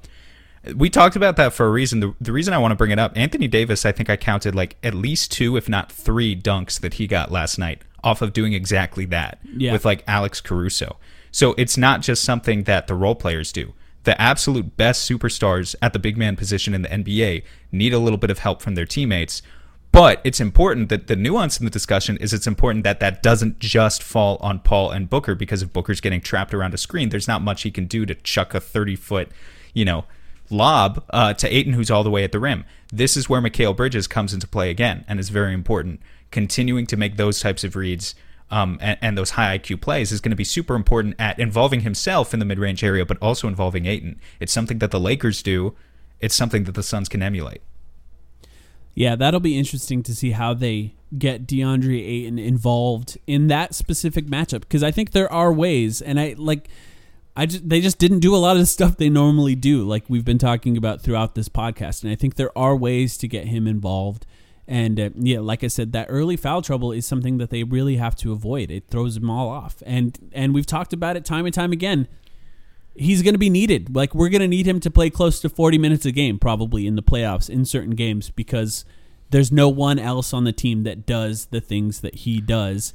We 0.75 0.89
talked 0.89 1.17
about 1.17 1.37
that 1.37 1.53
for 1.53 1.67
a 1.67 1.71
reason. 1.71 2.01
The, 2.01 2.15
the 2.21 2.33
reason 2.33 2.55
I 2.55 2.59
want 2.59 2.73
to 2.73 2.77
bring 2.77 2.91
it 2.91 2.99
up, 2.99 3.13
Anthony 3.17 3.49
Davis, 3.49 3.85
I 3.85 3.93
think 3.93 4.09
I 4.09 4.17
counted 4.17 4.55
like 4.55 4.77
at 4.83 4.95
least 4.95 5.31
two, 5.33 5.57
if 5.57 5.69
not 5.69 5.93
three, 5.93 6.35
dunks 6.35 6.81
that 6.81 6.95
he 6.95 7.07
got 7.07 7.31
last 7.31 7.59
night 7.59 7.83
off 8.03 8.23
of 8.23 8.33
doing 8.33 8.53
exactly 8.53 9.05
that 9.07 9.39
Yeah. 9.57 9.73
with 9.73 9.85
like 9.85 10.05
Alex 10.07 10.41
Caruso. 10.41 10.97
So 11.31 11.55
it's 11.59 11.77
not 11.77 12.01
just 12.03 12.23
something 12.25 12.65
that 12.65 12.87
the 12.87 12.95
role 12.95 13.15
players 13.15 13.51
do. 13.53 13.75
The 14.05 14.21
absolute 14.21 14.77
best 14.77 15.11
superstars 15.11 15.75
at 15.83 15.93
the 15.95 15.99
big 15.99 16.17
man 16.17 16.37
position 16.37 16.75
in 16.75 16.83
the 16.83 16.89
NBA 16.91 17.43
need 17.73 17.93
a 17.95 17.99
little 17.99 18.19
bit 18.19 18.31
of 18.31 18.41
help 18.41 18.61
from 18.63 18.75
their 18.75 18.85
teammates. 18.87 19.41
But 19.93 20.21
it's 20.25 20.41
important 20.41 20.89
that 20.89 21.07
the 21.07 21.17
nuance 21.17 21.59
in 21.59 21.65
the 21.65 21.71
discussion 21.71 22.17
is 22.19 22.33
it's 22.35 22.47
important 22.47 22.85
that 22.85 23.01
that 23.01 23.23
doesn't 23.23 23.61
just 23.61 24.03
fall 24.03 24.37
on 24.41 24.59
Paul 24.59 24.91
and 24.91 25.09
Booker 25.09 25.35
because 25.35 25.63
if 25.63 25.73
Booker's 25.73 26.01
getting 26.01 26.21
trapped 26.21 26.53
around 26.53 26.75
a 26.75 26.79
screen, 26.79 27.09
there's 27.11 27.29
not 27.29 27.43
much 27.43 27.63
he 27.63 27.71
can 27.71 27.87
do 27.87 28.05
to 28.05 28.15
chuck 28.17 28.55
a 28.55 28.61
30 28.61 28.97
foot, 28.97 29.29
you 29.73 29.85
know, 29.85 30.05
lob 30.51 31.05
uh, 31.11 31.35
to 31.35 31.55
Ayton, 31.55 31.73
who's 31.73 31.91
all 31.91 32.05
the 32.05 32.11
way 32.11 32.25
at 32.25 32.33
the 32.33 32.41
rim. 32.41 32.65
This 32.93 33.17
is 33.17 33.29
where 33.29 33.41
Mikal 33.41 33.77
Bridges 33.77 34.07
comes 34.07 34.33
into 34.33 34.47
play 34.47 34.71
again 34.71 35.05
and 35.09 35.19
is 35.19 35.29
very 35.29 35.55
important. 35.55 36.01
Continuing 36.31 36.87
to 36.87 36.97
make 36.97 37.17
those 37.17 37.41
types 37.41 37.65
of 37.65 37.77
reads 37.77 38.15
um, 38.51 38.79
and, 38.81 38.99
and 39.01 39.19
those 39.19 39.31
high 39.31 39.59
IQ 39.59 39.81
plays 39.81 40.13
is 40.13 40.21
going 40.21 40.31
to 40.31 40.37
be 40.37 40.45
super 40.45 40.75
important 40.75 41.17
at 41.19 41.39
involving 41.39 41.81
himself 41.81 42.33
in 42.33 42.41
the 42.41 42.47
mid 42.47 42.59
range 42.59 42.85
area, 42.85 43.05
but 43.05 43.19
also 43.21 43.49
involving 43.49 43.87
Ayton. 43.87 44.21
It's 44.39 44.53
something 44.53 44.79
that 44.79 44.91
the 44.91 45.01
Lakers 45.01 45.43
do. 45.43 45.75
It's 46.21 46.35
something 46.35 46.65
that 46.65 46.75
the 46.75 46.83
Suns 46.83 47.09
can 47.09 47.23
emulate. 47.23 47.63
Yeah, 48.95 49.17
that'll 49.17 49.41
be 49.41 49.59
interesting 49.59 50.03
to 50.05 50.15
see 50.15 50.31
how 50.31 50.55
they 50.55 50.95
get 51.19 51.47
DeAndre 51.47 52.01
Ayton 52.01 52.39
involved 52.39 53.19
in 53.27 53.49
that 53.49 53.75
specific 53.75 54.27
matchup 54.27 54.61
because 54.61 54.85
I 54.85 54.93
think 54.93 55.11
there 55.11 55.33
are 55.33 55.53
ways, 55.53 56.01
and 56.01 56.21
I 56.21 56.35
like. 56.39 56.69
I 57.37 57.47
just, 57.47 57.69
they 57.69 57.81
just 57.81 57.99
didn't 57.99 58.21
do 58.21 58.35
a 58.35 58.39
lot 58.39 58.57
of 58.57 58.63
the 58.63 58.67
stuff 58.67 58.97
they 58.97 59.11
normally 59.11 59.57
do, 59.57 59.85
like 59.85 60.05
we've 60.09 60.25
been 60.25 60.39
talking 60.39 60.77
about 60.77 61.01
throughout 61.01 61.35
this 61.35 61.49
podcast. 61.49 62.03
And 62.03 62.13
I 62.13 62.15
think 62.15 62.37
there 62.37 62.57
are 62.57 62.77
ways 62.77 63.17
to 63.19 63.29
get 63.29 63.49
him 63.49 63.67
involved. 63.67 64.25
And 64.67 64.99
uh, 64.99 65.11
yeah, 65.15 65.41
like 65.41 65.65
I 65.65 65.67
said, 65.67 65.93
that 65.93 66.07
early 66.09 66.37
foul 66.37 66.63
trouble 66.63 66.93
is 66.93 67.07
something 67.07 67.39
that 67.39 67.51
they 67.51 67.65
really 67.65 67.97
have 67.97 68.17
to 68.17 68.33
avoid. 68.33 68.71
It 68.71 68.89
throws 68.89 69.17
them 69.17 69.29
all 69.29 69.49
off. 69.49 69.83
And 69.85 70.31
and 70.33 70.55
we've 70.55 70.67
talked 70.67 70.93
about 70.93 71.17
it 71.17 71.25
time 71.25 71.45
and 71.45 71.55
time 71.55 71.73
again. 71.73 72.09
He's 72.95 73.23
going 73.23 73.35
to 73.35 73.39
be 73.39 73.51
needed. 73.51 73.95
Like 73.95 74.15
we're 74.15 74.29
going 74.29 74.41
to 74.41 74.49
need 74.49 74.67
him 74.67 74.81
to 74.81 74.91
play 74.91 75.11
close 75.11 75.41
to 75.41 75.49
40 75.49 75.77
minutes 75.79 76.07
a 76.07 76.13
game 76.13 76.39
probably 76.39 76.87
in 76.87 76.95
the 76.95 77.03
playoffs 77.03 77.51
in 77.51 77.65
certain 77.65 77.97
games 77.97 78.31
because 78.31 78.85
there's 79.31 79.51
no 79.51 79.69
one 79.69 79.99
else 79.99 80.33
on 80.33 80.45
the 80.45 80.53
team 80.53 80.85
that 80.85 81.05
does 81.05 81.47
the 81.47 81.61
things 81.61 82.01
that 82.01 82.15
he 82.15 82.41
does. 82.41 82.95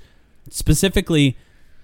Specifically 0.49 1.37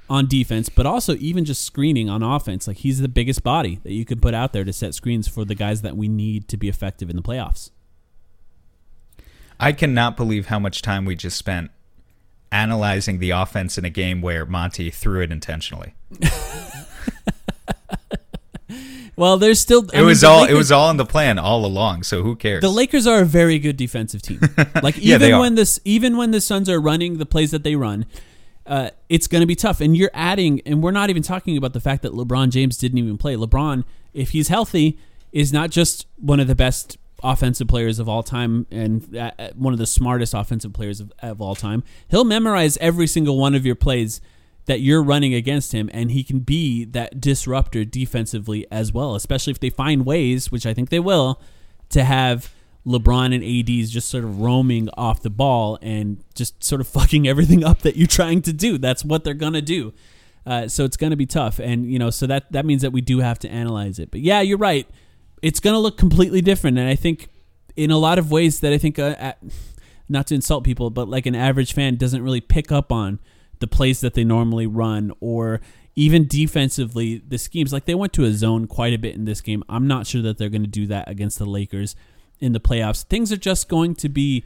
on 0.10 0.28
defense, 0.28 0.70
but 0.70 0.86
also 0.86 1.16
even 1.16 1.46
just 1.46 1.64
screening 1.64 2.10
on 2.10 2.22
offense. 2.22 2.68
Like 2.68 2.78
he's 2.78 3.00
the 3.00 3.08
biggest 3.08 3.44
body 3.44 3.80
that 3.84 3.94
you 3.94 4.06
could 4.06 4.22
put 4.22 4.34
out 4.34 4.54
there 4.54 4.64
to 4.64 4.74
set 4.74 4.94
screens 4.94 5.28
for 5.28 5.46
the 5.46 5.56
guys 5.56 5.82
that 5.82 5.98
we 5.98 6.08
need 6.08 6.48
to 6.50 6.58
be 6.58 6.70
effective 6.70 7.10
in 7.10 7.16
the 7.16 7.22
playoffs. 7.22 7.72
I 9.60 9.72
cannot 9.72 10.18
believe 10.18 10.48
how 10.48 10.60
much 10.60 10.82
time 10.82 11.06
we 11.06 11.16
just 11.16 11.38
spent 11.38 11.72
analyzing 12.52 13.20
the 13.20 13.32
offense 13.32 13.78
in 13.78 13.86
a 13.86 13.90
game 13.90 14.22
where 14.22 14.46
Monty 14.46 14.90
threw 14.92 15.22
it 15.22 15.32
intentionally. 15.32 15.96
Well, 19.18 19.38
there's 19.38 19.60
still 19.60 19.88
I 19.94 20.00
It 20.00 20.04
was 20.04 20.24
all 20.24 20.44
it 20.44 20.54
was 20.54 20.72
all 20.72 20.90
in 20.90 20.98
the 20.98 21.06
plan 21.06 21.40
all 21.40 21.66
along. 21.66 22.04
So 22.04 22.22
who 22.22 22.36
cares? 22.36 22.62
The 22.62 22.70
Lakers 22.70 23.08
are 23.08 23.22
a 23.22 23.26
very 23.26 23.60
good 23.60 23.78
defensive 23.78 24.22
team. 24.22 24.42
Like 24.84 24.98
Yeah, 24.98 25.16
even 25.16 25.34
are. 25.34 25.40
when 25.40 25.56
this 25.56 25.80
even 25.86 26.18
when 26.18 26.32
the 26.32 26.42
Suns 26.42 26.70
are 26.70 26.80
running 26.82 27.18
the 27.18 27.26
plays 27.26 27.52
that 27.52 27.64
they 27.64 27.76
run, 27.76 28.06
uh, 28.66 28.90
it's 29.10 29.28
going 29.28 29.42
to 29.42 29.48
be 29.48 29.56
tough. 29.56 29.82
And 29.82 29.96
you're 29.96 30.12
adding, 30.14 30.62
and 30.66 30.82
we're 30.82 30.92
not 30.92 31.10
even 31.10 31.24
talking 31.24 31.58
about 31.58 31.74
the 31.74 31.80
fact 31.80 32.02
that 32.04 32.14
LeBron 32.14 32.50
James 32.50 32.78
didn't 32.78 32.98
even 32.98 33.18
play. 33.18 33.36
LeBron, 33.36 33.84
if 34.14 34.32
he's 34.32 34.48
healthy, 34.48 34.98
is 35.32 35.52
not 35.52 35.70
just 35.70 36.08
one 36.18 36.40
of 36.40 36.48
the 36.48 36.56
best 36.56 36.98
offensive 37.24 37.68
players 37.68 38.00
of 38.00 38.08
all 38.08 38.24
time 38.24 38.68
and 38.72 39.16
uh, 39.16 39.32
uh, 39.40 39.50
one 39.56 39.74
of 39.74 39.80
the 39.80 39.86
smartest 39.86 40.34
offensive 40.34 40.74
players 40.74 41.00
of, 41.00 41.12
of 41.20 41.42
all 41.42 41.56
time. 41.56 41.84
He'll 42.10 42.24
memorize 42.24 42.78
every 42.78 43.08
single 43.08 43.38
one 43.38 43.56
of 43.56 43.66
your 43.66 43.76
plays 43.76 44.22
that 44.66 44.82
you're 44.82 45.04
running 45.04 45.34
against 45.34 45.72
him, 45.74 45.90
and 45.94 46.12
he 46.12 46.24
can 46.24 46.40
be 46.40 46.86
that 46.86 47.22
disruptor 47.22 47.86
defensively 47.86 48.66
as 48.72 48.92
well, 48.92 49.16
especially 49.16 49.52
if 49.52 49.60
they 49.60 49.70
find 49.70 50.06
ways, 50.06 50.52
which 50.52 50.66
I 50.66 50.74
think 50.74 50.90
they 50.90 51.00
will, 51.00 51.40
to 51.90 52.04
have 52.04 52.52
LeBron 52.86 53.34
and 53.34 53.44
ADs 53.44 53.90
just 53.90 54.10
sort 54.10 54.24
of 54.24 54.40
roaming 54.40 54.90
off 54.96 55.22
the 55.22 55.30
ball 55.30 55.80
and 55.82 56.24
just 56.36 56.64
sort 56.64 56.82
of 56.82 56.88
fucking 57.00 57.28
everything 57.28 57.64
up 57.64 57.82
that 57.82 57.96
you're 57.96 58.08
trying 58.08 58.42
to 58.44 58.54
do. 58.54 58.78
That's 58.78 59.04
what 59.04 59.24
they're 59.24 59.34
gonna 59.34 59.62
do. 59.62 59.94
Uh, 60.46 60.68
so 60.68 60.86
it's 60.86 60.98
gonna 60.98 61.16
be 61.16 61.26
tough, 61.26 61.60
and 61.60 61.92
you 61.92 61.98
know, 61.98 62.10
so 62.10 62.28
that 62.28 62.52
that 62.52 62.66
means 62.66 62.82
that 62.82 62.92
we 62.92 63.02
do 63.02 63.20
have 63.20 63.40
to 63.40 63.50
analyze 63.50 64.00
it. 64.00 64.12
But 64.12 64.22
yeah, 64.22 64.42
you're 64.42 64.58
right. 64.58 64.88
It's 65.42 65.60
gonna 65.60 65.80
look 65.80 65.98
completely 65.98 66.42
different, 66.42 66.78
and 66.78 66.88
I 66.88 66.96
think 66.96 67.30
in 67.76 67.92
a 67.92 67.98
lot 67.98 68.20
of 68.20 68.32
ways 68.32 68.60
that 68.62 68.72
I 68.72 68.78
think, 68.78 69.00
uh, 69.00 69.34
not 70.08 70.28
to 70.28 70.36
insult 70.36 70.64
people, 70.64 70.90
but 70.90 71.10
like 71.10 71.26
an 71.26 71.36
average 71.36 71.74
fan 71.74 71.96
doesn't 71.96 72.24
really 72.24 72.42
pick 72.42 72.72
up 72.72 72.92
on 72.92 73.20
the 73.60 73.68
plays 73.68 74.02
that 74.02 74.14
they 74.14 74.24
normally 74.24 74.68
run 74.68 75.12
or 75.20 75.62
even 75.96 76.28
defensively 76.28 77.24
the 77.26 77.38
schemes 77.38 77.72
like 77.72 77.86
they 77.86 77.96
went 77.96 78.14
to 78.14 78.26
a 78.26 78.32
zone 78.34 78.68
quite 78.68 78.94
a 78.94 78.98
bit 78.98 79.16
in 79.16 79.24
this 79.24 79.40
game 79.40 79.64
i'm 79.70 79.88
not 79.88 80.06
sure 80.06 80.22
that 80.22 80.38
they're 80.38 80.50
going 80.50 80.62
to 80.62 80.68
do 80.68 80.86
that 80.86 81.10
against 81.10 81.40
the 81.40 81.46
lakers 81.46 81.96
in 82.40 82.52
the 82.54 82.60
playoffs 82.60 83.04
things 83.04 83.32
are 83.32 83.38
just 83.38 83.70
going 83.70 83.96
to 83.96 84.10
be 84.10 84.44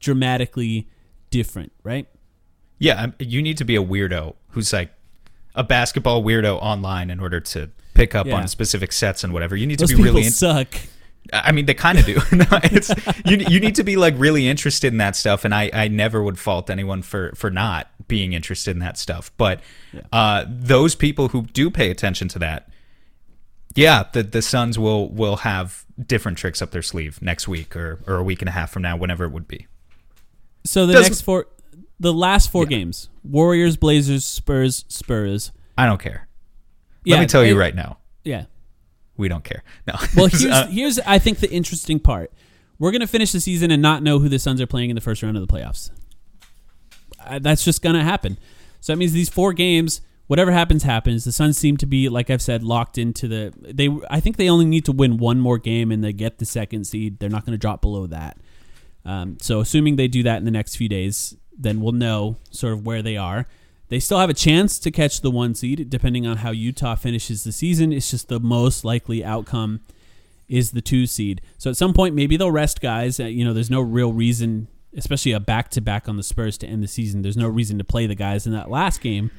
dramatically 0.00 0.88
different 1.30 1.72
right 1.82 2.06
yeah, 2.82 3.02
um, 3.02 3.14
you 3.18 3.42
need 3.42 3.58
to 3.58 3.64
be 3.64 3.76
a 3.76 3.82
weirdo 3.82 4.34
who's 4.52 4.72
like 4.72 4.90
a 5.54 5.62
basketball 5.62 6.24
weirdo 6.24 6.56
online 6.62 7.10
in 7.10 7.20
order 7.20 7.38
to 7.38 7.68
pick 7.92 8.14
up 8.14 8.26
Yeah. 8.26 8.36
on 8.36 8.48
specific 8.48 8.90
sets 8.90 9.22
and 9.22 9.34
whatever. 9.34 9.54
You 9.54 9.66
need 9.66 9.78
those 9.78 9.90
to 9.90 9.96
be 9.98 10.02
really 10.02 10.24
in- 10.24 10.30
suck 10.30 10.74
I 11.34 11.52
mean, 11.52 11.66
they 11.66 11.74
kind 11.74 11.98
of 11.98 12.06
do. 12.06 12.14
no, 12.32 12.46
it's 12.64 12.88
you. 13.26 13.36
You 13.36 13.60
need 13.60 13.74
to 13.74 13.84
be 13.84 13.96
like 13.96 14.14
really 14.16 14.48
interested 14.48 14.88
in 14.90 14.96
that 14.98 15.14
stuff, 15.14 15.44
and 15.44 15.54
I, 15.54 15.70
I 15.72 15.86
never 15.88 16.22
would 16.22 16.38
fault 16.38 16.70
anyone 16.70 17.02
for 17.02 17.32
for 17.36 17.50
not 17.50 17.88
being 18.08 18.32
interested 18.32 18.70
in 18.70 18.78
that 18.78 18.96
stuff. 18.96 19.30
But 19.36 19.60
uh, 20.14 20.46
those 20.48 20.94
people 20.94 21.28
who 21.28 21.42
do 21.42 21.70
pay 21.70 21.90
attention 21.90 22.28
to 22.28 22.38
that, 22.38 22.69
yeah, 23.74 24.04
the 24.12 24.22
the 24.22 24.42
Suns 24.42 24.78
will 24.78 25.08
will 25.10 25.36
have 25.38 25.84
different 26.06 26.38
tricks 26.38 26.60
up 26.62 26.70
their 26.70 26.82
sleeve 26.82 27.20
next 27.22 27.46
week 27.48 27.76
or 27.76 28.00
or 28.06 28.16
a 28.16 28.22
week 28.22 28.42
and 28.42 28.48
a 28.48 28.52
half 28.52 28.70
from 28.70 28.82
now, 28.82 28.96
whenever 28.96 29.24
it 29.24 29.30
would 29.32 29.46
be. 29.48 29.66
so 30.64 30.86
the 30.86 30.92
Doesn't- 30.94 31.10
next 31.12 31.20
four 31.22 31.46
the 31.98 32.12
last 32.14 32.50
four 32.50 32.64
games 32.64 33.08
warriors 33.22 33.76
blazers 33.76 34.24
spurs 34.24 34.84
spurs 34.88 35.52
I 35.76 35.84
don't 35.86 36.00
care. 36.00 36.28
yeah 37.04 37.16
Let 37.16 37.20
me 37.20 37.26
tell 37.26 37.44
you 37.44 37.58
right 37.58 37.74
now, 37.74 37.98
yeah 38.24 38.44
we 39.16 39.28
don't 39.28 39.44
care. 39.44 39.62
No. 39.86 39.94
Well, 40.16 40.26
here's 40.28 40.46
Uh, 40.46 40.66
here's 40.68 40.98
I 41.00 41.18
think 41.18 41.40
the 41.40 41.50
interesting 41.50 41.98
part. 42.00 42.32
We're 42.78 42.90
gonna 42.90 43.06
finish 43.06 43.32
the 43.32 43.40
season 43.40 43.70
and 43.70 43.82
not 43.82 44.02
know 44.02 44.18
who 44.18 44.30
the 44.30 44.38
Suns 44.38 44.62
are 44.62 44.66
playing 44.66 44.88
in 44.88 44.94
the 44.94 45.02
first 45.02 45.22
round 45.22 45.36
of 45.36 45.46
the 45.46 45.52
playoffs. 45.52 45.90
Uh, 47.22 47.38
that's 47.38 47.62
just 47.62 47.82
gonna 47.82 48.02
happen. 48.02 48.38
So 48.80 48.94
that 48.94 48.96
means 48.96 49.12
these 49.12 49.28
four 49.28 49.52
games, 49.52 50.00
whatever 50.30 50.52
happens, 50.52 50.84
happens. 50.84 51.24
The 51.24 51.32
Suns 51.32 51.58
seem 51.58 51.76
to 51.78 51.86
be, 51.86 52.08
like 52.08 52.30
I've 52.30 52.40
said, 52.40 52.62
locked 52.62 52.98
into 52.98 53.26
the. 53.26 53.52
They, 53.58 53.88
I 54.08 54.20
think 54.20 54.36
they 54.36 54.48
only 54.48 54.64
need 54.64 54.84
to 54.84 54.92
win 54.92 55.16
one 55.16 55.40
more 55.40 55.58
game 55.58 55.90
and 55.90 56.04
they 56.04 56.12
get 56.12 56.38
the 56.38 56.44
second 56.44 56.84
seed. 56.84 57.18
They're 57.18 57.28
not 57.28 57.44
gonna 57.44 57.58
drop 57.58 57.82
below 57.82 58.06
that. 58.06 58.36
Um, 59.04 59.38
so 59.40 59.58
assuming 59.58 59.96
they 59.96 60.06
do 60.06 60.22
that 60.22 60.36
in 60.36 60.44
the 60.44 60.52
next 60.52 60.76
few 60.76 60.88
days, 60.88 61.36
then 61.58 61.80
we'll 61.80 61.90
know 61.90 62.36
sort 62.52 62.74
of 62.74 62.86
where 62.86 63.02
they 63.02 63.16
are. 63.16 63.48
They 63.88 63.98
still 63.98 64.20
have 64.20 64.30
a 64.30 64.34
chance 64.34 64.78
to 64.78 64.92
catch 64.92 65.20
the 65.20 65.32
one 65.32 65.56
seed, 65.56 65.90
depending 65.90 66.28
on 66.28 66.36
how 66.36 66.52
Utah 66.52 66.94
finishes 66.94 67.42
the 67.42 67.50
season. 67.50 67.92
It's 67.92 68.12
just 68.12 68.28
the 68.28 68.38
most 68.38 68.84
likely 68.84 69.24
outcome 69.24 69.80
is 70.48 70.70
the 70.70 70.80
two 70.80 71.08
seed. 71.08 71.40
So 71.58 71.70
at 71.70 71.76
some 71.76 71.92
point, 71.92 72.14
maybe 72.14 72.36
they'll 72.36 72.52
rest 72.52 72.80
guys. 72.80 73.18
Uh, 73.18 73.24
You 73.24 73.44
know, 73.44 73.52
there's 73.52 73.68
no 73.68 73.80
real 73.80 74.12
reason, 74.12 74.68
especially 74.96 75.32
a 75.32 75.40
back 75.40 75.70
to 75.70 75.80
back 75.80 76.08
on 76.08 76.16
the 76.16 76.22
Spurs 76.22 76.56
to 76.58 76.68
end 76.68 76.84
the 76.84 76.88
season. 76.88 77.22
There's 77.22 77.36
no 77.36 77.48
reason 77.48 77.78
to 77.78 77.84
play 77.84 78.06
the 78.06 78.14
guys 78.14 78.46
in 78.46 78.52
that 78.52 78.70
last 78.70 79.00
game. 79.00 79.32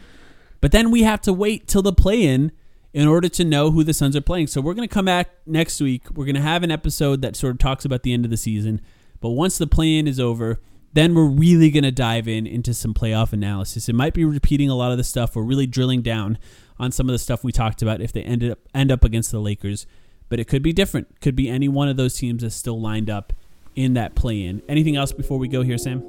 But 0.61 0.71
then 0.71 0.91
we 0.91 1.03
have 1.03 1.21
to 1.21 1.33
wait 1.33 1.67
till 1.67 1.81
the 1.81 1.93
play 1.93 2.23
in 2.23 2.51
in 2.93 3.07
order 3.07 3.27
to 3.29 3.43
know 3.43 3.71
who 3.71 3.83
the 3.83 3.93
Suns 3.93 4.15
are 4.15 4.21
playing. 4.21 4.47
So 4.47 4.61
we're 4.61 4.73
going 4.73 4.87
to 4.87 4.93
come 4.93 5.05
back 5.05 5.29
next 5.45 5.81
week. 5.81 6.09
We're 6.11 6.25
going 6.25 6.35
to 6.35 6.41
have 6.41 6.63
an 6.63 6.71
episode 6.71 7.21
that 7.21 7.35
sort 7.35 7.51
of 7.51 7.59
talks 7.59 7.85
about 7.85 8.03
the 8.03 8.13
end 8.13 8.25
of 8.25 8.31
the 8.31 8.37
season. 8.37 8.81
But 9.19 9.29
once 9.29 9.57
the 9.57 9.67
play 9.67 9.97
in 9.97 10.07
is 10.07 10.19
over, 10.19 10.59
then 10.93 11.15
we're 11.15 11.25
really 11.25 11.71
going 11.71 11.83
to 11.83 11.91
dive 11.91 12.27
in 12.27 12.45
into 12.45 12.73
some 12.73 12.93
playoff 12.93 13.33
analysis. 13.33 13.87
It 13.87 13.95
might 13.95 14.13
be 14.13 14.25
repeating 14.25 14.69
a 14.69 14.75
lot 14.75 14.91
of 14.91 14.97
the 14.97 15.03
stuff. 15.03 15.35
We're 15.35 15.43
really 15.43 15.67
drilling 15.67 16.01
down 16.01 16.37
on 16.79 16.91
some 16.91 17.07
of 17.07 17.13
the 17.13 17.19
stuff 17.19 17.43
we 17.43 17.51
talked 17.51 17.81
about 17.81 18.01
if 18.01 18.11
they 18.11 18.23
ended 18.23 18.51
up 18.51 18.59
end 18.73 18.91
up 18.91 19.03
against 19.03 19.31
the 19.31 19.39
Lakers, 19.39 19.85
but 20.29 20.39
it 20.39 20.45
could 20.45 20.63
be 20.63 20.73
different. 20.73 21.21
Could 21.21 21.35
be 21.35 21.47
any 21.47 21.69
one 21.69 21.87
of 21.87 21.95
those 21.95 22.15
teams 22.15 22.41
that's 22.41 22.55
still 22.55 22.81
lined 22.81 23.09
up 23.09 23.33
in 23.75 23.93
that 23.93 24.15
play-in. 24.15 24.61
Anything 24.67 24.95
else 24.95 25.13
before 25.13 25.37
we 25.37 25.47
go 25.47 25.61
here, 25.61 25.77
Sam? 25.77 26.03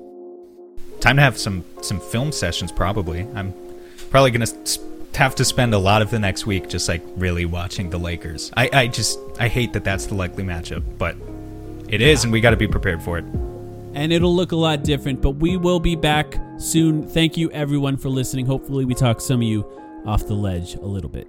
Time 1.00 1.16
to 1.16 1.22
have 1.22 1.38
some 1.38 1.64
some 1.82 2.00
film 2.00 2.32
sessions. 2.32 2.72
Probably. 2.72 3.26
I'm 3.34 3.52
probably 4.12 4.30
gonna 4.30 4.46
have 5.16 5.34
to 5.34 5.44
spend 5.44 5.74
a 5.74 5.78
lot 5.78 6.02
of 6.02 6.10
the 6.10 6.18
next 6.20 6.46
week 6.46 6.68
just 6.68 6.88
like 6.88 7.02
really 7.16 7.44
watching 7.44 7.90
the 7.90 7.98
Lakers. 7.98 8.52
I 8.56 8.70
I 8.72 8.86
just 8.86 9.18
I 9.40 9.48
hate 9.48 9.72
that 9.72 9.82
that's 9.82 10.06
the 10.06 10.14
likely 10.14 10.44
matchup, 10.44 10.84
but 10.98 11.16
it 11.88 12.00
is, 12.00 12.22
and 12.22 12.32
we 12.32 12.40
got 12.40 12.50
to 12.50 12.56
be 12.56 12.68
prepared 12.68 13.02
for 13.02 13.18
it 13.18 13.24
and 13.94 14.12
it'll 14.12 14.34
look 14.34 14.52
a 14.52 14.56
lot 14.56 14.84
different. 14.84 15.20
But 15.20 15.32
we 15.32 15.56
will 15.56 15.80
be 15.80 15.96
back 15.96 16.38
soon. 16.58 17.06
Thank 17.06 17.36
you, 17.36 17.50
everyone, 17.52 17.96
for 17.96 18.08
listening. 18.08 18.46
Hopefully, 18.46 18.84
we 18.84 18.94
talk 18.94 19.20
some 19.20 19.40
of 19.40 19.46
you 19.46 19.66
off 20.06 20.26
the 20.26 20.34
ledge 20.34 20.74
a 20.74 20.86
little 20.86 21.10
bit. 21.10 21.28